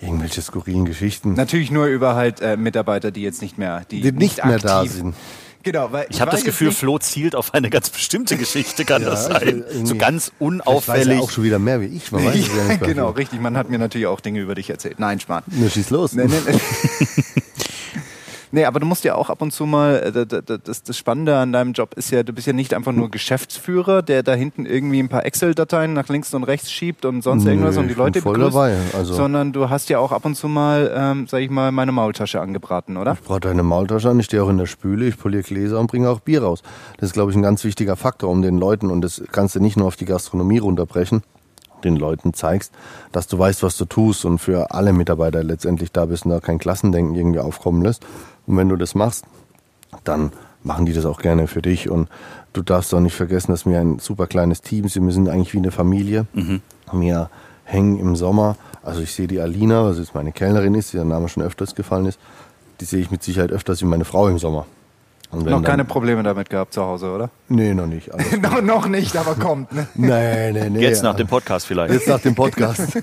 Irgendwelche 0.02 0.42
skurrilen 0.42 0.84
Geschichten, 0.84 1.34
Natürlich 1.34 1.70
nur 1.70 1.86
über 1.86 2.14
halt 2.14 2.40
äh, 2.40 2.56
Mitarbeiter, 2.56 3.10
die 3.10 3.22
jetzt 3.22 3.40
nicht 3.40 3.56
mehr, 3.56 3.84
die, 3.90 4.00
die 4.00 4.12
nicht 4.12 4.44
mehr 4.44 4.58
da 4.58 4.80
aktiv- 4.82 4.92
sind. 4.92 5.14
Genau, 5.64 5.92
weil 5.92 6.06
Ich 6.10 6.20
habe 6.20 6.32
das 6.32 6.42
Gefühl, 6.42 6.68
nicht- 6.68 6.78
Flo 6.78 6.98
zielt 6.98 7.36
auf 7.36 7.54
eine 7.54 7.70
ganz 7.70 7.88
bestimmte 7.88 8.36
Geschichte, 8.36 8.84
kann 8.84 9.02
Ja, 9.02 9.10
das 9.10 9.28
ich 9.28 9.32
sein? 9.32 9.64
So 9.84 9.94
ganz 9.94 10.32
Vielleicht 10.36 10.36
weiß 10.36 10.36
er 10.36 10.46
unauffällig. 10.46 11.20
auch 11.20 11.30
schon 11.30 11.44
wieder 11.44 11.60
mehr 11.60 11.80
wie 11.80 11.86
ich. 11.86 12.10
Man 12.10 12.24
weiß 12.24 12.34
ja 12.34 12.64
nicht 12.68 12.80
bei 12.80 12.86
genau, 12.88 13.10
richtig. 13.10 13.40
Man 13.40 13.56
hat 13.56 13.70
mir 13.70 13.78
natürlich 13.78 14.08
auch 14.08 14.18
Dinge 14.20 14.40
über 14.40 14.56
dich 14.56 14.68
erzählt. 14.70 14.98
Nein, 14.98 15.20
Spahn. 15.20 15.44
Na, 15.46 15.70
schieß 15.70 15.90
los. 15.90 16.14
Nee, 16.14 16.24
nee, 16.24 16.34
nee. 16.48 16.58
Nee, 18.52 18.64
aber 18.64 18.78
du 18.78 18.86
musst 18.86 19.02
ja 19.04 19.16
auch 19.16 19.28
ab 19.30 19.42
und 19.42 19.52
zu 19.52 19.66
mal, 19.66 19.96
äh, 19.96 20.12
da- 20.26 20.40
da- 20.40 20.56
das, 20.58 20.82
das 20.84 20.96
Spannende 20.96 21.36
an 21.36 21.52
deinem 21.52 21.72
Job 21.72 21.94
ist 21.96 22.10
ja, 22.10 22.22
du 22.22 22.32
bist 22.32 22.46
ja 22.46 22.52
nicht 22.52 22.72
einfach 22.74 22.92
nur 22.92 23.10
Geschäftsführer, 23.10 24.02
der 24.02 24.22
da 24.22 24.34
hinten 24.34 24.66
irgendwie 24.66 25.00
ein 25.00 25.08
paar 25.08 25.26
Excel-Dateien 25.26 25.92
nach 25.92 26.08
links 26.08 26.32
und 26.34 26.44
rechts 26.44 26.70
schiebt 26.70 27.04
und 27.04 27.22
sonst 27.22 27.44
irgendwas 27.46 27.76
und 27.76 27.88
die 27.88 27.94
Leute 27.94 28.20
voll 28.20 28.34
begrüßt, 28.34 28.54
dabei, 28.54 28.76
also- 28.96 29.14
sondern 29.14 29.52
du 29.52 29.68
hast 29.70 29.88
ja 29.88 29.98
auch 29.98 30.12
ab 30.12 30.24
und 30.24 30.36
zu 30.36 30.46
mal, 30.48 30.92
ähm, 30.94 31.26
sag 31.26 31.40
ich 31.40 31.50
mal, 31.50 31.72
meine 31.72 31.90
Maultasche 31.92 32.40
angebraten, 32.40 32.96
oder? 32.96 33.12
Ich 33.14 33.20
brauche 33.26 33.40
deine 33.40 33.62
Maultasche 33.62 34.10
an, 34.10 34.20
ich 34.20 34.26
stehe 34.26 34.42
auch 34.44 34.48
in 34.50 34.58
der 34.58 34.66
Spüle, 34.66 35.06
ich 35.08 35.18
poliere 35.18 35.42
Gläser 35.42 35.80
und 35.80 35.88
bringe 35.88 36.08
auch 36.10 36.20
Bier 36.20 36.42
raus. 36.42 36.62
Das 36.98 37.08
ist, 37.08 37.12
glaube 37.14 37.30
ich, 37.30 37.36
ein 37.36 37.42
ganz 37.42 37.64
wichtiger 37.64 37.96
Faktor, 37.96 38.30
um 38.30 38.42
den 38.42 38.58
Leuten, 38.58 38.90
und 38.90 39.00
das 39.00 39.22
kannst 39.32 39.54
du 39.54 39.60
nicht 39.60 39.76
nur 39.76 39.86
auf 39.86 39.96
die 39.96 40.04
Gastronomie 40.04 40.58
runterbrechen, 40.58 41.22
den 41.84 41.96
Leuten 41.96 42.34
zeigst, 42.34 42.72
dass 43.12 43.26
du 43.26 43.38
weißt, 43.38 43.62
was 43.62 43.76
du 43.76 43.84
tust 43.84 44.24
und 44.24 44.38
für 44.38 44.72
alle 44.72 44.92
Mitarbeiter 44.92 45.42
letztendlich 45.42 45.92
da 45.92 46.06
bist 46.06 46.24
und 46.24 46.30
da 46.30 46.40
kein 46.40 46.58
Klassendenken 46.58 47.14
irgendwie 47.14 47.40
aufkommen 47.40 47.82
lässt. 47.82 48.04
Und 48.46 48.56
wenn 48.56 48.68
du 48.68 48.76
das 48.76 48.94
machst, 48.94 49.24
dann 50.04 50.32
machen 50.62 50.86
die 50.86 50.92
das 50.92 51.06
auch 51.06 51.20
gerne 51.20 51.46
für 51.46 51.62
dich. 51.62 51.90
Und 51.90 52.08
du 52.52 52.62
darfst 52.62 52.94
auch 52.94 53.00
nicht 53.00 53.14
vergessen, 53.14 53.52
dass 53.52 53.66
wir 53.66 53.80
ein 53.80 53.98
super 53.98 54.26
kleines 54.26 54.62
Team 54.62 54.88
sind. 54.88 55.04
Wir 55.04 55.12
sind 55.12 55.28
eigentlich 55.28 55.52
wie 55.54 55.58
eine 55.58 55.70
Familie. 55.70 56.26
Wir 56.92 57.30
hängen 57.64 57.98
im 57.98 58.16
Sommer, 58.16 58.56
also 58.82 59.00
ich 59.00 59.14
sehe 59.14 59.26
die 59.28 59.40
Alina, 59.40 59.84
was 59.84 59.98
jetzt 59.98 60.14
meine 60.14 60.32
Kellnerin 60.32 60.74
ist, 60.74 60.92
die 60.92 60.96
der 60.96 61.06
Name 61.06 61.28
schon 61.28 61.42
öfters 61.42 61.74
gefallen 61.74 62.06
ist, 62.06 62.18
die 62.80 62.84
sehe 62.84 63.00
ich 63.00 63.10
mit 63.10 63.22
Sicherheit 63.22 63.52
öfters 63.52 63.80
wie 63.80 63.86
meine 63.86 64.04
Frau 64.04 64.28
im 64.28 64.38
Sommer. 64.38 64.66
Und 65.32 65.46
wenn 65.46 65.52
Noch 65.52 65.58
dann- 65.62 65.64
keine 65.64 65.84
Probleme 65.86 66.22
damit 66.22 66.50
gehabt 66.50 66.74
zu 66.74 66.82
Hause, 66.82 67.10
oder? 67.10 67.30
Nee, 67.48 67.72
noch 67.74 67.86
nicht. 67.86 68.10
Noch, 68.42 68.60
noch 68.62 68.88
nicht, 68.88 69.16
aber 69.16 69.34
kommt. 69.34 69.72
Ne? 69.72 69.86
nee, 69.94 70.52
nee, 70.52 70.68
nee. 70.70 70.80
Jetzt 70.80 71.02
nach 71.02 71.14
dem 71.16 71.26
Podcast 71.26 71.66
vielleicht. 71.66 71.94
Jetzt 71.94 72.06
nach 72.06 72.20
dem 72.20 72.34
Podcast. 72.34 72.98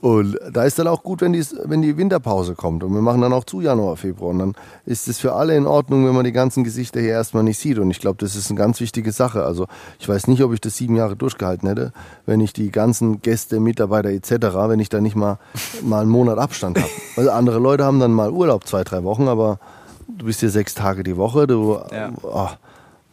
Und 0.00 0.38
da 0.50 0.64
ist 0.64 0.78
dann 0.78 0.86
auch 0.86 1.02
gut, 1.02 1.20
wenn 1.20 1.34
die, 1.34 1.44
wenn 1.64 1.82
die 1.82 1.98
Winterpause 1.98 2.54
kommt. 2.54 2.82
Und 2.82 2.94
wir 2.94 3.02
machen 3.02 3.20
dann 3.20 3.34
auch 3.34 3.44
zu 3.44 3.60
Januar, 3.60 3.98
Februar. 3.98 4.30
Und 4.30 4.38
dann 4.38 4.54
ist 4.86 5.08
es 5.08 5.18
für 5.18 5.34
alle 5.34 5.54
in 5.54 5.66
Ordnung, 5.66 6.06
wenn 6.06 6.14
man 6.14 6.24
die 6.24 6.32
ganzen 6.32 6.64
Gesichter 6.64 7.00
hier 7.00 7.10
erstmal 7.10 7.42
nicht 7.42 7.58
sieht. 7.58 7.78
Und 7.78 7.90
ich 7.90 8.00
glaube, 8.00 8.16
das 8.18 8.34
ist 8.34 8.50
eine 8.50 8.58
ganz 8.58 8.80
wichtige 8.80 9.12
Sache. 9.12 9.44
Also 9.44 9.66
ich 9.98 10.08
weiß 10.08 10.26
nicht, 10.26 10.42
ob 10.42 10.54
ich 10.54 10.60
das 10.62 10.76
sieben 10.76 10.96
Jahre 10.96 11.16
durchgehalten 11.16 11.68
hätte, 11.68 11.92
wenn 12.24 12.40
ich 12.40 12.54
die 12.54 12.70
ganzen 12.70 13.20
Gäste, 13.20 13.60
Mitarbeiter 13.60 14.08
etc., 14.08 14.30
wenn 14.68 14.80
ich 14.80 14.88
da 14.88 15.02
nicht 15.02 15.16
mal, 15.16 15.38
mal 15.82 16.00
einen 16.00 16.10
Monat 16.10 16.38
Abstand 16.38 16.78
habe. 16.78 16.90
Also 17.16 17.30
andere 17.30 17.58
Leute 17.58 17.84
haben 17.84 18.00
dann 18.00 18.12
mal 18.12 18.30
Urlaub, 18.30 18.66
zwei, 18.66 18.84
drei 18.84 19.04
Wochen, 19.04 19.28
aber 19.28 19.58
du 20.18 20.26
bist 20.26 20.40
hier 20.40 20.50
sechs 20.50 20.74
Tage 20.74 21.02
die 21.02 21.16
Woche. 21.16 21.46
Du, 21.46 21.80
Ja. 21.92 22.10
oh, 22.22 22.48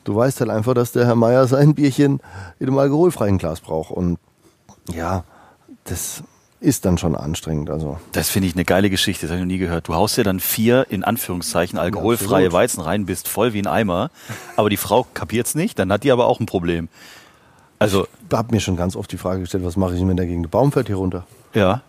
du 0.04 0.16
weißt 0.16 0.40
halt 0.42 0.50
einfach, 0.50 0.74
dass 0.74 0.92
der 0.92 1.06
Herr 1.06 1.16
Meier 1.16 1.48
sein 1.48 1.76
Bierchen 1.76 2.20
in 2.60 2.68
einem 2.68 2.78
alkoholfreien 2.78 3.38
Glas 3.38 3.62
braucht. 3.62 3.92
Und 3.92 4.18
ja, 4.92 5.24
das 5.86 6.24
ist 6.60 6.86
dann 6.86 6.98
schon 6.98 7.16
anstrengend. 7.16 7.70
Also 7.70 7.98
Das 8.14 8.30
finde 8.30 8.48
ich 8.48 8.56
eine 8.56 8.66
geile 8.66 8.90
Geschichte, 8.90 9.28
das 9.28 9.32
habe 9.32 9.40
ich 9.40 9.46
noch 9.46 9.52
nie 9.54 9.60
gehört. 9.60 9.88
Du 9.88 9.94
haust 9.94 10.18
ja 10.18 10.24
dann 10.24 10.40
vier, 10.40 10.88
in 10.90 11.04
Anführungszeichen, 11.04 11.78
alkoholfreie 11.78 12.48
absolut. 12.48 12.54
Weizen 12.54 12.82
rein, 12.82 13.06
bist 13.06 13.28
voll 13.28 13.54
wie 13.54 13.60
ein 13.60 13.68
Eimer, 13.68 14.10
aber 14.56 14.70
die 14.70 14.78
Frau 14.78 15.06
kapiert's 15.14 15.54
nicht, 15.56 15.78
dann 15.78 15.92
hat 15.92 16.04
die 16.04 16.12
aber 16.12 16.26
auch 16.26 16.40
ein 16.40 16.48
Problem. 16.48 16.90
Also, 17.80 18.08
ich 18.30 18.36
habe 18.36 18.56
mir 18.56 18.60
schon 18.60 18.76
ganz 18.76 18.96
oft 18.96 19.12
die 19.12 19.18
Frage 19.18 19.42
gestellt, 19.42 19.64
was 19.64 19.78
mache 19.78 19.94
ich, 19.96 20.02
wenn 20.08 20.18
der 20.18 20.26
gegen 20.26 20.42
den 20.44 20.50
Baum 20.50 20.72
fährt 20.72 20.88
hier 20.88 20.96
runter? 20.96 21.26
ja. 21.54 21.82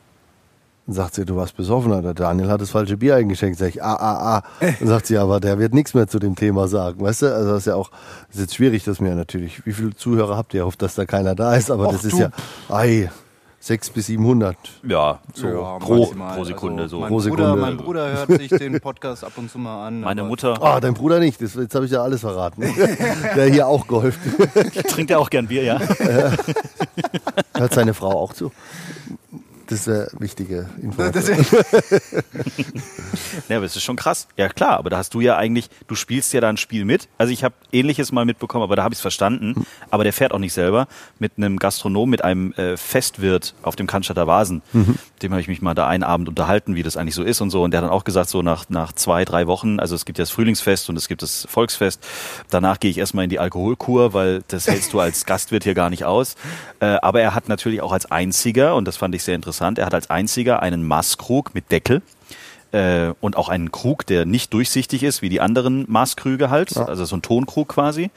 Dann 0.89 0.95
sagt 0.95 1.17
sie, 1.17 1.27
du 1.27 1.37
warst 1.37 1.55
besoffen, 1.55 1.91
der 2.03 2.15
Daniel 2.15 2.49
hat 2.49 2.63
das 2.63 2.71
falsche 2.71 2.97
Bier 2.97 3.17
eingeschenkt. 3.17 3.59
Sag 3.59 3.69
ich, 3.69 3.83
ah, 3.83 3.95
ah, 3.95 4.39
ah. 4.39 4.43
Dann 4.79 4.89
sagt 4.89 5.05
sie, 5.07 5.19
aber 5.19 5.39
der 5.39 5.59
wird 5.59 5.75
nichts 5.75 5.93
mehr 5.93 6.09
zu 6.09 6.19
dem 6.19 6.35
Thema 6.35 6.67
sagen. 6.67 7.03
Weißt 7.03 7.21
du, 7.21 7.27
also 7.35 7.51
das 7.51 7.59
ist 7.59 7.67
ja 7.67 7.75
auch, 7.75 7.91
das 8.29 8.37
ist 8.37 8.41
jetzt 8.41 8.55
schwierig, 8.55 8.85
dass 8.85 8.99
mir 8.99 9.15
natürlich, 9.15 9.67
wie 9.67 9.75
viele 9.75 9.95
Zuhörer 9.95 10.39
habt 10.39 10.55
ihr? 10.55 10.61
Ich 10.61 10.67
hoffe, 10.67 10.79
dass 10.79 10.95
da 10.95 11.05
keiner 11.05 11.35
da 11.35 11.55
ist, 11.57 11.71
aber 11.71 11.89
Och, 11.89 11.93
das 11.93 12.07
ist 12.07 12.15
du. 12.15 12.21
ja, 12.21 12.31
ei, 12.71 13.11
sechs 13.61 13.91
bis 13.91 14.07
700. 14.07 14.57
Ja, 14.89 15.19
so 15.35 15.47
Ja, 15.49 15.79
pro, 15.79 16.07
pro 16.07 16.45
Sekunde. 16.45 16.85
Also 16.85 16.97
so. 16.97 17.01
Mein, 17.03 17.09
Pro 17.11 17.17
Bruder, 17.19 17.45
Sekunde. 17.45 17.57
mein 17.61 17.77
Bruder 17.77 18.09
hört 18.27 18.41
sich 18.41 18.49
den 18.49 18.81
Podcast 18.81 19.25
ab 19.25 19.33
und 19.37 19.51
zu 19.51 19.59
mal 19.59 19.89
an. 19.89 20.01
Meine 20.01 20.23
Mutter 20.25 20.57
Ah, 20.63 20.81
dein 20.81 20.95
Bruder 20.95 21.19
nicht, 21.19 21.43
das, 21.43 21.53
jetzt 21.55 21.75
habe 21.75 21.85
ich 21.85 21.91
ja 21.91 22.03
alles 22.03 22.23
verraten. 22.23 22.63
der 23.37 23.47
hier 23.51 23.67
auch 23.67 23.87
golft. 23.87 24.21
trinkt 24.89 25.11
ja 25.11 25.19
auch 25.19 25.29
gern 25.29 25.49
Bier, 25.49 25.65
ja. 25.65 25.81
Hört 27.55 27.75
seine 27.75 27.93
Frau 27.93 28.13
auch 28.13 28.33
zu? 28.33 28.53
Das 29.69 29.87
wäre 29.87 30.09
wichtige 30.19 30.69
Information. 30.83 31.45
Ja, 33.49 33.57
aber 33.57 33.67
es 33.67 33.77
ist 33.77 33.83
schon 33.83 33.97
krass. 33.97 34.29
Ja 34.37 34.49
klar, 34.49 34.79
aber 34.79 34.91
da 34.91 34.99
hast 34.99 35.15
du 35.15 35.21
ja 35.21 35.37
eigentlich, 35.37 35.71
du 35.87 35.95
spielst 35.95 36.33
ja 36.33 36.41
da 36.41 36.49
ein 36.49 36.57
Spiel 36.57 36.85
mit. 36.85 37.09
Also 37.17 37.33
ich 37.33 37.45
habe 37.45 37.55
ähnliches 37.73 38.13
mal 38.13 38.25
mitbekommen, 38.25 38.63
aber 38.63 38.77
da 38.77 38.83
habe 38.83 38.93
ich 38.93 38.99
es 38.99 39.03
verstanden. 39.03 39.67
Aber 39.91 40.05
der 40.05 40.13
fährt 40.13 40.33
auch 40.33 40.39
nicht 40.39 40.53
selber. 40.53 40.87
Mit 41.19 41.33
einem 41.37 41.59
Gastronom, 41.59 42.11
mit 42.11 42.25
einem 42.25 42.53
äh, 42.53 42.77
Festwirt 42.77 43.55
auf 43.63 43.77
dem 43.77 43.87
Cannstatter 43.87 44.27
Vasen. 44.27 44.63
Dem 45.23 45.33
habe 45.33 45.41
ich 45.41 45.49
mich 45.49 45.63
mal 45.63 45.75
da 45.75 45.87
einen 45.87 46.03
Abend 46.03 46.29
unterhalten, 46.29 46.75
wie 46.75 46.83
das 46.83 46.97
eigentlich 46.97 47.15
so 47.15 47.23
ist 47.23 47.41
und 47.41 47.51
so. 47.51 47.63
Und 47.63 47.71
der 47.71 47.81
hat 47.81 47.85
dann 47.89 47.93
auch 47.95 48.05
gesagt, 48.05 48.29
so 48.29 48.43
nach, 48.43 48.69
nach 48.69 48.93
zwei, 48.93 49.25
drei 49.25 49.47
Wochen, 49.47 49.81
also 49.81 49.95
es 49.95 50.05
gibt 50.05 50.19
ja 50.19 50.23
das 50.23 50.31
Frühlingsfest 50.31 50.91
und 50.91 50.97
es 50.97 51.09
gibt 51.09 51.23
das 51.23 51.47
Volksfest. 51.49 52.05
Danach 52.51 52.81
gehe 52.81 52.91
ich 52.91 52.99
erstmal 52.99 53.25
in 53.25 53.31
die 53.31 53.39
Alkoholkur, 53.39 54.13
weil 54.13 54.43
das 54.49 54.67
hältst 54.67 54.93
du 54.93 55.01
als 55.01 55.25
Gastwirt 55.25 55.65
hier 55.65 55.75
gar 55.75 55.91
nicht 55.91 56.05
aus. 56.05 56.35
Äh, 56.81 56.87
aber 57.03 57.21
er 57.21 57.35
hat 57.35 57.49
natürlich 57.49 57.81
auch 57.81 57.93
als 57.93 58.11
einziger, 58.11 58.75
und 58.75 58.87
das 58.87 58.97
fand 58.97 59.15
ich 59.15 59.23
sehr 59.23 59.35
interessant, 59.35 59.58
er 59.61 59.87
hat 59.87 59.95
als 59.95 60.11
einziger 60.11 60.63
einen 60.63 60.87
Maßkrug 60.87 61.55
mit 61.55 61.71
Deckel 61.71 62.03
äh, 62.73 63.13
und 63.21 63.37
auch 63.37 63.49
einen 63.49 63.73
Krug, 63.73 64.07
der 64.07 64.27
nicht 64.27 64.53
durchsichtig 64.53 65.03
ist, 65.03 65.23
wie 65.23 65.29
die 65.29 65.41
anderen 65.41 65.85
Maßkrüge 65.91 66.51
halt, 66.51 66.77
also 66.77 67.05
so 67.05 67.17
ein 67.17 67.23
Tonkrug 67.23 67.69
quasi. 67.69 68.11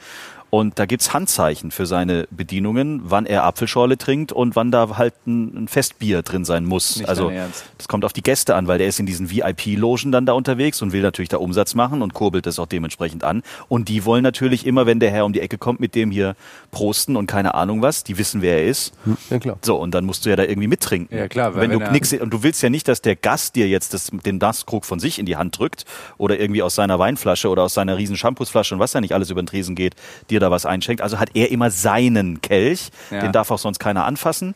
Und 0.54 0.78
da 0.78 0.84
gibt's 0.84 1.14
Handzeichen 1.14 1.70
für 1.70 1.86
seine 1.86 2.28
Bedienungen, 2.30 3.00
wann 3.04 3.24
er 3.24 3.44
Apfelschorle 3.44 3.96
trinkt 3.96 4.32
und 4.32 4.54
wann 4.54 4.70
da 4.70 4.98
halt 4.98 5.14
ein, 5.26 5.66
Festbier 5.66 6.20
drin 6.20 6.44
sein 6.44 6.66
muss. 6.66 6.96
Nicht 6.98 7.08
also 7.08 7.32
das 7.78 7.88
kommt 7.88 8.04
auf 8.04 8.12
die 8.12 8.22
Gäste 8.22 8.54
an, 8.54 8.66
weil 8.66 8.76
der 8.76 8.86
ist 8.86 9.00
in 9.00 9.06
diesen 9.06 9.30
VIP-Logen 9.30 10.12
dann 10.12 10.26
da 10.26 10.34
unterwegs 10.34 10.82
und 10.82 10.92
will 10.92 11.00
natürlich 11.00 11.30
da 11.30 11.38
Umsatz 11.38 11.74
machen 11.74 12.02
und 12.02 12.12
kurbelt 12.12 12.44
das 12.44 12.58
auch 12.58 12.66
dementsprechend 12.66 13.24
an. 13.24 13.42
Und 13.68 13.88
die 13.88 14.04
wollen 14.04 14.22
natürlich 14.22 14.66
immer, 14.66 14.84
wenn 14.84 15.00
der 15.00 15.10
Herr 15.10 15.24
um 15.24 15.32
die 15.32 15.40
Ecke 15.40 15.56
kommt, 15.56 15.80
mit 15.80 15.94
dem 15.94 16.10
hier 16.10 16.36
prosten 16.70 17.16
und 17.16 17.28
keine 17.28 17.54
Ahnung 17.54 17.80
was, 17.80 18.04
die 18.04 18.18
wissen, 18.18 18.42
wer 18.42 18.58
er 18.58 18.66
ist. 18.66 18.92
Ja, 19.30 19.38
klar. 19.38 19.58
So, 19.62 19.76
und 19.76 19.94
dann 19.94 20.04
musst 20.04 20.26
du 20.26 20.28
ja 20.28 20.36
da 20.36 20.42
irgendwie 20.42 20.68
mittrinken. 20.68 21.16
Ja, 21.16 21.28
klar, 21.28 21.54
weil 21.54 21.62
Wenn, 21.62 21.80
wenn 21.80 21.86
du 21.86 21.92
nix, 21.92 22.12
und 22.12 22.28
du 22.28 22.42
willst 22.42 22.62
ja 22.62 22.68
nicht, 22.68 22.88
dass 22.88 23.00
der 23.00 23.16
Gast 23.16 23.56
dir 23.56 23.68
jetzt 23.68 23.94
das, 23.94 24.10
den 24.10 24.36
Naskrug 24.36 24.84
von 24.84 25.00
sich 25.00 25.18
in 25.18 25.24
die 25.24 25.36
Hand 25.36 25.58
drückt 25.58 25.86
oder 26.18 26.38
irgendwie 26.38 26.62
aus 26.62 26.74
seiner 26.74 26.98
Weinflasche 26.98 27.48
oder 27.48 27.62
aus 27.62 27.72
seiner 27.72 27.96
riesen 27.96 28.18
Shampoosflasche 28.18 28.74
und 28.74 28.80
was 28.80 28.92
ja 28.92 29.00
nicht 29.00 29.14
alles 29.14 29.30
über 29.30 29.40
den 29.40 29.46
Tresen 29.46 29.74
geht, 29.74 29.94
dir 30.28 30.41
da 30.42 30.50
was 30.50 30.66
einschenkt. 30.66 31.00
Also 31.02 31.18
hat 31.18 31.30
er 31.34 31.50
immer 31.50 31.70
seinen 31.70 32.42
Kelch, 32.42 32.90
Ja. 33.10 33.20
den 33.22 33.32
darf 33.32 33.50
auch 33.50 33.58
sonst 33.58 33.78
keiner 33.78 34.04
anfassen. 34.04 34.54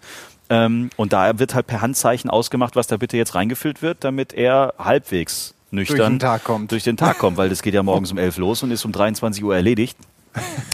Ähm, 0.51 0.90
und 0.96 1.12
da 1.12 1.38
wird 1.38 1.55
halt 1.55 1.66
per 1.66 1.81
Handzeichen 1.81 2.31
ausgemacht, 2.31 2.77
was 2.77 2.87
da 2.87 2.96
bitte 2.99 3.16
jetzt 3.16 3.35
reingefüllt 3.35 3.83
wird, 3.83 4.05
damit 4.05 4.33
er 4.33 4.75
halbwegs 4.79 5.55
nüchtern 5.72 6.14
den 6.14 6.18
Tag 6.20 6.44
kommt. 6.44 6.70
durch 6.70 6.85
den 6.85 6.96
Tag 6.96 7.18
kommt, 7.18 7.37
weil 7.37 7.49
das 7.49 7.62
geht 7.62 7.75
ja 7.75 7.83
morgens 7.83 8.12
um 8.12 8.18
11 8.18 8.37
los 8.37 8.62
und 8.62 8.70
ist 8.70 8.85
um 8.85 8.92
23 8.92 9.42
Uhr 9.42 9.57
erledigt. 9.57 9.96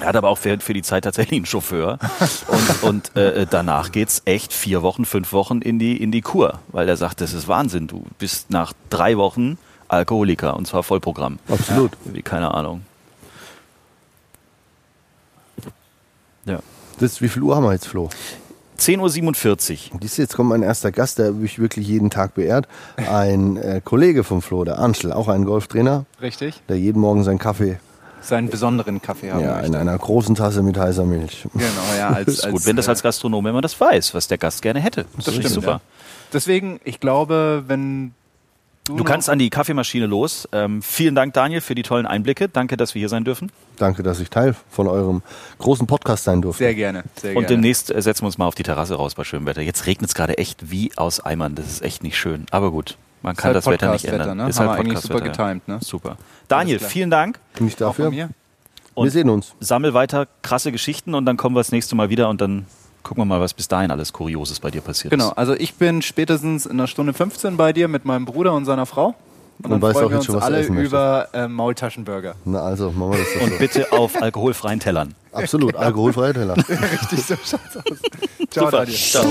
Er 0.01 0.09
hat 0.09 0.17
aber 0.17 0.29
auch 0.29 0.39
für, 0.39 0.59
für 0.59 0.75
die 0.75 0.83
Zeit 0.83 1.05
tatsächlich 1.05 1.39
einen 1.39 1.47
Chauffeur. 1.47 1.99
Und, 2.49 2.83
und 2.83 3.17
äh, 3.17 3.47
danach 3.49 3.93
geht's 3.93 4.23
echt 4.25 4.53
vier 4.53 4.83
Wochen, 4.83 5.05
fünf 5.05 5.33
Wochen 5.33 5.63
in 5.63 5.79
die, 5.79 5.97
in 6.03 6.11
die 6.11 6.21
Kur, 6.21 6.59
weil 6.69 6.89
er 6.89 6.97
sagt, 6.97 7.21
das 7.21 7.33
ist 7.33 7.47
Wahnsinn. 7.49 7.87
Du 7.87 8.05
bist 8.19 8.51
nach 8.51 8.73
drei 8.91 9.17
Wochen 9.17 9.57
Alkoholiker 9.89 10.57
und 10.57 10.67
zwar 10.67 10.83
Vollprogramm. 10.83 11.39
Absolut. 11.49 11.93
Wie 12.07 12.23
keine 12.23 12.53
Ahnung. 12.53 12.83
Ja. 16.45 16.61
Das, 16.99 17.21
wie 17.21 17.29
viel 17.29 17.43
Uhr 17.43 17.57
haben 17.57 17.65
wir 17.65 17.73
jetzt, 17.73 17.89
Flo? 17.89 18.09
10.47 18.79 19.93
Uhr. 19.93 20.01
Dies 20.01 20.17
jetzt 20.17 20.35
kommt 20.35 20.49
mein 20.49 20.63
erster 20.63 20.91
Gast, 20.91 21.19
der 21.19 21.33
mich 21.33 21.59
wirklich 21.59 21.87
jeden 21.87 22.11
Tag 22.11 22.35
beehrt. 22.35 22.67
Ein 22.97 23.57
äh, 23.57 23.81
Kollege 23.85 24.25
vom 24.25 24.43
Flo, 24.43 24.65
der 24.65 24.79
Anschel, 24.79 25.13
auch 25.13 25.29
ein 25.29 25.45
Golftrainer, 25.45 26.05
Richtig. 26.21 26.61
der 26.69 26.79
jeden 26.79 27.01
Morgen 27.01 27.23
seinen 27.23 27.39
Kaffee 27.39 27.79
Seinen 28.21 28.49
besonderen 28.49 29.03
Kaffee 29.03 29.33
haben 29.33 29.41
ja, 29.41 29.57
in 29.57 29.63
möchte. 29.63 29.79
einer 29.79 29.99
großen 29.99 30.37
Tasse 30.37 30.63
mit 30.63 30.79
heißer 30.79 31.05
Milch. 31.05 31.47
Genau, 31.55 31.67
ja, 31.99 32.09
als, 32.15 32.29
ist 32.29 32.45
als, 32.45 32.53
gut, 32.53 32.67
wenn 32.67 32.77
das 32.77 32.87
äh, 32.87 32.91
als 32.91 33.03
Gastronom, 33.03 33.45
wenn 33.45 33.53
man 33.53 33.63
das 33.63 33.81
weiß, 33.81 34.15
was 34.15 34.29
der 34.29 34.39
Gast 34.39 34.63
gerne 34.63 34.81
hätte. 34.81 35.07
Das, 35.17 35.25
Das 35.25 35.35
ist 35.35 35.41
stimmt, 35.41 35.55
super. 35.55 35.71
ja. 35.71 35.81
Deswegen, 36.33 36.81
ich 36.85 37.01
glaube, 37.01 37.65
wenn 37.67 38.15
du, 38.85 38.97
Du 38.97 39.05
kannst 39.05 39.29
an 39.31 39.39
die 39.39 39.51
Kaffeemaschine 39.51 40.07
los. 40.07 40.49
Ähm, 40.53 40.83
vielen 40.83 41.15
Dank, 41.15 41.35
Daniel, 41.35 41.61
für 41.61 41.75
die 41.75 41.83
tollen 41.83 42.07
Einblicke. 42.07 42.49
Danke, 42.49 42.77
dass 42.77 42.95
wir 42.95 43.01
hier 43.01 43.09
sein 43.09 43.25
dürfen. 43.25 43.51
Danke, 43.77 44.03
dass 44.03 44.21
ich 44.21 44.31
Teil 44.31 44.55
von 44.71 44.87
eurem 44.89 45.23
großen 45.59 45.87
Podcast 45.87 46.25
sein 46.25 46.43
durfte. 46.43 46.65
sehr 46.65 46.75
gerne, 46.75 47.05
sehr 47.17 47.31
Und 47.31 47.43
gerne. 47.43 47.47
demnächst 47.47 47.91
äh, 47.91 48.01
setzen 48.03 48.23
wir 48.23 48.27
uns 48.27 48.39
mal 48.39 48.47
auf 48.47 48.55
die 48.55 48.63
Terrasse 48.63 48.95
raus 48.97 49.15
bei 49.15 49.25
schönem 49.25 49.47
Wetter. 49.47 49.61
Jetzt 49.63 49.87
regnet 49.87 50.11
es 50.11 50.15
gerade 50.15 50.39
echt 50.39 50.71
wie 50.71 50.91
aus 50.97 51.21
Eimern. 51.21 51.55
Das 51.55 51.67
ist 51.67 51.83
echt 51.83 52.03
nicht 52.03 52.17
schön. 52.19 52.47
Aber 52.51 52.71
gut, 52.71 52.97
man 53.23 53.37
kann 53.37 53.47
halt 53.47 53.57
das 53.57 53.67
Wetter 53.67 53.93
nicht 53.93 54.05
ändern. 54.05 54.37
ne? 54.37 54.49
Ist 54.49 54.59
Haben 54.61 54.69
halt 54.71 54.79
wir 54.79 54.85
eigentlich 54.85 54.99
super 55.01 55.19
ja. 55.19 55.25
getimed, 55.25 55.69
ne? 55.69 55.79
Super. 55.83 56.17
Daniel, 56.49 56.79
vielen 56.81 57.11
Dank. 57.11 57.39
Nicht 57.61 57.83
Auch 57.83 57.95
von 57.95 58.07
dafür. 58.07 58.11
mir? 58.11 58.31
Wir 58.95 59.11
sehen 59.11 59.31
uns. 59.31 59.55
Sammel 59.61 59.95
weiter 59.95 60.27
krasse 60.43 60.71
Geschichten 60.71 61.15
und 61.15 61.25
dann 61.25 61.37
kommen 61.39 61.55
wir 61.57 61.61
das 61.61 61.73
nächste 61.73 61.95
Mal 61.95 62.11
wieder 62.11 62.29
und 62.29 62.41
dann 62.43 62.67
gucken 63.03 63.23
wir 63.23 63.27
mal, 63.27 63.41
was 63.41 63.55
bis 63.55 63.69
dahin 63.69 63.91
alles 63.91 64.13
Kurioses 64.13 64.61
bei 64.61 64.71
dir 64.71 64.81
passiert 64.81 65.11
Genau, 65.11 65.29
ist. 65.31 65.39
also 65.39 65.55
ich 65.55 65.75
bin 65.75 66.03
spätestens 66.03 66.67
in 66.67 66.73
einer 66.73 66.87
Stunde 66.87 67.13
15 67.13 67.57
bei 67.57 67.73
dir 67.73 67.89
mit 67.89 68.05
meinem 68.05 68.25
Bruder 68.25 68.53
und 68.55 68.65
seiner 68.65 68.87
Frau. 68.87 69.15
Und 69.63 69.71
dann 69.71 69.83
weißt 69.83 69.93
freuen 69.95 70.07
auch 70.07 70.11
wir 70.11 70.17
jetzt 70.17 70.21
uns 70.21 70.27
schon, 70.27 70.35
was 70.37 70.43
alle 70.45 70.63
über 70.65 71.29
äh, 71.35 71.47
Maultaschenburger. 71.47 72.35
Na 72.45 72.63
also, 72.63 72.91
machen 72.91 73.13
wir 73.13 73.19
das 73.19 73.29
doch 73.35 73.43
Und 73.43 73.53
so. 73.53 73.59
bitte 73.59 73.93
auf 73.93 74.21
alkoholfreien 74.21 74.81
Tellern. 74.81 75.15
Absolut, 75.33 75.77
alkoholfreier 75.77 76.35
Teller. 76.35 76.57
Richtig, 76.69 77.23
so 77.25 77.35
schaut's 77.37 77.77
aus. 77.77 77.85
Ciao, 78.51 78.65
Super. 78.67 78.79
Daniel. 78.79 78.97
Ciao. 78.97 79.25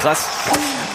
Krass. 0.00 0.26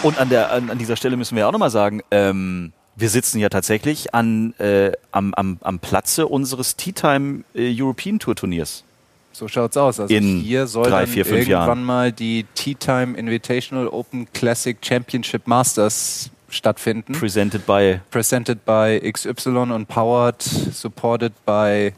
Und 0.02 0.18
an, 0.18 0.28
der, 0.28 0.50
an, 0.52 0.70
an 0.70 0.78
dieser 0.78 0.96
Stelle 0.96 1.16
müssen 1.16 1.36
wir 1.36 1.46
auch 1.48 1.52
nochmal 1.52 1.70
sagen, 1.70 2.00
ähm, 2.10 2.72
wir 2.96 3.08
sitzen 3.08 3.38
ja 3.38 3.48
tatsächlich 3.48 4.14
an, 4.14 4.54
äh, 4.58 4.92
am, 5.12 5.34
am, 5.34 5.58
am 5.62 5.78
Platze 5.78 6.26
unseres 6.26 6.76
Tea 6.76 6.92
Time 6.92 7.44
äh, 7.54 7.74
European 7.80 8.18
Tour 8.18 8.36
Turniers. 8.36 8.84
So 9.32 9.48
schaut's 9.48 9.76
aus. 9.76 9.98
Also 9.98 10.14
In 10.14 10.38
hier 10.38 10.68
soll 10.68 10.88
drei, 10.88 11.00
dann 11.00 11.08
vier, 11.08 11.24
fünf 11.24 11.38
irgendwann 11.40 11.66
Jahren. 11.66 11.84
mal 11.84 12.12
die 12.12 12.46
Tea 12.54 12.76
Time 12.76 13.16
Invitational 13.18 13.88
Open 13.88 14.28
Classic 14.32 14.76
Championship 14.80 15.46
Masters 15.46 16.30
stattfinden. 16.48 17.14
Presented 17.14 17.66
by 17.66 18.00
Presented 18.10 18.64
by 18.64 19.00
XY 19.12 19.72
und 19.72 19.88
powered, 19.88 20.40
supported 20.40 21.32
by 21.44 21.92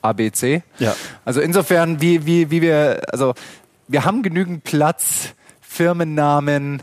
ABC. 0.00 0.62
Ja. 0.78 0.96
Also 1.26 1.42
insofern, 1.42 2.00
wie, 2.00 2.24
wie, 2.24 2.50
wie 2.50 2.62
wir, 2.62 3.02
also 3.12 3.34
wir 3.86 4.06
haben 4.06 4.22
genügend 4.22 4.64
Platz, 4.64 5.34
Firmennamen 5.60 6.82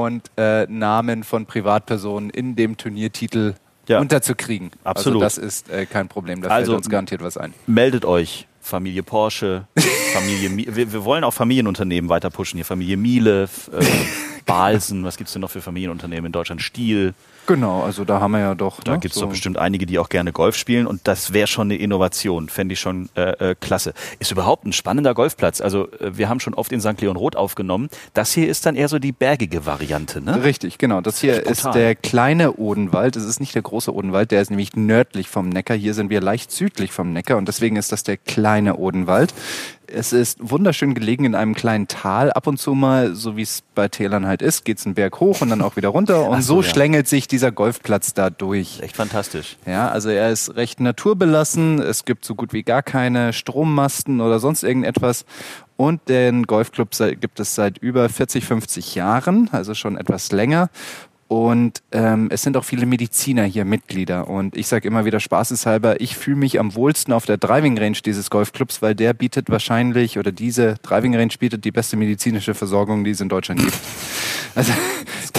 und 0.00 0.30
äh, 0.36 0.66
Namen 0.68 1.22
von 1.24 1.44
Privatpersonen 1.46 2.30
in 2.30 2.56
dem 2.56 2.76
Turniertitel 2.76 3.54
Ja. 3.88 4.00
unterzukriegen. 4.00 4.70
Absolut. 4.84 5.22
Also 5.22 5.40
das 5.40 5.46
ist 5.46 5.70
äh, 5.70 5.84
kein 5.86 6.08
Problem, 6.08 6.40
da 6.40 6.48
Also- 6.48 6.72
fällt 6.72 6.78
uns 6.78 6.88
garantiert 6.88 7.22
was 7.22 7.36
ein. 7.36 7.52
meldet 7.66 8.04
euch. 8.04 8.46
Familie 8.64 9.02
Porsche, 9.02 9.66
Familie 10.14 10.48
Mi 10.48 10.68
wir, 10.70 10.92
wir 10.92 11.04
wollen 11.04 11.24
auch 11.24 11.34
Familienunternehmen 11.34 12.08
weiter 12.08 12.30
pushen. 12.30 12.58
Hier 12.58 12.64
Familie 12.64 12.96
Miele, 12.96 13.48
äh, 13.72 13.84
Balsen, 14.46 15.02
was 15.04 15.16
gibt's 15.16 15.32
denn 15.32 15.42
noch 15.42 15.50
für 15.50 15.60
Familienunternehmen 15.60 16.26
in 16.26 16.32
Deutschland? 16.32 16.62
Stiel. 16.62 17.12
Genau, 17.46 17.82
also 17.82 18.04
da 18.04 18.20
haben 18.20 18.32
wir 18.32 18.40
ja 18.40 18.54
doch. 18.54 18.80
Da 18.80 18.92
ne, 18.92 18.98
gibt's 19.00 19.16
so- 19.16 19.22
doch 19.22 19.30
bestimmt 19.30 19.58
einige, 19.58 19.86
die 19.86 19.98
auch 19.98 20.08
gerne 20.08 20.32
Golf 20.32 20.56
spielen 20.56 20.86
und 20.86 21.00
das 21.08 21.32
wäre 21.32 21.46
schon 21.46 21.68
eine 21.68 21.76
Innovation, 21.76 22.48
fände 22.48 22.74
ich 22.74 22.80
schon 22.80 23.08
äh, 23.16 23.50
äh, 23.50 23.54
klasse. 23.58 23.94
Ist 24.18 24.30
überhaupt 24.30 24.64
ein 24.64 24.72
spannender 24.72 25.14
Golfplatz. 25.14 25.60
Also 25.60 25.90
äh, 25.92 26.16
wir 26.16 26.28
haben 26.28 26.40
schon 26.40 26.54
oft 26.54 26.72
in 26.72 26.80
St. 26.80 27.00
Leon 27.00 27.16
Roth 27.16 27.36
aufgenommen. 27.36 27.88
Das 28.14 28.32
hier 28.32 28.48
ist 28.48 28.64
dann 28.66 28.76
eher 28.76 28.88
so 28.88 28.98
die 28.98 29.12
bergige 29.12 29.66
Variante, 29.66 30.20
ne? 30.20 30.44
Richtig, 30.44 30.78
genau. 30.78 31.00
Das 31.00 31.20
hier 31.20 31.38
echt 31.38 31.50
ist 31.50 31.64
der 31.74 31.94
kleine 31.94 32.54
Odenwald. 32.54 33.16
Es 33.16 33.24
ist 33.24 33.40
nicht 33.40 33.54
der 33.54 33.62
große 33.62 33.92
Odenwald, 33.92 34.30
der 34.30 34.40
ist 34.42 34.50
nämlich 34.50 34.74
nördlich 34.76 35.28
vom 35.28 35.48
Neckar. 35.48 35.76
Hier 35.76 35.94
sind 35.94 36.10
wir 36.10 36.20
leicht 36.20 36.52
südlich 36.52 36.92
vom 36.92 37.12
Neckar 37.12 37.38
und 37.38 37.48
deswegen 37.48 37.76
ist 37.76 37.92
das 37.92 38.02
der 38.02 38.16
kleine 38.16 38.76
Odenwald. 38.76 39.34
Es 39.94 40.12
ist 40.12 40.38
wunderschön 40.40 40.94
gelegen 40.94 41.24
in 41.24 41.34
einem 41.34 41.54
kleinen 41.54 41.86
Tal. 41.86 42.32
Ab 42.32 42.46
und 42.46 42.58
zu 42.58 42.74
mal, 42.74 43.14
so 43.14 43.36
wie 43.36 43.42
es 43.42 43.62
bei 43.74 43.88
Tälern 43.88 44.26
halt 44.26 44.40
ist, 44.40 44.64
geht's 44.64 44.86
einen 44.86 44.94
Berg 44.94 45.20
hoch 45.20 45.40
und 45.42 45.50
dann 45.50 45.60
auch 45.60 45.76
wieder 45.76 45.90
runter. 45.90 46.28
Und 46.28 46.42
so, 46.42 46.56
so 46.56 46.62
ja. 46.62 46.68
schlängelt 46.68 47.08
sich 47.08 47.28
dieser 47.28 47.52
Golfplatz 47.52 48.14
da 48.14 48.30
durch. 48.30 48.80
Echt 48.80 48.96
fantastisch. 48.96 49.56
Ja, 49.66 49.88
also 49.88 50.08
er 50.08 50.30
ist 50.30 50.56
recht 50.56 50.80
naturbelassen. 50.80 51.80
Es 51.80 52.04
gibt 52.04 52.24
so 52.24 52.34
gut 52.34 52.52
wie 52.52 52.62
gar 52.62 52.82
keine 52.82 53.32
Strommasten 53.32 54.20
oder 54.20 54.40
sonst 54.40 54.62
irgendetwas. 54.62 55.24
Und 55.76 56.08
den 56.08 56.44
Golfclub 56.44 56.90
gibt 57.20 57.40
es 57.40 57.54
seit 57.54 57.78
über 57.78 58.08
40, 58.08 58.44
50 58.44 58.94
Jahren, 58.94 59.48
also 59.52 59.74
schon 59.74 59.96
etwas 59.96 60.32
länger. 60.32 60.70
Und 61.32 61.82
ähm, 61.92 62.28
es 62.30 62.42
sind 62.42 62.58
auch 62.58 62.64
viele 62.64 62.84
Mediziner 62.84 63.44
hier 63.44 63.64
Mitglieder. 63.64 64.28
Und 64.28 64.54
ich 64.54 64.66
sage 64.66 64.86
immer 64.86 65.06
wieder 65.06 65.18
spaßeshalber, 65.18 65.98
ich 65.98 66.14
fühle 66.14 66.36
mich 66.36 66.60
am 66.60 66.74
wohlsten 66.74 67.14
auf 67.14 67.24
der 67.24 67.38
Driving 67.38 67.78
Range 67.78 67.96
dieses 68.04 68.28
Golfclubs, 68.28 68.82
weil 68.82 68.94
der 68.94 69.14
bietet 69.14 69.48
wahrscheinlich, 69.48 70.18
oder 70.18 70.30
diese 70.30 70.74
Driving 70.82 71.16
Range 71.16 71.32
bietet 71.38 71.64
die 71.64 71.70
beste 71.70 71.96
medizinische 71.96 72.52
Versorgung, 72.52 73.02
die 73.02 73.12
es 73.12 73.22
in 73.22 73.30
Deutschland 73.30 73.60
gibt. 73.60 73.78
Also 74.54 74.74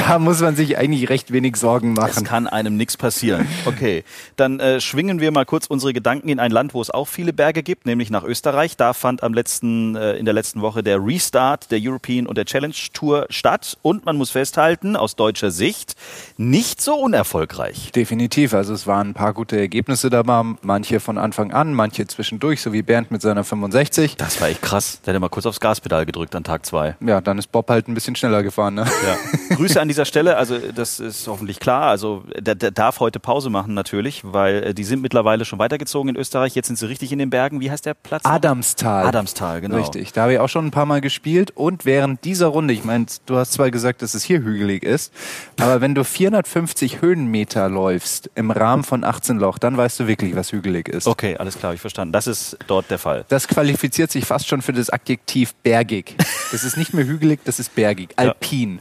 da 0.08 0.20
muss 0.20 0.42
man 0.42 0.56
sich 0.56 0.78
eigentlich 0.78 1.10
recht 1.10 1.32
wenig 1.32 1.56
Sorgen 1.56 1.94
Es 1.94 1.98
machen. 1.98 2.24
kann 2.24 2.48
einem 2.48 2.78
nichts 2.78 2.98
passieren. 2.98 3.48
Okay, 3.66 4.04
dann 4.36 4.60
äh, 4.60 4.80
schwingen 4.82 5.20
wir 5.20 5.32
mal 5.32 5.46
kurz 5.46 5.68
unsere 5.68 5.94
Gedanken 5.94 6.30
in 6.30 6.40
ein 6.40 6.52
Land, 6.52 6.74
wo 6.74 6.82
es 6.82 6.90
auch 6.90 7.08
viele 7.08 7.34
Berge 7.34 7.64
gibt, 7.64 7.86
nämlich 7.86 8.10
nach 8.10 8.24
Österreich. 8.24 8.78
Da 8.78 8.94
fand 8.94 9.24
am 9.24 9.34
letzten, 9.34 9.96
äh, 9.96 10.14
in 10.14 10.26
der 10.26 10.34
letzten 10.34 10.62
Woche 10.62 10.84
der 10.84 11.04
Restart 11.04 11.72
der 11.72 11.80
European 11.82 12.28
und 12.28 12.38
der 12.38 12.46
Challenge 12.46 12.74
Tour 12.94 13.26
statt. 13.30 13.78
Und 13.82 14.06
man 14.06 14.18
muss 14.18 14.32
festhalten, 14.32 14.96
aus 14.96 15.16
deutscher 15.16 15.52
Sicht, 15.52 15.96
nicht 16.38 16.82
so 16.82 16.96
unerfolgreich. 16.96 17.92
Definitiv. 17.94 18.54
Also 18.54 18.74
es 18.74 18.86
waren 18.88 19.10
ein 19.10 19.14
paar 19.14 19.34
gute 19.34 19.58
Ergebnisse 19.58 20.10
dabei, 20.10 20.44
manche 20.62 21.00
von 21.00 21.18
Anfang 21.18 21.52
an, 21.52 21.74
manche 21.74 22.06
zwischendurch, 22.08 22.62
so 22.62 22.74
wie 22.74 22.82
Bernd 22.82 23.12
mit 23.12 23.22
seiner 23.22 23.44
65. 23.44 24.18
Das 24.18 24.40
war 24.42 24.50
echt 24.50 24.62
krass. 24.62 25.00
Der 25.06 25.14
hat 25.14 25.22
mal 25.22 25.30
kurz 25.30 25.46
aufs 25.46 25.60
Gaspedal 25.60 26.06
gedrückt 26.06 26.36
an 26.36 26.44
Tag 26.44 26.66
zwei. 26.66 26.96
Ja, 27.06 27.22
dann 27.22 27.38
ist 27.38 27.52
Bob 27.52 27.70
halt 27.70 27.88
ein 27.88 27.94
bisschen 27.94 28.16
schneller 28.16 28.44
gefahren. 28.44 28.74
Ne? 28.76 28.86
Ja. 28.86 29.56
Grüße 29.56 29.80
an 29.80 29.88
dieser 29.94 30.06
Stelle, 30.06 30.38
also 30.38 30.58
das 30.58 31.00
ist 31.00 31.28
hoffentlich 31.28 31.60
klar. 31.60 31.84
Also 31.84 32.24
der, 32.36 32.56
der 32.56 32.72
darf 32.72 33.00
heute 33.00 33.20
Pause 33.20 33.52
machen 33.52 33.76
natürlich, 33.76 34.24
weil 34.26 34.64
äh, 34.64 34.74
die 34.74 34.84
sind 34.84 35.04
mittlerweile 35.04 35.46
schon 35.46 35.60
weitergezogen 35.60 36.10
in 36.10 36.16
Österreich. 36.16 36.56
Jetzt 36.56 36.68
sind 36.68 36.78
sie 36.78 36.88
richtig 36.88 37.12
in 37.12 37.20
den 37.20 37.30
Bergen. 37.30 37.60
Wie 37.60 37.70
heißt 37.70 37.86
der 37.86 37.94
Platz? 37.94 38.26
Adamstal. 38.26 39.06
Adamstal, 39.06 39.62
genau. 39.62 39.78
Richtig, 39.78 40.12
da 40.14 40.24
habe 40.24 40.34
ich 40.34 40.40
auch 40.40 40.50
schon 40.50 40.66
ein 40.66 40.72
paar 40.72 40.88
Mal 40.88 41.00
gespielt 41.00 41.52
und 41.52 41.86
während 41.86 42.26
dieser 42.26 42.48
Runde, 42.48 42.74
ich 42.74 42.84
meine, 42.84 43.06
du 43.28 43.36
hast 43.36 43.54
zwar 43.54 43.70
gesagt, 43.70 44.02
dass 44.02 44.16
es 44.16 44.24
hier 44.24 44.40
hügelig 44.40 44.84
ist, 44.84 45.14
aber 45.60 45.80
wenn 45.82 45.94
du 45.94 46.04
450 46.04 47.02
Höhenmeter 47.02 47.70
läufst 47.70 48.32
im 48.34 48.50
Rahmen 48.50 48.84
von 48.84 49.04
18 49.04 49.38
Loch, 49.38 49.60
dann 49.60 49.78
weißt 49.78 50.00
du 50.00 50.08
wirklich, 50.08 50.36
was 50.36 50.52
hügelig 50.52 50.90
ist. 50.90 51.06
Okay, 51.06 51.38
alles 51.38 51.60
klar, 51.60 51.76
ich 51.76 51.82
verstanden. 51.82 52.14
Das 52.14 52.26
ist 52.26 52.58
dort 52.66 52.90
der 52.90 52.98
Fall. 52.98 53.26
Das 53.30 53.48
qualifiziert 53.48 54.12
sich 54.12 54.26
fast 54.26 54.48
schon 54.48 54.64
für 54.64 54.74
das 54.74 54.90
Adjektiv 54.90 55.54
bergig. 55.56 56.16
Das 56.52 56.64
ist 56.64 56.78
nicht 56.78 56.94
mehr 56.94 57.04
hügelig, 57.04 57.40
das 57.46 57.60
ist 57.60 57.74
bergig. 57.74 58.10
Alpin. 58.16 58.80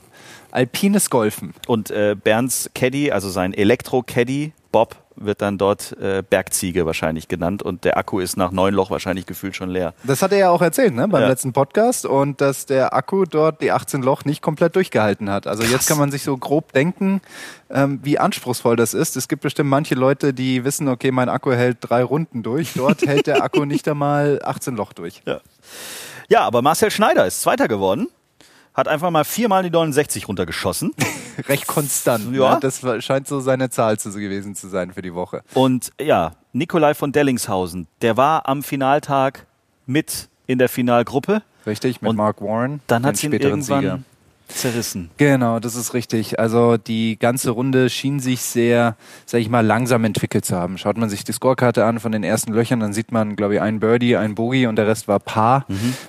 Alpines 0.53 1.11
Golfen. 1.11 1.55
Und 1.67 1.91
äh, 1.91 2.15
Bernds 2.23 2.71
Caddy, 2.75 3.11
also 3.11 3.29
sein 3.29 3.53
Elektro-Caddy, 3.55 4.53
Bob, 4.71 4.97
wird 5.15 5.43
dann 5.43 5.59
dort 5.59 5.93
äh, 6.01 6.23
Bergziege 6.29 6.87
wahrscheinlich 6.87 7.29
genannt 7.29 7.63
und 7.63 7.85
der 7.85 7.99
Akku 7.99 8.19
ist 8.19 8.39
nach 8.39 8.51
neun 8.51 8.73
Loch 8.73 8.91
wahrscheinlich 8.91 9.27
gefühlt 9.27 9.55
schon 9.55 9.69
leer. 9.69 9.93
Das 10.05 10.23
hat 10.23 10.33
er 10.33 10.39
ja 10.39 10.51
auch 10.51 10.63
erzählt, 10.63 10.95
ne, 10.95 11.07
beim 11.07 11.21
Ja. 11.23 11.29
letzten 11.29 11.53
Podcast 11.53 12.07
und 12.07 12.41
dass 12.41 12.65
der 12.65 12.95
Akku 12.95 13.27
dort 13.27 13.61
die 13.61 13.73
18 13.73 14.03
Loch 14.03 14.25
nicht 14.25 14.41
komplett 14.41 14.75
durchgehalten 14.75 15.29
hat. 15.29 15.47
Also 15.47 15.65
jetzt 15.65 15.87
kann 15.87 15.99
man 15.99 16.11
sich 16.11 16.23
so 16.23 16.39
grob 16.39 16.73
denken, 16.73 17.21
ähm, 17.69 18.01
wie 18.03 18.19
anspruchsvoll 18.19 18.75
das 18.77 18.95
ist. 18.95 19.17
Es 19.17 19.29
gibt 19.29 19.43
bestimmt 19.43 19.69
manche 19.69 19.95
Leute, 19.95 20.33
die 20.33 20.65
wissen, 20.65 20.89
okay, 20.89 21.11
mein 21.11 21.29
Akku 21.29 21.53
hält 21.53 21.77
drei 21.81 22.03
Runden 22.03 22.43
durch. 22.43 22.73
Dort 22.75 23.03
hält 23.03 23.27
der 23.27 23.45
Akku 23.45 23.67
nicht 23.67 23.87
einmal 23.89 24.41
18 24.43 24.77
Loch 24.77 24.95
durch. 24.95 25.23
Ja, 26.29 26.41
aber 26.41 26.63
Marcel 26.63 26.91
Schneider 26.91 27.27
ist 27.27 27.43
Zweiter 27.43 27.69
geworden, 27.69 28.09
hat 28.75 28.89
einfach 28.89 29.11
mal 29.11 29.25
viermal 29.25 29.63
die 29.63 29.71
69 29.71 30.29
runtergeschossen 30.29 30.93
Recht 31.49 31.67
konstant. 31.67 32.35
Ja. 32.35 32.55
Ne? 32.55 32.61
Das 32.61 32.83
scheint 33.05 33.27
so 33.27 33.41
seine 33.41 33.71
Zahl 33.71 33.99
zu, 33.99 34.11
gewesen 34.13 34.55
zu 34.55 34.69
sein 34.69 34.93
für 34.93 35.03
die 35.03 35.15
Woche. 35.15 35.43
und 35.55 35.91
ja, 36.01 36.33
Nikolai 36.53 36.95
von 36.95 37.13
Dellingshausen, 37.13 37.89
der 38.03 38.17
war 38.17 38.49
am 38.49 38.63
Finaltag 38.63 39.47
mit 39.87 40.29
in 40.47 40.59
der 40.59 40.69
Finalgruppe, 40.69 41.43
Richtig, 41.67 42.03
mit 42.03 42.11
Und 42.11 42.17
Mark 42.17 42.41
Warren, 42.41 42.81
dann 42.87 43.05
hat 43.07 43.17
sie 43.17 43.27
ihn 43.27 43.33
irgendwann 43.33 43.81
Sieger. 43.81 43.99
Zerrissen. 44.55 45.11
Genau, 45.17 45.59
das 45.59 45.75
ist 45.75 45.95
richtig. 45.95 46.39
Also 46.39 46.77
die 46.77 47.19
ganze 47.19 47.51
Runde 47.51 47.91
schien 47.91 48.21
sich 48.21 48.43
sehr, 48.43 48.97
sag 49.27 49.41
ich 49.41 49.49
mal, 49.49 49.65
langsam 49.65 50.05
entwickelt 50.05 50.45
zu 50.45 50.57
haben. 50.57 50.79
Schaut 50.79 50.97
man 50.97 51.09
sich 51.09 51.25
die 51.25 51.33
Scorekarte 51.33 51.85
an 51.85 52.01
von 52.01 52.13
den 52.13 52.25
ersten 52.25 52.53
Löchern, 52.53 52.81
dann 52.81 52.93
sieht 52.93 53.13
man, 53.13 53.37
glaube 53.37 53.55
ich, 53.55 53.61
ein 53.61 53.81
Birdie, 53.81 54.17
ein 54.17 54.35
Bogey 54.35 54.67
und 54.67 54.77
der 54.77 54.87
Rest 54.87 55.09
war 55.09 55.19
Paar. 55.19 55.67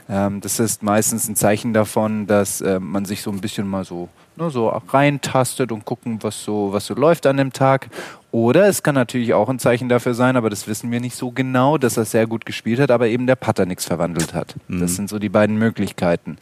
Ähm, 0.10 0.42
das 0.42 0.60
ist 0.60 0.84
meistens 0.84 1.28
ein 1.28 1.36
Zeichen 1.36 1.74
davon, 1.74 2.28
dass 2.28 2.62
äh, 2.62 2.80
man 2.80 3.06
sich 3.06 3.22
so 3.22 3.32
ein 3.32 3.42
bisschen 3.42 3.68
mal 3.68 3.86
so, 3.86 4.10
ne, 4.36 4.50
so 4.50 4.70
reintastet 4.70 5.72
und 5.72 5.86
gucken, 5.86 6.20
was 6.22 6.44
so, 6.44 6.72
was 6.72 6.86
so 6.86 6.94
läuft 6.94 7.26
an 7.26 7.38
dem 7.38 7.54
Tag. 7.54 7.90
Oder 8.32 8.68
es 8.68 8.82
kann 8.82 8.96
natürlich 8.96 9.36
auch 9.36 9.48
ein 9.48 9.60
Zeichen 9.60 9.90
dafür 9.90 10.16
sein, 10.16 10.36
aber 10.36 10.50
das 10.50 10.68
wissen 10.68 10.92
wir 10.92 11.00
nicht 11.00 11.16
so 11.16 11.30
genau, 11.30 11.78
dass 11.78 11.98
er 11.98 12.06
sehr 12.06 12.26
gut 12.26 12.48
gespielt 12.48 12.80
hat, 12.80 12.90
aber 12.90 13.08
eben 13.08 13.28
der 13.28 13.36
Putter 13.36 13.68
nichts 13.68 13.86
verwandelt 13.86 14.34
hat. 14.34 14.56
Das 14.68 14.96
sind 14.96 15.08
so 15.08 15.20
die 15.20 15.30
beiden 15.30 15.58
Möglichkeiten. 15.58 16.38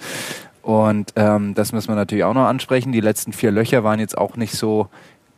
Und 0.61 1.13
ähm, 1.15 1.55
das 1.55 1.71
müssen 1.71 1.89
wir 1.89 1.95
natürlich 1.95 2.23
auch 2.23 2.33
noch 2.33 2.45
ansprechen. 2.45 2.91
Die 2.91 3.01
letzten 3.01 3.33
vier 3.33 3.51
Löcher 3.51 3.83
waren 3.83 3.99
jetzt 3.99 4.17
auch 4.17 4.35
nicht 4.37 4.53
so 4.53 4.89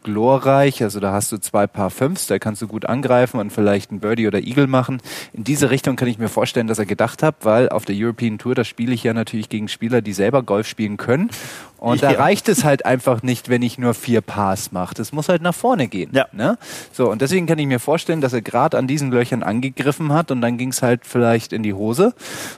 glorreich. 0.04 0.84
Also 0.84 1.00
da 1.00 1.12
hast 1.14 1.32
du 1.32 1.38
zwei 1.38 1.68
Paar 1.68 1.90
Fünfs, 1.90 2.28
da 2.28 2.40
kannst 2.40 2.62
du 2.62 2.68
gut 2.68 2.86
angreifen 2.86 3.40
und 3.40 3.52
vielleicht 3.52 3.92
ein 3.92 4.00
Birdie 4.00 4.28
oder 4.28 4.40
Eagle 4.40 4.68
machen. 4.68 5.02
In 5.34 5.44
diese 5.44 5.70
Richtung 5.70 5.96
kann 5.96 6.08
ich 6.08 6.18
mir 6.18 6.30
vorstellen, 6.30 6.68
dass 6.68 6.80
er 6.80 6.86
gedacht 6.86 7.24
hat, 7.24 7.36
weil 7.42 7.70
auf 7.70 7.86
der 7.86 7.96
European 7.98 8.38
Tour, 8.38 8.56
da 8.56 8.64
spiele 8.64 8.94
ich 8.94 9.04
ja 9.04 9.14
natürlich 9.14 9.50
gegen 9.50 9.68
Spieler, 9.68 10.02
die 10.02 10.14
selber 10.14 10.44
Golf 10.44 10.68
spielen 10.68 10.98
können. 10.98 11.30
Und 11.78 12.02
da 12.02 12.12
Ja. 12.14 12.20
reicht 12.20 12.48
es 12.48 12.64
halt 12.64 12.86
einfach 12.86 13.24
nicht, 13.24 13.50
wenn 13.50 13.62
ich 13.62 13.78
nur 13.78 13.94
vier 13.94 14.22
Pars 14.22 14.72
mache. 14.72 14.94
Das 14.96 15.12
muss 15.12 15.28
halt 15.28 15.42
nach 15.42 15.54
vorne 15.56 15.88
gehen. 15.90 16.12
Ja. 16.14 16.28
Ne? 16.32 16.58
So, 16.94 17.12
und 17.12 17.22
deswegen 17.22 17.46
kann 17.46 17.60
ich 17.60 17.68
mir 17.68 17.80
vorstellen, 17.80 18.22
dass 18.22 18.32
er 18.32 18.42
gerade 18.42 18.78
an 18.78 18.88
diesen 18.88 19.12
Löchern 19.12 19.44
angegriffen 19.44 20.14
hat 20.14 20.32
und 20.32 20.40
dann 20.42 20.58
ging 20.58 20.70
es 20.70 20.82
halt 20.82 21.02
vielleicht 21.06 21.52
in 21.52 21.62
die 21.64 21.74
Hose 21.74 22.14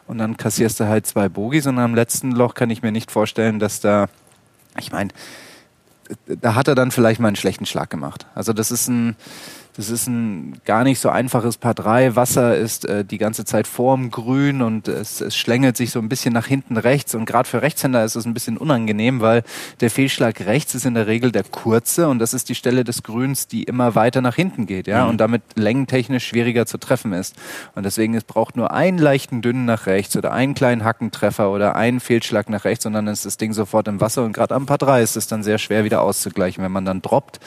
und 0.08 0.20
dann 0.20 0.38
kassierst 0.38 0.80
du 0.80 0.88
halt 0.88 1.08
zwei 1.08 1.28
Bogies 1.30 1.66
und 1.66 1.80
am 1.80 1.96
letzten 1.96 2.32
Loch 2.34 2.54
kann 2.54 2.70
ich 2.70 2.84
mir 2.84 2.92
nicht 2.92 3.10
vorstellen, 3.10 3.58
dass 3.60 3.80
da, 3.80 4.08
ich 4.80 4.92
meine, 4.92 5.10
da 6.28 6.56
hat 6.56 6.68
er 6.68 6.76
dann 6.76 6.92
vielleicht 6.92 7.20
mal 7.20 7.28
einen 7.28 7.36
schlechten 7.36 7.66
Schlag 7.66 7.90
gemacht. 7.90 8.26
Also 8.36 8.54
das 8.54 8.72
ist 8.72 8.88
ein, 8.88 9.16
das 9.78 9.90
ist 9.90 10.08
ein 10.08 10.62
gar 10.64 10.86
nicht 10.86 11.00
so 11.00 11.10
einfaches 11.10 11.58
Paar 11.58 11.74
3. 11.74 12.16
Wasser 12.16 12.56
ist 12.56 12.86
äh, 12.86 13.04
die 13.04 13.18
ganze 13.18 13.44
Zeit 13.44 13.68
vorm 13.68 14.10
Grün 14.10 14.62
und 14.62 14.88
es, 14.88 15.20
es 15.20 15.36
schlängelt 15.36 15.76
sich 15.76 15.92
so 15.92 16.00
ein 16.00 16.08
bisschen 16.08 16.34
nach 16.34 16.48
hinten 16.48 16.78
rechts. 16.78 17.14
Und 17.14 17.26
gerade 17.26 17.48
für 17.50 17.62
Rechtshänder 17.62 18.06
ist 18.06 18.16
es 18.16 18.26
ein 18.26 18.34
bisschen 18.34 18.58
unangenehm, 18.58 19.20
weil 19.20 19.44
der 19.82 19.90
Fehlschlag 19.90 20.46
rechts 20.46 20.76
ist 20.76 20.86
in 20.86 20.94
der 20.94 21.08
Regel 21.08 21.34
der 21.34 21.44
kurze 21.44 22.08
und 22.08 22.20
das 22.20 22.34
ist 22.34 22.48
die 22.48 22.56
Stelle 22.56 22.86
des 22.86 23.04
Grüns, 23.04 23.48
die 23.48 23.64
immer 23.64 23.96
weiter 23.96 24.22
nach 24.22 24.36
hinten 24.36 24.66
geht, 24.66 24.88
ja, 24.88 25.06
und 25.06 25.18
damit 25.18 25.42
längentechnisch 25.56 26.26
schwieriger 26.26 26.66
zu 26.66 26.78
treffen 26.78 27.12
ist. 27.12 27.36
Und 27.76 27.84
deswegen 27.84 28.14
es 28.14 28.24
braucht 28.24 28.56
nur 28.56 28.72
einen 28.72 28.98
leichten 28.98 29.42
dünnen 29.42 29.66
nach 29.66 29.88
rechts 29.88 30.16
oder 30.16 30.32
einen 30.32 30.54
kleinen 30.54 30.86
Hackentreffer 30.86 31.52
oder 31.52 31.76
einen 31.76 32.00
Fehlschlag 32.00 32.50
nach 32.50 32.64
rechts 32.64 32.86
und 32.86 32.94
dann 32.94 33.08
ist 33.08 33.26
das 33.26 33.36
Ding 33.36 33.52
sofort 33.52 33.90
im 33.90 34.00
Wasser 34.00 34.24
und 34.24 34.32
gerade 34.32 34.56
am 34.56 34.66
Paar 34.68 34.78
3 34.78 35.02
ist 35.02 35.18
es 35.18 35.28
dann 35.28 35.44
sehr 35.44 35.58
schwer 35.58 35.84
wieder 35.84 36.02
auszugleichen, 36.02 36.64
wenn 36.64 36.72
man 36.72 36.86
dann 36.86 37.02
droppt 37.02 37.42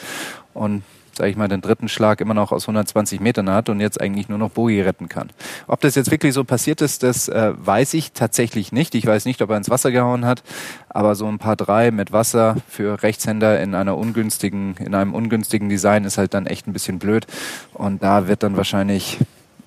und 0.53 0.83
sage 1.19 1.31
ich 1.31 1.37
mal, 1.37 1.49
den 1.49 1.59
dritten 1.59 1.89
Schlag 1.89 2.21
immer 2.21 2.33
noch 2.33 2.53
aus 2.53 2.63
120 2.63 3.19
Metern 3.19 3.49
hat 3.49 3.67
und 3.67 3.81
jetzt 3.81 3.99
eigentlich 3.99 4.29
nur 4.29 4.37
noch 4.37 4.51
Bogie 4.51 4.79
retten 4.79 5.09
kann. 5.09 5.29
Ob 5.67 5.81
das 5.81 5.95
jetzt 5.95 6.11
wirklich 6.11 6.33
so 6.33 6.45
passiert 6.45 6.81
ist, 6.81 7.03
das 7.03 7.27
äh, 7.27 7.51
weiß 7.57 7.93
ich 7.93 8.13
tatsächlich 8.13 8.71
nicht. 8.71 8.95
Ich 8.95 9.05
weiß 9.05 9.25
nicht, 9.25 9.41
ob 9.41 9.49
er 9.49 9.57
ins 9.57 9.69
Wasser 9.69 9.91
gehauen 9.91 10.25
hat, 10.25 10.43
aber 10.87 11.15
so 11.15 11.27
ein 11.27 11.37
paar 11.37 11.57
drei 11.57 11.91
mit 11.91 12.13
Wasser 12.13 12.55
für 12.69 13.03
Rechtshänder 13.03 13.61
in 13.61 13.75
einer 13.75 13.97
ungünstigen, 13.97 14.75
in 14.77 14.95
einem 14.95 15.13
ungünstigen 15.13 15.67
Design 15.67 16.05
ist 16.05 16.17
halt 16.17 16.33
dann 16.33 16.47
echt 16.47 16.67
ein 16.67 16.73
bisschen 16.73 16.99
blöd. 16.99 17.27
Und 17.73 18.01
da 18.01 18.27
wird 18.29 18.41
dann 18.43 18.55
wahrscheinlich 18.55 19.17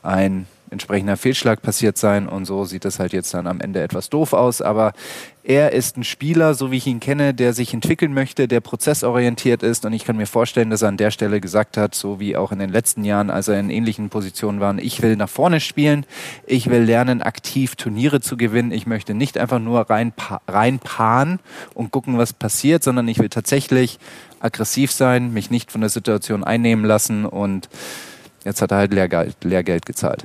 ein 0.03 0.47
entsprechender 0.73 1.17
Fehlschlag 1.17 1.63
passiert 1.63 1.99
sein. 1.99 2.29
Und 2.29 2.47
so 2.47 2.65
sieht 2.65 2.85
es 2.85 2.99
halt 2.99 3.13
jetzt 3.13 3.33
dann 3.35 3.47
am 3.47 3.61
Ende 3.61 3.83
etwas 3.83 4.11
doof 4.11 4.33
aus, 4.33 4.61
aber 4.61 4.93
er 5.45 5.73
ist 5.73 5.97
ein 5.97 6.05
Spieler, 6.05 6.55
so 6.55 6.71
wie 6.71 6.77
ich 6.77 6.87
ihn 6.87 7.01
kenne, 7.01 7.35
der 7.35 7.53
sich 7.53 7.75
entwickeln 7.75 8.15
möchte, 8.15 8.47
der 8.47 8.61
prozessorientiert 8.61 9.65
ist. 9.65 9.85
Und 9.85 9.93
ich 9.93 10.05
kann 10.05 10.17
mir 10.17 10.27
vorstellen, 10.27 10.71
dass 10.71 10.83
er 10.83 10.89
an 10.89 10.97
der 10.97 11.11
Stelle 11.11 11.41
gesagt 11.41 11.77
hat, 11.77 11.95
so 11.97 12.21
wie 12.21 12.37
auch 12.37 12.53
in 12.53 12.61
den 12.61 12.71
letzten 12.71 13.05
Jahren, 13.05 13.29
als 13.29 13.49
er 13.49 13.59
in 13.59 13.69
ähnlichen 13.69 14.09
Positionen 14.09 14.61
war, 14.61 14.79
ich 14.79 15.03
will 15.03 15.17
nach 15.17 15.29
vorne 15.29 15.61
spielen, 15.61 16.07
ich 16.47 16.71
will 16.71 16.83
lernen, 16.83 17.23
aktiv 17.23 17.75
Turniere 17.75 18.21
zu 18.21 18.37
gewinnen, 18.37 18.71
ich 18.71 18.87
möchte 18.87 19.15
nicht 19.15 19.37
einfach 19.37 19.59
nur 19.59 19.91
rein, 19.91 20.13
reinpaaren 20.47 21.41
und 21.75 21.91
gucken, 21.91 22.19
was 22.19 22.33
passiert, 22.33 22.85
sondern 22.85 23.09
ich 23.09 23.19
will 23.19 23.29
tatsächlich 23.29 23.99
aggressiv 24.39 24.93
sein, 24.93 25.33
mich 25.33 25.51
nicht 25.51 25.73
von 25.73 25.81
der 25.81 25.91
Situation 25.91 26.45
einnehmen 26.45 26.85
lassen. 26.85 27.27
Und 27.27 27.69
jetzt 28.45 28.63
hat 28.63 28.71
er 28.71 28.79
halt 28.79 28.93
Lehrgeld, 28.93 29.43
Lehrgeld 29.43 29.87
gezahlt 29.87 30.25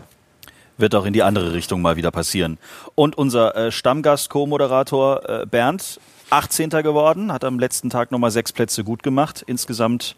wird 0.77 0.95
auch 0.95 1.05
in 1.05 1.13
die 1.13 1.23
andere 1.23 1.53
Richtung 1.53 1.81
mal 1.81 1.95
wieder 1.95 2.11
passieren. 2.11 2.57
Und 2.95 3.17
unser 3.17 3.55
äh, 3.55 3.71
Stammgast, 3.71 4.29
Co-Moderator 4.29 5.29
äh, 5.29 5.45
Bernd, 5.45 5.99
18. 6.29 6.69
geworden, 6.69 7.31
hat 7.31 7.43
am 7.43 7.59
letzten 7.59 7.89
Tag 7.89 8.11
nochmal 8.11 8.31
sechs 8.31 8.51
Plätze 8.51 8.83
gut 8.83 9.01
gemacht. 9.03 9.43
Insgesamt 9.47 10.15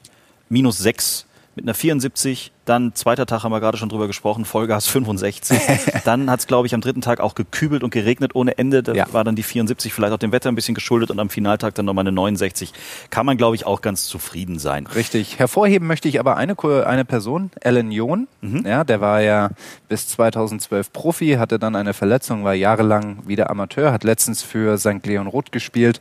minus 0.49 0.77
sechs 0.79 1.25
mit 1.59 1.65
einer 1.65 1.73
74. 1.73 2.51
Dann 2.63 2.93
zweiter 2.95 3.25
Tag 3.25 3.43
haben 3.43 3.51
wir 3.51 3.59
gerade 3.59 3.77
schon 3.77 3.89
drüber 3.89 4.07
gesprochen, 4.07 4.45
Vollgas 4.45 4.87
65. 4.87 5.59
dann 6.05 6.29
hat 6.29 6.39
es, 6.39 6.47
glaube 6.47 6.67
ich, 6.67 6.73
am 6.73 6.81
dritten 6.81 7.01
Tag 7.01 7.19
auch 7.19 7.35
gekübelt 7.35 7.83
und 7.83 7.89
geregnet 7.89 8.33
ohne 8.35 8.57
Ende. 8.57 8.81
Da 8.83 8.93
Ja. 8.93 9.07
war 9.11 9.23
dann 9.23 9.35
die 9.35 9.43
74 9.43 9.93
vielleicht 9.93 10.13
auch 10.13 10.17
dem 10.19 10.31
Wetter 10.31 10.49
ein 10.49 10.55
bisschen 10.55 10.75
geschuldet 10.75 11.11
und 11.11 11.19
am 11.19 11.29
Finaltag 11.29 11.75
dann 11.75 11.85
nochmal 11.85 12.03
eine 12.03 12.11
69. 12.13 12.71
Kann 13.09 13.25
man, 13.25 13.35
glaube 13.37 13.55
ich, 13.55 13.65
auch 13.65 13.81
ganz 13.81 14.05
zufrieden 14.05 14.57
sein. 14.59 14.87
Richtig. 14.87 15.37
Hervorheben 15.39 15.87
möchte 15.87 16.07
ich 16.07 16.19
aber 16.19 16.37
eine, 16.37 16.55
eine 16.85 17.05
Person, 17.05 17.51
Alan 17.63 17.91
John. 17.91 18.27
Ja, 18.41 18.83
der 18.85 19.01
war 19.01 19.21
ja 19.21 19.49
bis 19.89 20.07
2012 20.07 20.93
Profi, 20.93 21.33
hatte 21.39 21.59
dann 21.59 21.75
eine 21.75 21.93
Verletzung, 21.93 22.43
war 22.45 22.53
jahrelang 22.53 23.27
wieder 23.27 23.49
Amateur, 23.49 23.91
hat 23.91 24.03
letztens 24.05 24.43
für 24.43 24.77
St. 24.77 25.05
Leon 25.05 25.27
Roth 25.27 25.51
gespielt 25.51 25.99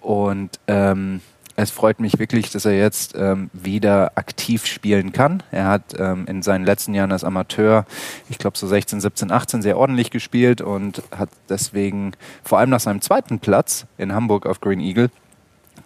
und 0.00 0.50
ähm, 0.68 1.20
es 1.56 1.70
freut 1.70 2.00
mich 2.00 2.18
wirklich, 2.18 2.50
dass 2.50 2.66
er 2.66 2.76
jetzt 2.76 3.14
ähm, 3.16 3.50
wieder 3.54 4.12
aktiv 4.14 4.66
spielen 4.66 5.12
kann. 5.12 5.42
Er 5.50 5.66
hat 5.66 5.98
ähm, 5.98 6.26
in 6.28 6.42
seinen 6.42 6.64
letzten 6.64 6.92
Jahren 6.92 7.12
als 7.12 7.24
Amateur, 7.24 7.86
ich 8.28 8.36
glaube 8.38 8.58
so 8.58 8.66
16, 8.66 9.00
17, 9.00 9.32
18, 9.32 9.62
sehr 9.62 9.78
ordentlich 9.78 10.10
gespielt 10.10 10.60
und 10.60 11.02
hat 11.16 11.30
deswegen 11.48 12.12
vor 12.44 12.58
allem 12.58 12.70
nach 12.70 12.80
seinem 12.80 13.00
zweiten 13.00 13.38
Platz 13.38 13.86
in 13.96 14.12
Hamburg 14.12 14.44
auf 14.44 14.60
Green 14.60 14.80
Eagle 14.80 15.10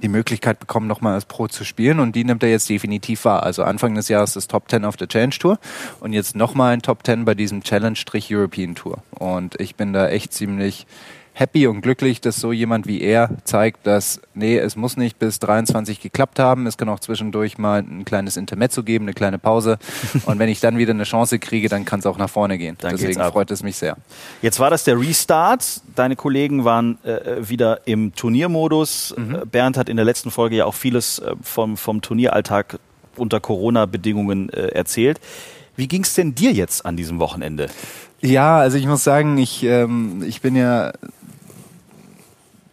die 0.03 0.09
Möglichkeit 0.09 0.59
bekommen, 0.59 0.87
nochmal 0.87 1.15
als 1.15 1.27
Pro 1.27 1.47
zu 1.47 1.65
spielen 1.65 2.01
und 2.01 2.17
die 2.17 2.25
nimmt 2.25 2.43
er 2.43 2.51
jetzt 2.51 2.69
definitiv 2.69 3.25
wahr. 3.25 3.43
Also 3.43 3.63
Anfang 3.63 3.95
des 3.95 4.09
Jahres 4.09 4.33
das 4.33 4.49
Top 4.49 4.71
10 4.71 4.85
auf 4.85 4.97
der 4.97 5.09
Challenge 5.09 5.35
Tour 5.39 5.59
und 6.01 6.13
jetzt 6.13 6.35
nochmal 6.35 6.73
ein 6.73 6.83
Top 6.83 7.05
10 7.05 7.25
bei 7.25 7.35
diesem 7.35 7.63
Challenge-European 7.63 8.75
Tour. 8.75 9.03
Und 9.11 9.61
ich 9.61 9.77
bin 9.77 9.93
da 9.93 10.09
echt 10.09 10.33
ziemlich 10.33 10.87
happy 11.41 11.67
und 11.67 11.81
glücklich, 11.81 12.21
dass 12.21 12.37
so 12.37 12.53
jemand 12.53 12.87
wie 12.87 13.01
er 13.01 13.31
zeigt, 13.45 13.87
dass, 13.87 14.21
nee, 14.35 14.59
es 14.59 14.77
muss 14.77 14.99
nicht 14.99 15.19
bis 15.19 15.39
23 15.39 15.99
geklappt 16.01 16.39
haben. 16.39 16.67
Es 16.67 16.77
kann 16.77 16.89
auch 16.91 17.01
zwischendurch 17.01 17.57
mal 17.57 17.81
ein 17.81 18.05
kleines 18.05 18.37
Intermezzo 18.37 18.83
geben, 18.83 19.07
eine 19.07 19.15
kleine 19.15 19.39
Pause. 19.39 19.79
Und 20.27 20.39
wenn 20.39 20.51
ich 20.51 20.61
dann 20.61 20.77
wieder 20.77 20.93
eine 20.93 21.05
Chance 21.05 21.39
kriege, 21.39 21.71
dann 21.71 21.87
kann 21.87 22.01
es 22.01 22.07
auch 22.07 22.19
nach 22.19 22.29
vorne 22.29 22.59
gehen. 22.59 22.77
Dann 22.81 22.97
Deswegen 22.97 23.21
freut 23.21 23.51
es 23.51 23.63
mich 23.63 23.77
sehr. 23.77 23.97
Jetzt 24.43 24.61
war 24.61 24.69
das 24.69 24.85
der 24.85 25.01
Restart. 25.01 25.81
Deine 25.97 26.15
Kollegen 26.15 26.65
waren 26.67 27.03
äh, 27.05 27.49
wieder 27.49 27.81
im 27.87 28.15
Turniermodus. 28.15 29.13
Äh, 29.13 29.47
Bernd 29.47 29.79
hat 29.79 29.89
in 29.89 29.97
der 29.97 30.05
letzten 30.05 30.31
Folge 30.31 30.57
ja 30.57 30.67
auch 30.67 30.75
vieles 30.75 31.21
äh, 31.21 31.35
vom, 31.43 31.79
vom 31.79 32.03
Turnieralltag 32.03 32.79
unter 33.17 33.41
Corona-Bedingungen 33.41 34.51
äh, 34.51 34.69
erzählt. 34.69 35.19
Wie 35.75 35.89
ging 35.89 36.03
es 36.03 36.13
denn 36.13 36.35
dir 36.35 36.53
jetzt 36.53 36.85
an 36.85 36.99
diesem 36.99 37.19
Wochenende? 37.19 37.69
Ja, 38.21 38.59
also 38.59 38.77
ich 38.77 38.87
muss 38.87 39.03
sagen, 39.03 39.39
ich, 39.39 39.63
ähm, 39.63 40.23
ich 40.27 40.43
bin 40.43 40.55
ja 40.55 40.93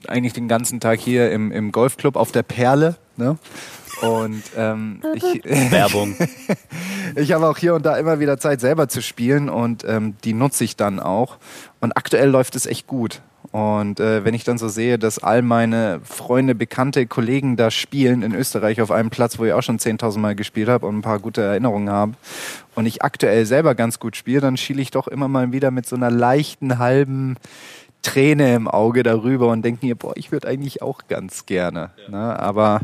eigentlich 0.10 0.34
den 0.34 0.48
ganzen 0.48 0.80
Tag 0.80 1.00
hier 1.00 1.32
im, 1.32 1.52
im 1.52 1.72
Golfclub 1.72 2.16
auf 2.16 2.32
der 2.32 2.44
Perle. 2.44 2.96
Ne? 3.16 3.38
Und 4.02 4.44
ähm, 4.56 5.02
ich, 5.16 5.24
Werbung. 5.72 6.16
ich 7.16 7.32
habe 7.32 7.48
auch 7.48 7.58
hier 7.58 7.74
und 7.74 7.86
da 7.86 7.98
immer 7.98 8.20
wieder 8.20 8.38
Zeit, 8.38 8.62
selber 8.62 8.88
zu 8.90 9.02
spielen 9.02 9.50
und 9.50 9.84
ähm, 9.88 10.16
die 10.24 10.34
nutze 10.34 10.64
ich 10.64 10.76
dann 10.76 11.00
auch. 11.00 11.38
Und 11.80 11.98
aktuell 11.98 12.30
läuft 12.30 12.56
es 12.56 12.66
echt 12.66 12.88
gut. 12.88 13.22
Und 13.52 14.00
äh, 14.00 14.26
wenn 14.26 14.34
ich 14.34 14.44
dann 14.44 14.58
so 14.58 14.68
sehe, 14.68 15.00
dass 15.00 15.20
all 15.20 15.42
meine 15.42 16.02
Freunde, 16.04 16.54
Bekannte, 16.54 17.08
Kollegen 17.08 17.56
da 17.56 17.72
spielen 17.72 18.22
in 18.22 18.36
Österreich 18.36 18.82
auf 18.82 18.92
einem 18.92 19.10
Platz, 19.10 19.40
wo 19.40 19.46
ich 19.46 19.54
auch 19.54 19.64
schon 19.64 19.80
10.000 19.80 20.20
Mal 20.20 20.36
gespielt 20.36 20.68
habe 20.68 20.86
und 20.86 20.98
ein 20.98 21.02
paar 21.02 21.20
gute 21.20 21.42
Erinnerungen 21.42 21.90
habe 21.90 22.14
und 22.76 22.86
ich 22.86 23.04
aktuell 23.04 23.46
selber 23.46 23.74
ganz 23.74 24.00
gut 24.00 24.16
spiele, 24.16 24.42
dann 24.42 24.58
schiele 24.58 24.82
ich 24.82 24.92
doch 24.92 25.08
immer 25.08 25.28
mal 25.28 25.52
wieder 25.54 25.72
mit 25.72 25.88
so 25.88 25.96
einer 25.96 26.12
leichten 26.12 26.78
halben 26.78 27.38
Träne 28.08 28.56
im 28.56 28.70
Auge 28.70 29.04
darüber 29.04 29.50
und 29.50 29.64
denke 29.64 29.86
mir, 29.86 29.96
boah, 29.96 30.14
ich 30.16 30.32
würde 30.32 30.48
eigentlich 30.48 30.82
auch 30.82 31.02
ganz 31.10 31.46
gerne. 31.46 31.92
Ne? 32.08 32.40
Aber 32.40 32.80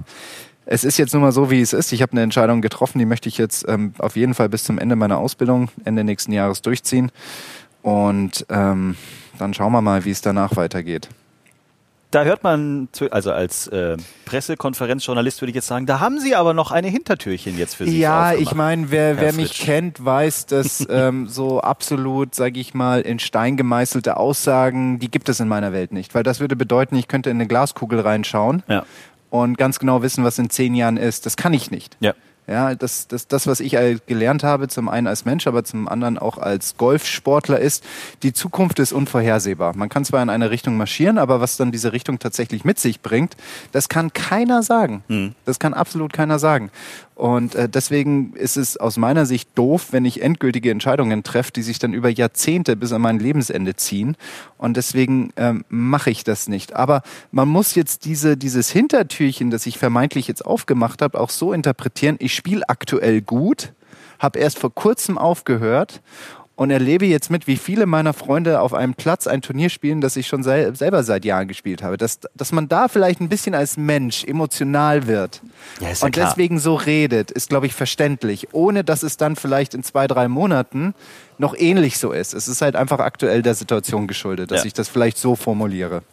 es 0.66 0.84
ist 0.84 0.98
jetzt 0.98 1.14
nun 1.14 1.22
mal 1.22 1.32
so, 1.32 1.50
wie 1.50 1.62
es 1.62 1.72
ist. 1.72 1.94
Ich 1.94 2.02
habe 2.02 2.12
eine 2.12 2.22
Entscheidung 2.22 2.62
getroffen, 2.62 3.00
die 3.00 3.06
möchte 3.06 3.30
ich 3.30 3.38
jetzt 3.38 3.66
ähm, 3.70 3.94
auf 4.00 4.18
jeden 4.18 4.34
Fall 4.34 4.50
bis 4.50 4.66
zum 4.66 4.78
Ende 4.78 4.98
meiner 4.98 5.18
Ausbildung, 5.18 5.70
Ende 5.86 6.04
nächsten 6.04 6.34
Jahres 6.34 6.62
durchziehen. 6.62 7.10
Und 7.82 8.46
ähm, 8.50 8.98
dann 9.40 9.54
schauen 9.54 9.72
wir 9.72 9.82
mal, 9.82 10.04
wie 10.04 10.12
es 10.12 10.22
danach 10.22 10.58
weitergeht. 10.58 11.08
Da 12.14 12.24
hört 12.26 12.44
man, 12.44 12.90
zu- 12.92 13.12
also 13.12 13.32
als 13.32 13.68
äh, 13.68 13.98
Pressekonferenzjournalist 14.26 15.42
würde 15.42 15.50
ich 15.50 15.56
jetzt 15.56 15.68
sagen, 15.68 15.86
da 15.86 16.00
haben 16.00 16.20
Sie 16.20 16.36
aber 16.36 16.54
noch 16.54 16.72
eine 16.72 16.88
Hintertürchen 16.88 17.58
jetzt 17.58 17.76
für 17.76 17.86
sich 17.86 17.96
Ja, 17.98 18.34
ich 18.34 18.54
meine, 18.54 18.92
wer, 18.92 19.20
wer 19.20 19.34
mich 19.34 19.54
kennt, 19.60 20.04
weiß, 20.04 20.46
dass 20.46 20.86
ähm, 20.90 21.28
so 21.28 21.62
absolut, 21.62 22.36
sage 22.36 22.60
ich 22.60 22.74
mal, 22.74 23.02
in 23.02 23.20
Stein 23.20 23.58
gemeißelte 23.58 24.18
Aussagen, 24.18 25.00
die 25.00 25.10
gibt 25.10 25.28
es 25.30 25.40
in 25.40 25.48
meiner 25.48 25.74
Welt 25.74 25.92
nicht. 25.92 26.14
Weil 26.14 26.24
das 26.24 26.40
würde 26.40 26.56
bedeuten, 26.56 26.96
ich 26.98 27.08
könnte 27.08 27.30
in 27.30 27.38
eine 27.38 27.48
Glaskugel 27.48 28.00
reinschauen 28.02 28.64
Ja. 28.68 28.86
und 29.30 29.58
ganz 29.58 29.80
genau 29.80 30.02
wissen, 30.04 30.24
was 30.24 30.38
in 30.38 30.50
zehn 30.50 30.76
Jahren 30.76 30.98
ist. 30.98 31.26
Das 31.26 31.36
kann 31.36 31.54
ich 31.54 31.72
nicht. 31.72 31.98
Ja. 32.00 32.14
Ja, 32.48 32.76
das, 32.76 33.08
das, 33.08 33.28
das, 33.28 33.48
was 33.48 33.62
ich 33.62 33.78
gelernt 34.06 34.44
habe, 34.44 34.68
zum 34.68 34.90
einen 34.90 35.08
als 35.08 35.24
Mensch, 35.24 35.48
aber 35.48 35.64
zum 35.64 35.88
anderen 35.88 36.18
auch 36.18 36.38
als 36.38 36.76
Golfsportler, 36.78 37.60
ist, 37.60 37.84
die 38.22 38.34
Zukunft 38.34 38.80
ist 38.80 38.92
unvorhersehbar. 38.92 39.76
Man 39.78 39.88
kann 39.88 40.04
zwar 40.04 40.22
in 40.22 40.30
eine 40.30 40.52
Richtung 40.52 40.76
marschieren, 40.76 41.18
aber 41.18 41.40
was 41.40 41.56
dann 41.56 41.72
diese 41.72 41.94
Richtung 41.94 42.20
tatsächlich 42.20 42.66
mit 42.66 42.80
sich 42.80 43.02
bringt, 43.02 43.38
das 43.72 43.88
kann 43.88 44.12
keiner 44.12 44.62
sagen. 44.62 45.04
Das 45.46 45.60
kann 45.60 45.74
absolut 45.74 46.12
keiner 46.12 46.38
sagen. 46.38 46.70
Und 47.16 47.54
äh, 47.54 47.70
deswegen 47.70 48.34
ist 48.34 48.58
es 48.58 48.76
aus 48.76 48.98
meiner 48.98 49.26
Sicht 49.26 49.50
doof, 49.56 49.90
wenn 49.92 50.04
ich 50.04 50.22
endgültige 50.22 50.72
Entscheidungen 50.72 51.24
treffe, 51.24 51.52
die 51.52 51.62
sich 51.62 51.78
dann 51.78 51.94
über 51.94 52.10
Jahrzehnte 52.10 52.76
bis 52.76 52.92
an 52.92 53.02
mein 53.02 53.20
Lebensende 53.20 53.76
ziehen. 53.76 54.18
Und 54.58 54.78
deswegen 54.78 55.32
ähm, 55.38 55.64
mache 55.70 56.10
ich 56.10 56.24
das 56.24 56.48
nicht. 56.48 56.76
Aber 56.76 57.04
man 57.32 57.48
muss 57.48 57.76
jetzt 57.76 58.06
diese, 58.06 58.36
dieses 58.36 58.72
Hintertürchen, 58.72 59.52
das 59.52 59.68
ich 59.68 59.78
vermeintlich 59.78 60.28
jetzt 60.28 60.44
aufgemacht 60.44 61.02
habe, 61.04 61.20
auch 61.20 61.30
so 61.30 61.54
interpretieren. 61.54 62.16
Ich 62.20 62.33
spiele 62.36 62.68
aktuell 62.68 63.22
gut, 63.22 63.74
habe 64.20 64.40
erst 64.40 64.60
vor 64.60 64.74
kurzem 64.74 65.18
aufgehört 65.18 66.02
und 66.56 66.70
erlebe 66.70 67.06
jetzt 67.08 67.32
mit, 67.32 67.48
wie 67.48 67.58
viele 67.58 67.88
meiner 67.88 68.14
Freunde 68.14 68.62
auf 68.62 68.76
einem 68.76 68.94
Platz 68.94 69.26
ein 69.26 69.42
Turnier 69.42 69.70
spielen, 69.70 70.02
das 70.02 70.16
ich 70.16 70.28
schon 70.28 70.44
sel 70.44 70.76
selber 70.76 71.04
seit 71.04 71.26
Jahren 71.26 71.48
gespielt 71.48 71.82
habe. 71.82 71.98
Dass, 71.98 72.20
dass 72.36 72.52
man 72.52 72.70
da 72.70 72.88
vielleicht 72.88 73.22
ein 73.22 73.28
bisschen 73.28 73.56
als 73.56 73.76
Mensch 73.76 74.24
emotional 74.24 75.08
wird 75.08 75.42
Ja, 75.80 75.88
ja 75.90 75.96
und 76.06 76.12
klar. 76.12 76.28
deswegen 76.30 76.60
so 76.60 76.76
redet, 76.76 77.32
ist, 77.32 77.50
glaube 77.50 77.66
ich, 77.66 77.74
verständlich. 77.74 78.50
Ohne 78.54 78.84
dass 78.84 79.02
es 79.02 79.18
dann 79.18 79.36
vielleicht 79.36 79.74
in 79.74 79.82
zwei, 79.84 80.06
drei 80.08 80.28
Monaten 80.28 80.94
noch 81.40 81.56
ähnlich 81.58 81.98
so 81.98 82.12
ist. 82.12 82.36
Es 82.36 82.48
ist 82.48 82.62
halt 82.62 82.76
einfach 82.76 83.00
aktuell 83.00 83.42
der 83.42 83.56
Situation 83.56 84.06
geschuldet, 84.08 84.52
dass 84.52 84.62
Ja. 84.62 84.68
ich 84.68 84.74
das 84.74 84.88
vielleicht 84.88 85.18
so 85.18 85.36
formuliere. 85.36 86.04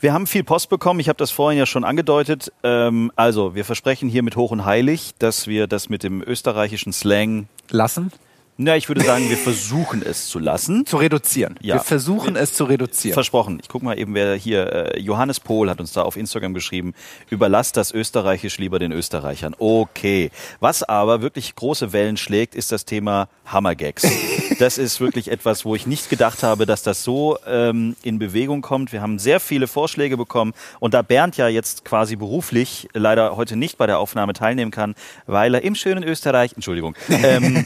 Wir 0.00 0.12
haben 0.12 0.28
viel 0.28 0.44
Post 0.44 0.68
bekommen, 0.68 1.00
ich 1.00 1.08
habe 1.08 1.16
das 1.16 1.32
vorhin 1.32 1.58
ja 1.58 1.66
schon 1.66 1.82
angedeutet. 1.82 2.52
Ähm, 2.62 3.10
also, 3.16 3.56
wir 3.56 3.64
versprechen 3.64 4.08
hier 4.08 4.22
mit 4.22 4.36
Hoch 4.36 4.52
und 4.52 4.64
Heilig, 4.64 5.14
dass 5.18 5.48
wir 5.48 5.66
das 5.66 5.88
mit 5.88 6.04
dem 6.04 6.22
österreichischen 6.22 6.92
Slang, 6.92 7.48
Lassen? 7.70 8.12
na, 8.60 8.76
ich 8.76 8.88
würde 8.88 9.02
sagen, 9.02 9.28
wir 9.28 9.36
versuchen 9.36 10.02
es 10.02 10.28
zu 10.28 10.38
lassen. 10.38 10.86
Zu 10.86 10.98
reduzieren. 10.98 11.56
Ja. 11.60 11.76
Wir 11.76 11.80
versuchen 11.80 12.36
es 12.36 12.54
zu 12.54 12.64
reduzieren. 12.64 13.14
Versprochen. 13.14 13.58
Ich 13.62 13.68
gucke 13.68 13.84
mal 13.84 13.98
eben, 13.98 14.14
wer 14.14 14.34
hier, 14.34 14.72
äh, 14.72 15.00
Johannes 15.00 15.40
Pohl 15.40 15.70
hat 15.70 15.80
uns 15.80 15.92
da 15.92 16.02
auf 16.02 16.16
Instagram 16.16 16.54
geschrieben, 16.54 16.94
überlasst 17.30 17.76
das 17.76 17.92
Österreichisch 17.92 18.58
lieber 18.58 18.78
den 18.78 18.92
Österreichern. 18.92 19.54
Okay. 19.58 20.30
Was 20.60 20.82
aber 20.82 21.22
wirklich 21.22 21.54
große 21.54 21.92
Wellen 21.92 22.16
schlägt, 22.16 22.54
ist 22.54 22.70
das 22.70 22.84
Thema 22.84 23.28
Hammergags. 23.46 24.02
Das 24.58 24.76
ist 24.76 25.00
wirklich 25.00 25.30
etwas, 25.30 25.64
wo 25.64 25.76
ich 25.76 25.86
nicht 25.86 26.10
gedacht 26.10 26.42
habe, 26.42 26.66
dass 26.66 26.82
das 26.82 27.04
so 27.04 27.38
ähm, 27.46 27.94
in 28.02 28.18
Bewegung 28.18 28.60
kommt. 28.60 28.92
Wir 28.92 29.00
haben 29.00 29.20
sehr 29.20 29.38
viele 29.38 29.68
Vorschläge 29.68 30.16
bekommen 30.16 30.52
und 30.80 30.94
da 30.94 31.02
Bernd 31.02 31.36
ja 31.36 31.46
jetzt 31.46 31.84
quasi 31.84 32.16
beruflich 32.16 32.88
leider 32.92 33.36
heute 33.36 33.54
nicht 33.54 33.78
bei 33.78 33.86
der 33.86 34.00
Aufnahme 34.00 34.32
teilnehmen 34.32 34.72
kann, 34.72 34.96
weil 35.26 35.54
er 35.54 35.62
im 35.62 35.76
schönen 35.76 36.02
Österreich, 36.02 36.54
Entschuldigung, 36.54 36.96
ähm, 37.08 37.64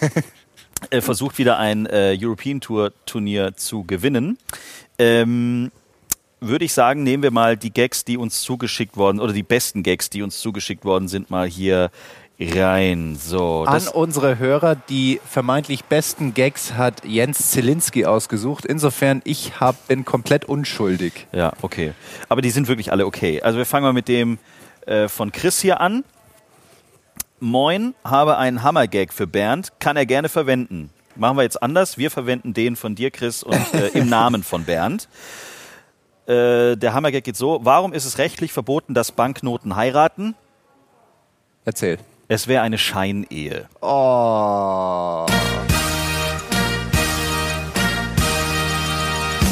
äh, 0.91 1.01
versucht 1.01 1.39
wieder 1.39 1.59
ein 1.59 1.87
äh, 1.87 2.15
European 2.21 2.61
Tour 2.61 2.93
Turnier 3.07 3.57
zu 3.57 3.85
gewinnen. 3.85 4.37
Ähm, 4.99 5.73
würde 6.41 6.65
ich 6.65 6.73
sagen, 6.73 7.05
nehmen 7.05 7.23
wir 7.23 7.31
mal 7.31 7.57
die 7.57 7.73
Gags, 7.73 8.05
die 8.05 8.17
uns 8.17 8.43
zugeschickt 8.43 8.97
worden, 8.97 9.21
oder 9.21 9.33
die 9.33 9.45
besten 9.45 9.83
Gags, 9.83 10.11
die 10.11 10.23
uns 10.23 10.41
zugeschickt 10.41 10.85
worden 10.85 11.09
sind, 11.09 11.31
mal 11.31 11.49
hier 11.49 11.91
rein. 12.51 13.17
So, 13.17 13.65
An 13.65 13.89
unsere 13.89 14.39
Hörer, 14.39 14.75
die 14.75 15.21
vermeintlich 15.29 15.85
besten 15.85 16.35
Gags 16.35 16.75
hat 16.75 17.05
Jens 17.05 17.51
Zielinski 17.51 18.07
ausgesucht. 18.07 18.65
Insofern, 18.65 19.23
ich 19.25 19.61
hab, 19.61 19.89
bin 19.89 20.05
komplett 20.05 20.45
unschuldig. 20.45 21.27
ja, 21.33 21.53
okay. 21.63 21.93
Aber 22.29 22.43
die 22.43 22.51
sind 22.51 22.69
wirklich 22.69 22.93
alle 22.93 23.07
okay. 23.07 23.43
Also 23.43 23.59
wir 23.59 23.67
fangen 23.67 23.85
mal 23.85 23.93
mit 23.93 24.09
dem 24.09 24.39
äh, 24.87 25.09
von 25.09 25.33
Chris 25.33 25.61
hier 25.61 25.81
an. 25.81 26.05
Moin, 27.41 27.95
habe 28.05 28.39
einen 28.39 28.63
Hammergag 28.63 29.13
für 29.13 29.27
Bernd, 29.27 29.73
kann 29.81 29.97
er 29.97 30.07
gerne 30.07 30.29
verwenden. 30.29 30.91
Machen 31.17 31.37
wir 31.37 31.43
jetzt 31.43 31.63
anders. 31.63 31.99
Wir 31.99 32.11
verwenden 32.11 32.55
den 32.55 32.77
von 32.77 32.95
dir, 32.95 33.11
Chris, 33.11 33.43
und 33.43 33.75
äh, 33.75 33.89
im 33.95 34.09
Namen 34.09 34.43
von 34.43 34.65
Bernd. 34.65 35.09
Äh, 36.27 36.77
der 36.77 36.95
Hammergag 36.95 37.25
geht 37.25 37.37
so: 37.37 37.61
Warum 37.63 37.93
ist 37.93 38.05
es 38.05 38.19
rechtlich 38.19 38.53
verboten, 38.53 38.95
dass 38.95 39.13
Banknoten 39.13 39.77
heiraten? 39.77 40.35
Erzähl. 41.65 41.99
Es 42.33 42.49
wäre 42.49 42.63
eine 42.63 42.79
Scheinehe. 42.79 43.69
Oh. 43.83 45.27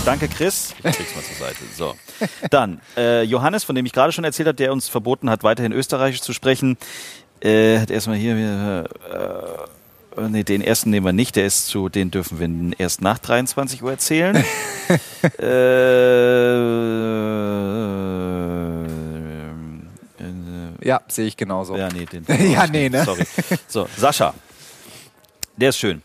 Danke, 0.06 0.28
Chris. 0.28 0.74
Ich 0.78 0.84
leg's 0.84 1.14
mal 1.14 1.22
zur 1.22 1.36
Seite. 1.46 1.58
So. 1.76 1.94
Dann, 2.50 2.80
äh, 2.96 3.22
Johannes, 3.24 3.64
von 3.64 3.74
dem 3.74 3.84
ich 3.84 3.92
gerade 3.92 4.12
schon 4.12 4.24
erzählt 4.24 4.46
habe, 4.48 4.56
der 4.56 4.72
uns 4.72 4.88
verboten 4.88 5.28
hat, 5.28 5.42
weiterhin 5.42 5.72
Österreichisch 5.72 6.22
zu 6.22 6.32
sprechen, 6.32 6.78
äh, 7.42 7.80
hat 7.80 7.90
erstmal 7.90 8.16
hier, 8.16 8.34
äh, 8.34 10.22
äh, 10.22 10.28
nee, 10.30 10.42
den 10.42 10.62
ersten 10.62 10.88
nehmen 10.88 11.04
wir 11.04 11.12
nicht, 11.12 11.36
der 11.36 11.44
ist 11.44 11.66
zu, 11.66 11.90
den 11.90 12.10
dürfen 12.10 12.40
wir 12.40 12.80
erst 12.80 13.02
nach 13.02 13.18
23 13.18 13.82
Uhr 13.82 13.90
erzählen. 13.90 14.36
äh, 15.38 15.50
Ja, 20.90 21.00
sehe 21.06 21.26
ich 21.26 21.36
genauso. 21.36 21.76
ja, 21.76 21.88
nee, 21.88 22.04
den. 22.04 22.24
Ja, 22.52 22.66
nee, 22.66 22.88
ne? 22.88 23.04
Sorry. 23.04 23.24
So, 23.68 23.88
Sascha. 23.96 24.34
Der 25.56 25.68
ist 25.68 25.78
schön. 25.78 26.02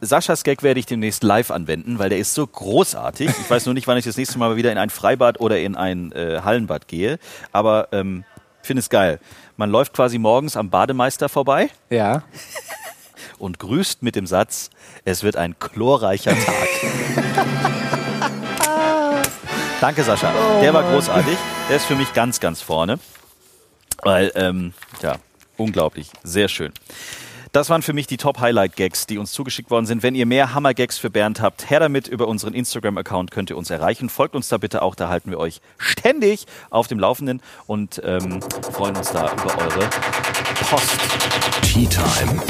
Saschas 0.00 0.42
Gag 0.42 0.62
werde 0.62 0.80
ich 0.80 0.86
demnächst 0.86 1.22
live 1.22 1.50
anwenden, 1.50 1.98
weil 1.98 2.08
der 2.08 2.16
ist 2.18 2.32
so 2.34 2.46
großartig. 2.46 3.28
Ich 3.28 3.50
weiß 3.50 3.66
nur 3.66 3.74
nicht, 3.74 3.86
wann 3.86 3.98
ich 3.98 4.04
das 4.06 4.16
nächste 4.16 4.38
Mal 4.38 4.56
wieder 4.56 4.72
in 4.72 4.78
ein 4.78 4.88
Freibad 4.90 5.38
oder 5.38 5.58
in 5.60 5.76
ein 5.76 6.12
äh, 6.12 6.40
Hallenbad 6.42 6.88
gehe. 6.88 7.18
Aber 7.52 7.88
ähm, 7.92 8.24
finde 8.62 8.80
es 8.80 8.88
geil. 8.88 9.20
Man 9.58 9.70
läuft 9.70 9.92
quasi 9.92 10.16
morgens 10.18 10.56
am 10.56 10.70
Bademeister 10.70 11.28
vorbei 11.28 11.68
Ja. 11.90 12.22
und 13.38 13.58
grüßt 13.58 14.02
mit 14.02 14.16
dem 14.16 14.26
Satz, 14.26 14.70
es 15.04 15.22
wird 15.22 15.36
ein 15.36 15.58
chlorreicher 15.58 16.32
Tag. 16.32 16.68
Danke, 19.80 20.02
Sascha. 20.04 20.32
Der 20.62 20.72
war 20.74 20.84
großartig. 20.84 21.36
Der 21.68 21.76
ist 21.76 21.84
für 21.86 21.96
mich 21.96 22.12
ganz, 22.12 22.40
ganz 22.40 22.62
vorne. 22.62 22.98
Weil, 24.02 24.32
ähm, 24.34 24.74
ja, 25.00 25.16
unglaublich. 25.56 26.10
Sehr 26.22 26.48
schön. 26.48 26.72
Das 27.52 27.68
waren 27.68 27.82
für 27.82 27.92
mich 27.92 28.06
die 28.06 28.16
Top-Highlight-Gags, 28.16 29.06
die 29.06 29.18
uns 29.18 29.32
zugeschickt 29.32 29.70
worden 29.70 29.84
sind. 29.84 30.02
Wenn 30.02 30.14
ihr 30.14 30.24
mehr 30.24 30.54
Hammer-Gags 30.54 30.96
für 30.96 31.10
Bernd 31.10 31.42
habt, 31.42 31.68
her 31.68 31.80
damit 31.80 32.08
über 32.08 32.26
unseren 32.26 32.54
Instagram-Account 32.54 33.30
könnt 33.30 33.50
ihr 33.50 33.58
uns 33.58 33.68
erreichen. 33.68 34.08
Folgt 34.08 34.34
uns 34.34 34.48
da 34.48 34.56
bitte 34.56 34.80
auch, 34.80 34.94
da 34.94 35.10
halten 35.10 35.30
wir 35.30 35.38
euch 35.38 35.60
ständig 35.76 36.46
auf 36.70 36.88
dem 36.88 36.98
Laufenden 36.98 37.42
und 37.66 38.00
ähm, 38.06 38.40
freuen 38.72 38.96
uns 38.96 39.12
da 39.12 39.30
über 39.30 39.58
eure 39.58 39.90
Post. 40.70 40.98
Tea 41.60 41.86
Time. 41.86 42.42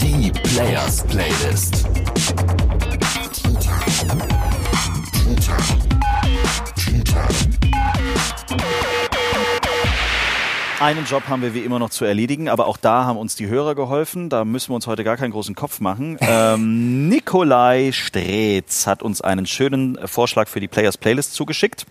Die 0.00 0.30
Players 0.30 1.06
Playlist. 1.06 1.86
Einen 10.80 11.06
Job 11.06 11.24
haben 11.26 11.42
wir 11.42 11.54
wie 11.54 11.64
immer 11.64 11.80
noch 11.80 11.90
zu 11.90 12.04
erledigen, 12.04 12.48
aber 12.48 12.66
auch 12.68 12.76
da 12.76 13.04
haben 13.04 13.18
uns 13.18 13.34
die 13.34 13.48
Hörer 13.48 13.74
geholfen. 13.74 14.28
Da 14.28 14.44
müssen 14.44 14.70
wir 14.70 14.76
uns 14.76 14.86
heute 14.86 15.02
gar 15.02 15.16
keinen 15.16 15.32
großen 15.32 15.56
Kopf 15.56 15.80
machen. 15.80 16.16
Ähm, 16.30 17.08
Nikolai 17.08 17.90
Streetz 17.90 18.86
hat 18.86 19.02
uns 19.02 19.20
einen 19.22 19.46
schönen 19.46 19.98
Vorschlag 20.06 20.46
für 20.46 20.60
die 20.60 20.68
Players 20.68 20.98
Playlist 20.98 21.34
zugeschickt. 21.34 21.86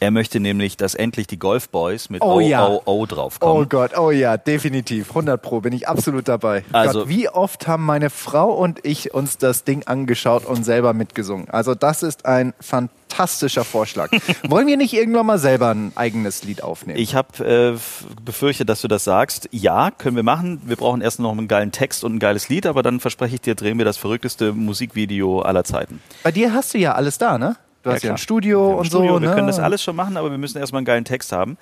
Er 0.00 0.10
möchte 0.10 0.40
nämlich, 0.40 0.76
dass 0.76 0.94
endlich 0.94 1.26
die 1.26 1.38
Golf 1.38 1.68
Boys 1.68 2.08
mit 2.08 2.22
Oh 2.22 2.40
ja. 2.40 2.66
OOO 2.66 3.06
draufkommen. 3.06 3.62
Oh 3.64 3.66
Gott, 3.68 3.96
oh 3.98 4.10
ja, 4.10 4.36
definitiv. 4.38 5.10
100 5.10 5.40
Pro 5.40 5.60
bin 5.60 5.72
ich 5.74 5.88
absolut 5.88 6.26
dabei. 6.28 6.64
Also- 6.72 7.00
Gott, 7.00 7.08
wie 7.08 7.28
oft 7.28 7.66
haben 7.68 7.84
meine 7.84 8.08
Frau 8.10 8.50
und 8.52 8.84
ich 8.84 9.12
uns 9.12 9.36
das 9.38 9.64
Ding 9.64 9.82
angeschaut 9.86 10.46
und 10.46 10.64
selber 10.64 10.94
mitgesungen? 10.94 11.50
Also 11.50 11.74
das 11.74 12.02
ist 12.02 12.24
ein 12.24 12.54
fantastischer 12.60 13.64
Vorschlag. 13.64 14.10
Wollen 14.48 14.66
wir 14.66 14.78
nicht 14.78 14.94
irgendwann 14.94 15.26
mal 15.26 15.38
selber 15.38 15.70
ein 15.74 15.92
eigenes 15.96 16.44
Lied 16.44 16.62
aufnehmen? 16.62 16.98
Ich 16.98 17.14
habe 17.14 17.44
äh, 17.76 17.78
befürchtet, 18.24 18.70
dass 18.70 18.80
du 18.80 18.88
das 18.88 19.04
sagst. 19.04 19.48
Ja, 19.52 19.90
können 19.90 20.16
wir 20.16 20.22
machen. 20.22 20.62
Wir 20.64 20.76
brauchen 20.76 21.02
erst 21.02 21.20
noch 21.20 21.32
einen 21.32 21.46
geilen 21.48 21.72
Text 21.72 22.04
und 22.04 22.14
ein 22.14 22.18
geiles 22.20 22.48
Lied, 22.48 22.64
aber 22.66 22.82
dann 22.82 23.00
verspreche 23.00 23.34
ich 23.34 23.40
dir, 23.42 23.54
drehen 23.54 23.76
wir 23.76 23.84
das 23.84 23.98
verrückteste 23.98 24.52
Musikvideo 24.54 25.40
aller 25.42 25.64
Zeiten. 25.64 26.00
Bei 26.22 26.32
dir 26.32 26.54
hast 26.54 26.72
du 26.72 26.78
ja 26.78 26.94
alles 26.94 27.18
da, 27.18 27.36
ne? 27.36 27.56
Du 27.82 27.90
hast 27.90 28.02
ja 28.02 28.12
ein 28.12 28.18
Studio 28.18 28.78
und 28.78 28.86
Studio, 28.86 29.14
so. 29.14 29.22
Wir 29.22 29.28
ne? 29.28 29.34
können 29.34 29.46
das 29.46 29.58
alles 29.58 29.82
schon 29.82 29.96
machen, 29.96 30.16
aber 30.16 30.30
wir 30.30 30.38
müssen 30.38 30.58
erstmal 30.58 30.80
einen 30.80 30.86
geilen 30.86 31.04
Text 31.04 31.32
haben. 31.32 31.56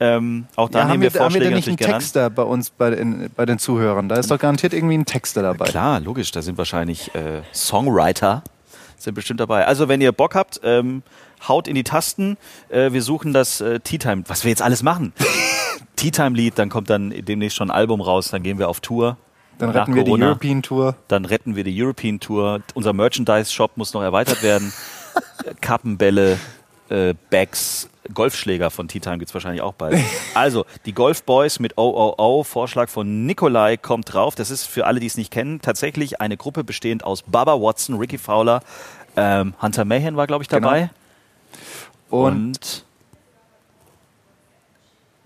Ähm, 0.00 0.46
auch 0.56 0.68
da 0.68 0.80
Ja, 0.80 0.84
nehmen 0.86 0.94
haben, 0.94 1.02
wir 1.02 1.14
wir, 1.14 1.20
haben 1.20 1.34
wir 1.34 1.40
Vorschläge 1.40 1.44
denn 1.44 1.54
nicht 1.54 1.68
einen 1.68 1.92
an. 1.92 2.00
Texter 2.00 2.30
bei 2.30 2.42
uns, 2.42 2.70
bei 2.70 2.90
den, 2.90 3.30
bei 3.36 3.46
den 3.46 3.58
Zuhörern? 3.58 4.08
Da 4.08 4.16
ist 4.16 4.30
doch 4.30 4.38
garantiert 4.38 4.72
irgendwie 4.72 4.96
ein 4.98 5.04
Texter 5.04 5.42
dabei. 5.42 5.66
Klar, 5.66 6.00
logisch, 6.00 6.32
da 6.32 6.42
sind 6.42 6.58
wahrscheinlich 6.58 7.14
äh, 7.14 7.42
Songwriter 7.54 8.42
sind 8.96 9.14
bestimmt 9.14 9.40
dabei. 9.40 9.66
Also 9.66 9.88
wenn 9.88 10.00
ihr 10.00 10.12
Bock 10.12 10.34
habt, 10.34 10.60
ähm, 10.62 11.02
haut 11.48 11.68
in 11.68 11.74
die 11.74 11.84
Tasten. 11.84 12.36
Äh, 12.68 12.92
wir 12.92 13.02
suchen 13.02 13.32
das 13.32 13.60
äh, 13.60 13.80
Tea 13.80 13.98
Time, 13.98 14.24
was 14.26 14.44
wir 14.44 14.50
jetzt 14.50 14.62
alles 14.62 14.82
machen. 14.82 15.12
Tea 15.96 16.10
Time 16.10 16.36
Lied, 16.36 16.58
dann 16.58 16.68
kommt 16.68 16.90
dann 16.90 17.10
demnächst 17.10 17.56
schon 17.56 17.70
ein 17.70 17.76
Album 17.76 18.00
raus, 18.00 18.28
dann 18.30 18.42
gehen 18.42 18.58
wir 18.58 18.68
auf 18.68 18.80
Tour. 18.80 19.16
Dann 19.58 19.70
retten 19.70 19.94
wir 19.94 20.04
die 20.04 20.10
Corona. 20.10 20.26
European 20.28 20.62
Tour. 20.62 20.96
Dann 21.08 21.26
retten 21.26 21.54
wir 21.54 21.64
die 21.64 21.82
European 21.82 22.18
Tour. 22.18 22.62
Unser 22.72 22.94
Merchandise-Shop 22.94 23.76
muss 23.76 23.92
noch 23.92 24.02
erweitert 24.02 24.42
werden. 24.42 24.72
Kappenbälle, 25.60 26.38
äh, 26.88 27.14
Bags, 27.30 27.88
Golfschläger 28.12 28.70
von 28.70 28.88
Tea 28.88 29.00
Time 29.00 29.18
gibt's 29.18 29.34
wahrscheinlich 29.34 29.62
auch 29.62 29.74
bald. 29.74 29.98
Also, 30.34 30.64
die 30.86 30.92
Golf 30.92 31.22
Boys 31.24 31.58
mit 31.58 31.76
OOO, 31.76 32.44
Vorschlag 32.44 32.88
von 32.88 33.26
Nikolai 33.26 33.76
kommt 33.76 34.12
drauf. 34.12 34.34
Das 34.34 34.50
ist 34.50 34.66
für 34.66 34.86
alle, 34.86 35.00
die 35.00 35.06
es 35.06 35.16
nicht 35.16 35.30
kennen, 35.32 35.60
tatsächlich 35.60 36.20
eine 36.20 36.36
Gruppe 36.36 36.64
bestehend 36.64 37.04
aus 37.04 37.22
Baba 37.22 37.60
Watson, 37.60 37.96
Ricky 37.96 38.18
Fowler, 38.18 38.62
ähm, 39.16 39.54
Hunter 39.60 39.84
Mayhem 39.84 40.16
war, 40.16 40.26
glaube 40.26 40.42
ich, 40.42 40.48
dabei. 40.48 40.90
Genau. 42.10 42.26
Und, 42.26 42.84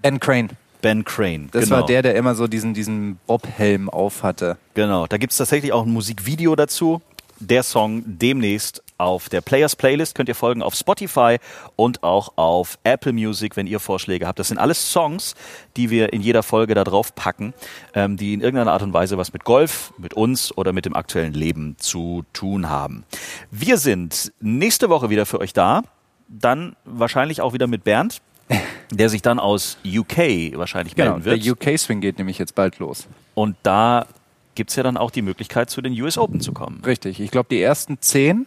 Ben 0.02 0.20
Crane. 0.20 0.50
Ben 0.82 1.02
Crane. 1.02 1.48
Das 1.50 1.64
genau. 1.64 1.76
war 1.76 1.86
der, 1.86 2.02
der 2.02 2.14
immer 2.14 2.34
so 2.34 2.46
diesen, 2.46 2.74
diesen 2.74 3.18
Bob-Helm 3.26 3.88
auf 3.88 4.22
hatte. 4.22 4.58
Genau, 4.74 5.06
da 5.06 5.16
gibt's 5.16 5.38
tatsächlich 5.38 5.72
auch 5.72 5.86
ein 5.86 5.92
Musikvideo 5.92 6.54
dazu. 6.56 7.00
Der 7.40 7.62
Song 7.62 8.02
demnächst 8.04 8.83
auf 8.98 9.28
der 9.28 9.40
Players 9.40 9.76
Playlist 9.76 10.14
könnt 10.14 10.28
ihr 10.28 10.34
folgen 10.34 10.62
auf 10.62 10.74
Spotify 10.74 11.38
und 11.76 12.02
auch 12.02 12.34
auf 12.36 12.78
Apple 12.84 13.12
Music, 13.12 13.56
wenn 13.56 13.66
ihr 13.66 13.80
Vorschläge 13.80 14.26
habt. 14.26 14.38
Das 14.38 14.48
sind 14.48 14.58
alles 14.58 14.92
Songs, 14.92 15.34
die 15.76 15.90
wir 15.90 16.12
in 16.12 16.20
jeder 16.20 16.42
Folge 16.42 16.74
da 16.74 16.84
drauf 16.84 17.14
packen, 17.14 17.54
ähm, 17.94 18.16
die 18.16 18.34
in 18.34 18.40
irgendeiner 18.40 18.72
Art 18.72 18.82
und 18.82 18.92
Weise 18.92 19.18
was 19.18 19.32
mit 19.32 19.44
Golf, 19.44 19.92
mit 19.98 20.14
uns 20.14 20.56
oder 20.56 20.72
mit 20.72 20.84
dem 20.86 20.94
aktuellen 20.94 21.34
Leben 21.34 21.76
zu 21.78 22.24
tun 22.32 22.68
haben. 22.70 23.04
Wir 23.50 23.78
sind 23.78 24.32
nächste 24.40 24.88
Woche 24.88 25.10
wieder 25.10 25.26
für 25.26 25.40
euch 25.40 25.52
da. 25.52 25.82
Dann 26.28 26.74
wahrscheinlich 26.84 27.40
auch 27.40 27.52
wieder 27.52 27.66
mit 27.66 27.84
Bernd, 27.84 28.20
der 28.90 29.08
sich 29.08 29.22
dann 29.22 29.38
aus 29.38 29.76
UK 29.84 30.56
wahrscheinlich 30.56 30.94
Genau, 30.94 31.12
melden 31.18 31.24
der 31.24 31.44
wird. 31.44 31.66
UK-Swing 31.66 32.00
geht 32.00 32.18
nämlich 32.18 32.38
jetzt 32.38 32.54
bald 32.54 32.78
los. 32.78 33.06
Und 33.34 33.56
da 33.62 34.06
gibt's 34.54 34.76
ja 34.76 34.82
dann 34.82 34.96
auch 34.96 35.10
die 35.10 35.22
Möglichkeit, 35.22 35.68
zu 35.68 35.82
den 35.82 36.00
US 36.00 36.16
Open 36.16 36.40
zu 36.40 36.52
kommen. 36.52 36.82
Richtig. 36.84 37.20
Ich 37.20 37.30
glaube, 37.30 37.48
die 37.50 37.60
ersten 37.60 38.00
zehn. 38.00 38.46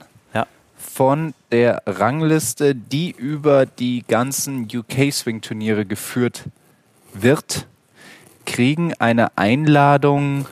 Von 0.98 1.36
der 1.52 1.84
Rangliste, 1.86 2.74
die 2.74 3.12
über 3.12 3.68
die 3.68 4.04
ganzen 4.08 4.64
UK-Swing-Turniere 4.64 5.86
geführt 5.86 6.46
wird, 7.14 7.68
kriegen 8.48 8.96
eine 8.96 9.38
Einladung 9.38 10.48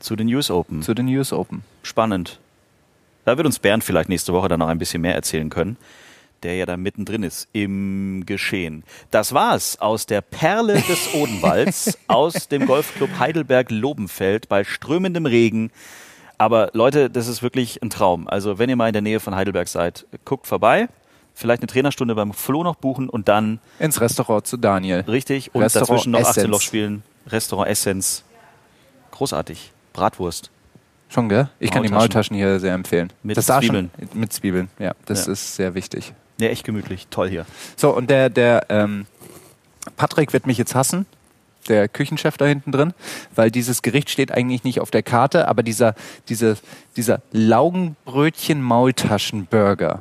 Zu 0.00 0.16
den 0.16 0.34
US 0.34 0.50
Open. 0.50 0.80
zu 0.80 0.94
den 0.94 1.08
US 1.08 1.34
Open. 1.34 1.62
Spannend. 1.82 2.40
Da 3.26 3.36
wird 3.36 3.44
uns 3.44 3.58
Bernd 3.58 3.84
vielleicht 3.84 4.08
nächste 4.08 4.32
Woche 4.32 4.48
dann 4.48 4.60
noch 4.60 4.68
ein 4.68 4.78
bisschen 4.78 5.02
mehr 5.02 5.14
erzählen 5.14 5.50
können, 5.50 5.76
der 6.42 6.56
ja 6.56 6.64
da 6.64 6.78
mittendrin 6.78 7.22
ist 7.22 7.46
im 7.52 8.22
Geschehen. 8.24 8.82
Das 9.10 9.34
war's 9.34 9.78
aus 9.78 10.06
der 10.06 10.22
Perle 10.22 10.80
des 10.80 11.12
Odenwalds, 11.12 11.98
aus 12.06 12.48
dem 12.48 12.64
Golfclub 12.64 13.10
Heidelberg-Lobenfeld 13.18 14.48
bei 14.48 14.64
strömendem 14.64 15.26
Regen. 15.26 15.70
Aber 16.38 16.70
Leute, 16.72 17.10
das 17.10 17.28
ist 17.28 17.42
wirklich 17.42 17.82
ein 17.82 17.90
Traum. 17.90 18.28
Also 18.28 18.58
wenn 18.58 18.68
ihr 18.68 18.76
mal 18.76 18.88
in 18.88 18.92
der 18.92 19.02
Nähe 19.02 19.20
von 19.20 19.34
Heidelberg 19.34 19.68
seid, 19.68 20.06
guckt 20.24 20.46
vorbei. 20.46 20.88
Vielleicht 21.36 21.62
eine 21.62 21.66
Trainerstunde 21.66 22.14
beim 22.14 22.32
Flo 22.32 22.62
noch 22.62 22.76
buchen 22.76 23.08
und 23.08 23.28
dann 23.28 23.58
Ins 23.80 24.00
Restaurant 24.00 24.46
zu 24.46 24.56
Daniel. 24.56 25.00
richtig 25.08 25.54
und 25.54 25.62
Restaurant 25.62 25.90
dazwischen 25.90 26.10
noch 26.12 26.20
18 26.20 26.30
Essence. 26.30 26.50
Loch 26.50 26.60
spielen. 26.60 27.02
Restaurant 27.26 27.68
Essence. 27.70 28.24
Großartig. 29.10 29.72
Bratwurst. 29.92 30.50
Schon, 31.08 31.28
gell? 31.28 31.48
Ich 31.60 31.70
kann 31.70 31.82
die 31.82 31.88
Maultaschen. 31.88 32.36
Hier 32.36 32.58
sehr 32.60 32.74
empfehlen. 32.74 33.12
Mit 33.22 33.36
das 33.36 33.46
Zwiebeln. 33.46 33.90
Schon, 33.98 34.20
mit 34.20 34.32
Zwiebeln, 34.32 34.68
ja. 34.78 34.92
Das 35.06 35.26
Ja. 35.26 35.32
ist 35.32 35.54
sehr 35.56 35.74
wichtig. 35.74 36.12
Ja, 36.40 36.48
echt 36.48 36.64
gemütlich. 36.64 37.06
Toll 37.10 37.28
hier. 37.28 37.46
So, 37.76 37.94
und 37.94 38.10
der, 38.10 38.30
der 38.30 38.66
ähm, 38.68 39.06
Patrick 39.96 40.32
wird 40.32 40.46
mich 40.46 40.58
jetzt 40.58 40.74
hassen, 40.74 41.06
der 41.68 41.88
Küchenchef 41.88 42.36
da 42.36 42.46
hinten 42.46 42.72
drin, 42.72 42.92
weil 43.34 43.50
dieses 43.50 43.82
Gericht 43.82 44.10
steht 44.10 44.32
eigentlich 44.32 44.64
nicht 44.64 44.80
auf 44.80 44.90
der 44.90 45.02
Karte, 45.02 45.48
aber 45.48 45.62
dieser, 45.62 45.94
diese, 46.28 46.56
dieser 46.96 47.20
Laugenbrötchen-Maultaschen-Burger, 47.32 50.00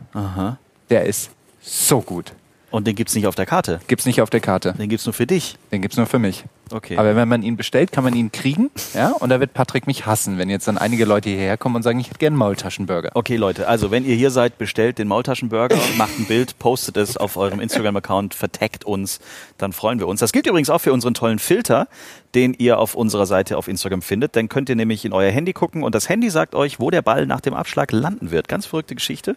der 0.90 1.06
ist 1.06 1.32
so 1.62 2.02
gut. 2.02 2.34
Und 2.72 2.88
den 2.88 2.96
gibt's 2.96 3.14
nicht 3.14 3.28
auf 3.28 3.36
der 3.36 3.46
Karte. 3.46 3.80
Gibt's 3.88 4.06
nicht 4.06 4.22
auf 4.22 4.32
der 4.32 4.40
Karte. 4.40 4.74
Den 4.74 4.90
gibt's 4.90 5.06
nur 5.06 5.14
für 5.14 5.28
dich. 5.28 5.58
Den 5.72 5.84
gibt's 5.84 5.96
nur 5.96 6.08
für 6.08 6.18
mich. 6.18 6.44
Okay. 6.74 6.98
Aber 6.98 7.16
wenn 7.16 7.28
man 7.28 7.44
ihn 7.44 7.56
bestellt, 7.56 7.92
kann 7.92 8.04
man 8.04 8.16
ihn 8.16 8.32
kriegen, 8.32 8.72
ja, 8.96 9.12
und 9.12 9.30
da 9.30 9.40
wird 9.40 9.54
Patrick 9.54 9.86
mich 9.86 10.06
hassen, 10.08 10.40
wenn 10.40 10.50
jetzt 10.50 10.68
dann 10.68 10.80
einige 10.80 11.06
Leute 11.06 11.30
hierher 11.30 11.56
kommen 11.56 11.76
und 11.76 11.84
sagen, 11.84 12.00
ich 12.00 12.08
hätte 12.08 12.18
gerne 12.18 12.34
einen 12.34 12.40
Maultaschenburger. 12.40 13.12
Okay, 13.14 13.36
Leute, 13.36 13.68
also 13.68 13.92
wenn 13.92 14.06
ihr 14.06 14.16
hier 14.16 14.32
seid, 14.32 14.58
bestellt 14.58 14.98
den 14.98 15.08
Maultaschenburger, 15.08 15.78
macht 15.98 16.18
ein 16.18 16.26
Bild, 16.26 16.58
postet 16.58 16.98
es 16.98 17.16
auf 17.16 17.38
eurem 17.38 17.60
Instagram-Account, 17.60 18.34
vertaggt 18.34 18.86
uns, 18.86 19.20
dann 19.58 19.72
freuen 19.72 20.00
wir 20.00 20.08
uns. 20.08 20.20
Das 20.20 20.32
gilt 20.32 20.48
übrigens 20.48 20.72
auch 20.72 20.80
für 20.80 20.94
unseren 20.94 21.14
tollen 21.14 21.38
Filter, 21.38 21.88
den 22.34 22.56
ihr 22.56 22.80
auf 22.80 22.96
unserer 22.96 23.28
Seite 23.28 23.58
auf 23.58 23.68
Instagram 23.68 24.02
findet. 24.02 24.36
Dann 24.36 24.50
könnt 24.50 24.70
ihr 24.70 24.76
nämlich 24.76 25.06
in 25.06 25.14
euer 25.14 25.32
Handy 25.32 25.54
gucken 25.54 25.84
und 25.84 25.94
das 25.94 26.10
Handy 26.10 26.32
sagt 26.32 26.56
euch, 26.56 26.80
wo 26.80 26.90
der 26.90 27.04
Ball 27.04 27.28
nach 27.28 27.42
dem 27.42 27.54
Abschlag 27.54 27.92
landen 27.92 28.32
wird. 28.32 28.48
Ganz 28.48 28.66
verrückte 28.66 28.96
Geschichte. 28.96 29.36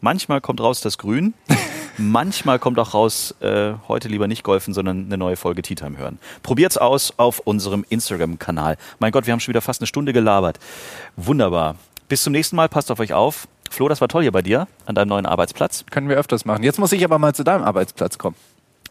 Manchmal 0.00 0.40
kommt 0.40 0.60
raus 0.60 0.80
das 0.82 0.98
Grün, 0.98 1.34
manchmal 1.98 2.58
kommt 2.58 2.78
auch 2.78 2.94
raus, 2.94 3.34
äh, 3.40 3.74
heute 3.88 4.08
lieber 4.08 4.26
nicht 4.28 4.42
golfen, 4.42 4.74
sondern 4.74 5.06
eine 5.06 5.16
neue 5.16 5.36
Folge 5.36 5.62
Tea 5.62 5.74
Time 5.74 5.96
hören. 5.98 6.18
Probiert's 6.42 6.76
aus 6.78 7.14
auf 7.16 7.40
unserem 7.40 7.84
Instagram-Kanal. 7.88 8.76
Mein 8.98 9.12
Gott, 9.12 9.26
wir 9.26 9.32
haben 9.32 9.40
schon 9.40 9.52
wieder 9.52 9.62
fast 9.62 9.80
eine 9.80 9.86
Stunde 9.86 10.12
gelabert. 10.12 10.58
Wunderbar. 11.16 11.76
Bis 12.08 12.22
zum 12.22 12.32
nächsten 12.32 12.56
Mal, 12.56 12.68
passt 12.68 12.90
auf 12.90 13.00
euch 13.00 13.12
auf. 13.12 13.48
Flo, 13.70 13.88
das 13.88 14.00
war 14.00 14.08
toll 14.08 14.22
hier 14.22 14.32
bei 14.32 14.42
dir 14.42 14.68
an 14.86 14.94
deinem 14.94 15.08
neuen 15.08 15.26
Arbeitsplatz. 15.26 15.84
Können 15.90 16.08
wir 16.08 16.16
öfters 16.16 16.44
machen. 16.44 16.62
Jetzt 16.62 16.78
muss 16.78 16.92
ich 16.92 17.04
aber 17.04 17.18
mal 17.18 17.34
zu 17.34 17.44
deinem 17.44 17.64
Arbeitsplatz 17.64 18.18
kommen. 18.18 18.36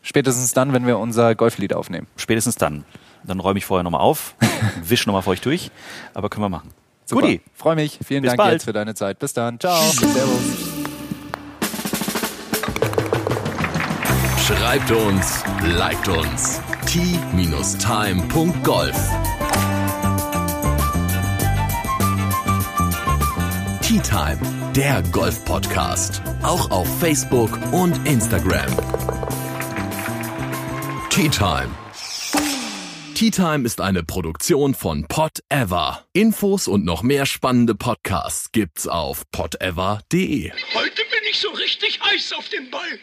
Spätestens 0.02 0.54
dann, 0.54 0.74
wenn 0.74 0.86
wir 0.86 1.00
unser 1.00 1.34
Golflied 1.36 1.74
aufnehmen. 1.74 2.08
Spätestens 2.18 2.56
dann. 2.56 2.84
Dann 3.24 3.40
räume 3.40 3.58
ich 3.58 3.66
vorher 3.66 3.84
nochmal 3.84 4.02
auf, 4.02 4.36
wisch 4.84 5.08
nochmal 5.08 5.22
für 5.22 5.30
euch 5.30 5.42
durch, 5.42 5.72
aber 6.14 6.30
können 6.30 6.44
wir 6.44 6.50
machen. 6.50 6.72
Super. 7.06 7.22
Guti. 7.22 7.42
Freue 7.56 7.76
mich. 7.76 8.00
Vielen 8.06 8.22
Bis 8.22 8.32
Dank 8.32 8.38
bald. 8.38 8.54
jetzt 8.54 8.66
für 8.66 8.74
deine 8.74 8.96
Zeit. 8.96 9.20
Bis 9.20 9.34
dann. 9.34 9.60
Ciao. 9.60 9.82
Servus. 9.82 10.73
Schreibt 14.46 14.92
uns, 14.92 15.42
liked 15.64 16.10
uns. 16.10 16.60
t-time.golf 16.86 17.56
Tea 23.82 24.00
Time, 24.02 24.40
der 24.76 25.02
Golf-Podcast. 25.14 26.22
Auch 26.42 26.70
auf 26.72 27.00
Facebook 27.00 27.58
und 27.72 28.06
Instagram. 28.06 28.68
Tea 31.10 31.30
Time. 31.30 31.70
Tea 33.16 33.32
Time 33.32 33.66
ist 33.66 33.80
eine 33.80 34.04
Produktion 34.04 34.74
von 34.74 35.08
Pot 35.08 35.40
Ever. 35.48 36.04
Infos 36.12 36.68
und 36.68 36.84
noch 36.84 37.02
mehr 37.02 37.26
spannende 37.26 37.76
Podcasts 37.76 38.52
gibt's 38.52 38.90
auf 38.90 39.24
potever.de. 39.32 40.52
Heute 40.74 41.02
bin 41.12 41.30
ich 41.32 41.40
so 41.40 41.50
richtig 41.52 42.02
heiß 42.02 42.34
auf 42.34 42.50
den 42.50 42.70
Ball. 42.70 43.00